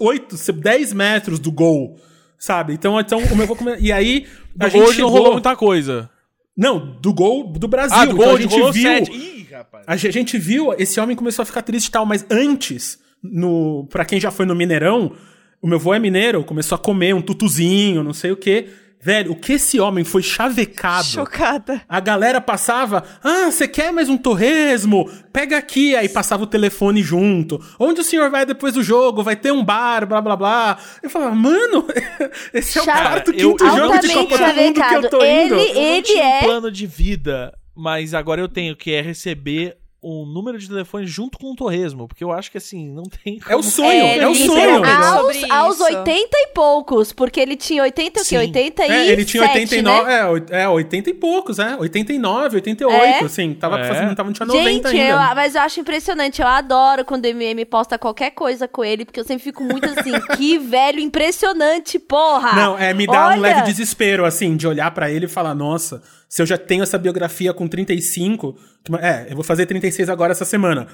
[0.00, 1.96] 8, 10 metros do gol,
[2.38, 2.72] sabe?
[2.74, 3.56] Então, então o meu vô...
[3.56, 4.26] come- E aí,
[4.58, 5.10] a gente Hoje chegou...
[5.10, 6.10] não rolou muita coisa.
[6.56, 7.96] Não, do gol do Brasil.
[7.96, 8.72] Ah, do Então, gol, a de gente viu...
[8.72, 9.12] sete.
[9.12, 9.84] Ih, rapaz.
[9.86, 13.86] A ge- gente viu, esse homem começou a ficar triste e tal, mas antes, no,
[13.90, 15.12] pra quem já foi no Mineirão,
[15.60, 18.68] o meu vô é mineiro, começou a comer um tutuzinho, não sei o quê.
[19.06, 21.04] Velho, o que esse homem foi chavecado.
[21.06, 21.80] Chocada.
[21.88, 25.08] A galera passava, ah, você quer mais um torresmo?
[25.32, 27.64] Pega aqui, aí passava o telefone junto.
[27.78, 29.22] Onde o senhor vai depois do jogo?
[29.22, 30.76] Vai ter um bar, blá blá blá.
[31.00, 31.86] Eu falava, mano,
[32.52, 35.24] esse é o Chave- quarto, quinto eu jogo de Copa do Mundo que eu tô
[35.24, 35.54] indo.
[35.54, 38.90] Ele- Eu não ele tinha é- um plano de vida, mas agora eu tenho, que
[38.90, 39.76] é receber
[40.08, 43.38] um número de telefone junto com um torresmo, porque eu acho que assim, não tem
[43.48, 44.84] É o como- sonho, É, é, o sonho.
[44.84, 45.84] Aos, aos isso.
[45.84, 48.28] 80 e poucos, porque ele tinha 80 o quê?
[48.28, 48.36] Sim.
[48.38, 50.14] 87, É, ele tinha 89, né?
[50.50, 53.18] é, é, 80 e poucos, é, 89, 88, É?
[53.24, 53.84] assim, tava É.
[53.88, 55.34] fazendo, tava, não tinha 90 Gente, eu, ainda.
[55.34, 56.40] mas eu acho impressionante.
[56.40, 59.86] Eu adoro quando o MM posta qualquer coisa com ele, porque eu sempre fico muito
[59.86, 62.52] assim, que velho impressionante, porra!
[62.54, 65.54] Não, é, me dá Olha, um leve desespero, assim, de olhar pra ele e falar,
[65.54, 68.54] nossa, se eu já tenho essa biografia com 35,
[68.84, 70.86] que- é, eu vou fazer 36 agora essa semana.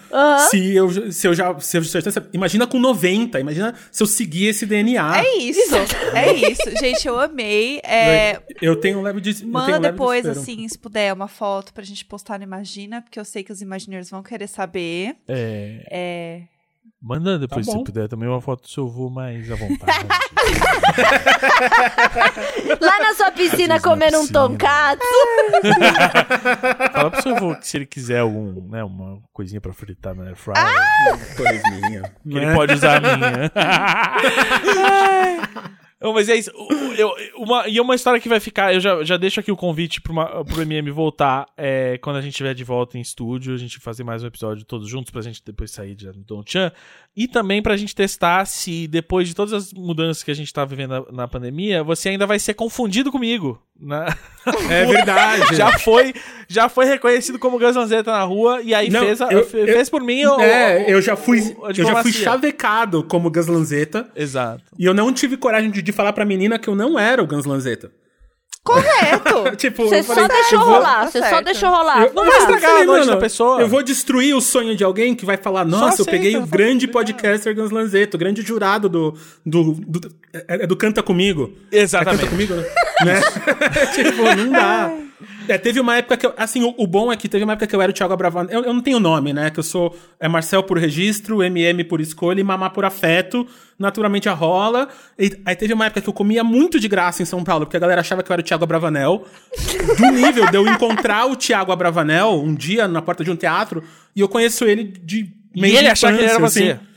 [0.50, 4.06] Se eu, se eu já, se eu tenho essa- imagina com 90, imagina se eu
[4.06, 5.18] seguir esse DNA.
[5.20, 5.60] É isso,
[6.14, 6.76] é isso.
[6.80, 7.80] Gente, eu amei.
[7.84, 11.28] É, Eu tenho um leve eu tenho manda um leve depois, assim, se puder, uma
[11.28, 15.16] foto pra gente postar no Imagina, porque eu sei que os Imagineers vão querer saber.
[15.28, 16.42] É, É,
[17.02, 20.06] manda depois, Tá se puder, também uma foto do seu avô mais à vontade.
[22.80, 25.02] Lá na sua piscina comendo um tonkatsu.
[26.92, 30.24] Fala pro seu avô que se ele quiser algum, né, uma coisinha pra fritar na
[30.24, 30.56] air fryer,
[31.36, 32.02] Torresminho.
[32.28, 33.50] que ele pode usar a minha.
[36.14, 36.50] Mas é isso.
[36.96, 38.72] Eu- uma, e uma história que vai ficar.
[38.74, 42.20] Eu já, já deixo aqui o convite pro, uma- pro MM voltar é, quando a
[42.20, 43.54] gente estiver de volta em estúdio.
[43.54, 46.72] A gente fazer mais um episódio todos juntos pra gente depois sair de Don Chan.
[47.14, 50.64] E também pra gente testar se depois de todas as mudanças que a gente tá
[50.64, 53.60] vivendo na, na pandemia, você ainda vai ser confundido comigo.
[53.78, 54.06] né?
[54.70, 55.54] É verdade.
[55.56, 56.14] já foi
[56.48, 59.58] já foi reconhecido como Gus Lanzetta na rua e aí Não, fez, a- eu- fe-
[59.60, 63.46] eu- fez por mim o- É, eu já fui, eu já fui chavecado como Gus
[63.46, 64.08] Lanzetta.
[64.16, 64.62] Exato.
[64.78, 67.26] E eu não tive coragem de, de falar pra menina que eu não era o
[67.26, 67.90] Gus Lanzetta.
[68.64, 69.56] correto.
[69.58, 72.02] tipo, Você só deixou vou- rolar, Tá você só deixou rolar.
[72.04, 73.60] Eu, Não vai eu estragar a noite mano, da pessoa.
[73.60, 76.86] Eu vou destruir o sonho de alguém que vai falar: Nossa, eu peguei o grande
[76.86, 79.14] podcaster Gus Lanzetta, o grande jurado do.
[79.44, 81.52] do, do- é, é do Canta Comigo.
[81.72, 82.20] É Exatamente.
[82.20, 82.64] Canta Comigo, né?
[83.04, 83.20] Né?
[83.94, 84.92] tipo, não dá.
[85.48, 87.66] É, teve uma época que eu, assim, o, o bom é que teve uma época
[87.66, 88.50] que eu era o Thiago Abravanel.
[88.50, 89.50] Eu, eu não tenho nome, né?
[89.50, 93.46] Que eu sou é Marcel por registro, MM por escolha e Mamá por afeto.
[93.78, 94.88] Naturalmente a rola.
[95.18, 97.76] E, aí teve uma época que eu comia muito de graça em São Paulo, porque
[97.76, 99.26] a galera achava que eu era o Thiago Abravanel.
[99.98, 103.82] Do nível de eu encontrar o Thiago Abravanel um dia na porta de um teatro
[104.14, 106.91] e eu conheço ele de E meio ele de achar que ele era infância, você.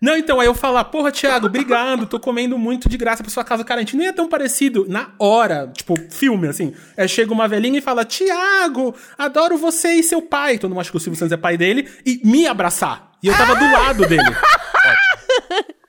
[0.00, 3.42] Não, então, aí eu falar, porra, Thiago, obrigado, tô comendo muito de graça pra sua
[3.42, 3.64] casa.
[3.64, 4.86] Cara, a gente nem é tão parecido.
[4.88, 6.72] Na hora, tipo, filme, assim.
[6.96, 10.56] É, chega uma velhinha e fala, Thiago, adoro você e seu pai.
[10.58, 11.88] Todo mundo acha que o Silvio Santos é pai dele.
[12.06, 13.10] E me abraçar.
[13.22, 14.22] E eu tava do lado dele.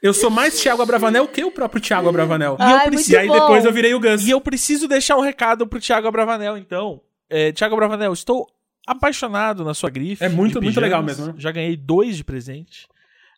[0.02, 2.56] Eu sou mais Thiago Abravanel que o próprio Thiago Abravanel.
[2.58, 4.26] Ai, e, eu e aí depois eu virei o Gus.
[4.26, 7.02] E eu preciso deixar um recado pro Thiago Abravanel, então.
[7.30, 8.48] É, Thiago Abravanel, estou
[8.88, 10.24] apaixonado na sua grife.
[10.24, 11.34] É muito- muito legal mesmo, né?
[11.38, 12.88] Já ganhei dois de presente.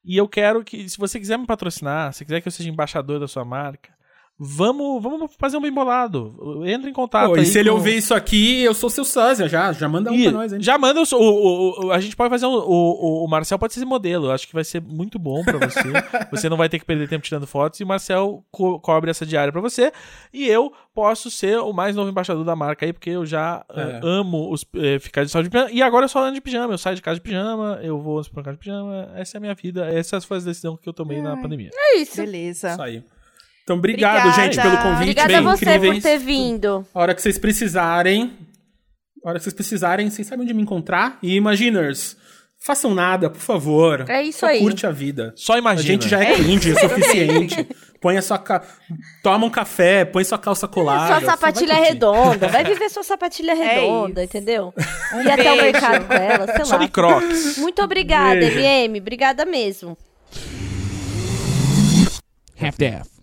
[0.03, 3.19] E eu quero que, se você quiser me patrocinar, se quiser que eu seja embaixador
[3.19, 3.93] da sua marca,
[4.43, 6.63] vamos, vamos fazer um bem bolado.
[6.65, 7.29] Entra em contato.
[7.29, 9.71] Pô, e se ele com- ouvir isso aqui, eu sou seu sósia já.
[9.71, 10.59] Já manda um Ih, pra nós, hein?
[10.61, 13.73] já manda o, o, o- A gente pode fazer um, o, o, o Marcel pode
[13.73, 14.25] ser esse modelo.
[14.27, 15.79] Eu acho que vai ser muito bom pra você.
[16.31, 19.25] você não vai ter que perder tempo tirando fotos e o Marcel co- cobre essa
[19.25, 19.91] diária pra você.
[20.33, 23.81] E eu posso ser o mais novo embaixador da marca aí, porque eu já É.
[23.81, 25.69] eh, amo os, eh, ficar de salto de pijama.
[25.71, 26.73] E agora eu só ando de pijama.
[26.73, 29.11] Eu saio de casa de pijama, eu vou no supermercado de pijama.
[29.15, 29.85] Essa é a minha vida.
[29.93, 31.69] Essas foram as decisões que eu tomei na pandemia.
[31.73, 32.17] É isso.
[32.17, 32.71] Beleza.
[32.71, 33.03] Isso aí.
[33.63, 34.41] Então, obrigado, Obrigada.
[34.43, 35.01] gente, pelo convite.
[35.01, 35.93] Obrigada bem a você incríveis.
[35.95, 36.85] por ter vindo.
[36.93, 38.33] A hora que vocês precisarem,
[39.23, 41.19] a hora que vocês precisarem, vocês sabem onde me encontrar.
[41.21, 42.17] E Imaginers,
[42.59, 44.05] façam nada, por favor.
[44.09, 44.59] É isso Só aí.
[44.59, 45.31] curte a vida.
[45.35, 45.87] Só A imagina.
[45.87, 47.67] gente já é cringe o suficiente.
[48.01, 48.63] Põe a sua ca...
[49.21, 51.05] Toma um café, põe sua calça colada.
[51.05, 51.87] Sua vai sapatilha curtir.
[51.89, 52.47] redonda.
[52.47, 54.35] Vai viver sua sapatilha redonda, isso.
[54.37, 54.73] entendeu?
[55.23, 56.83] Ir até o mercado com ela, sei Só lá.
[56.83, 57.57] de crocs.
[57.59, 58.57] Muito obrigada, Beijo.
[58.57, 58.99] MM.
[58.99, 59.95] Obrigada mesmo.
[62.59, 63.20] Half-Death.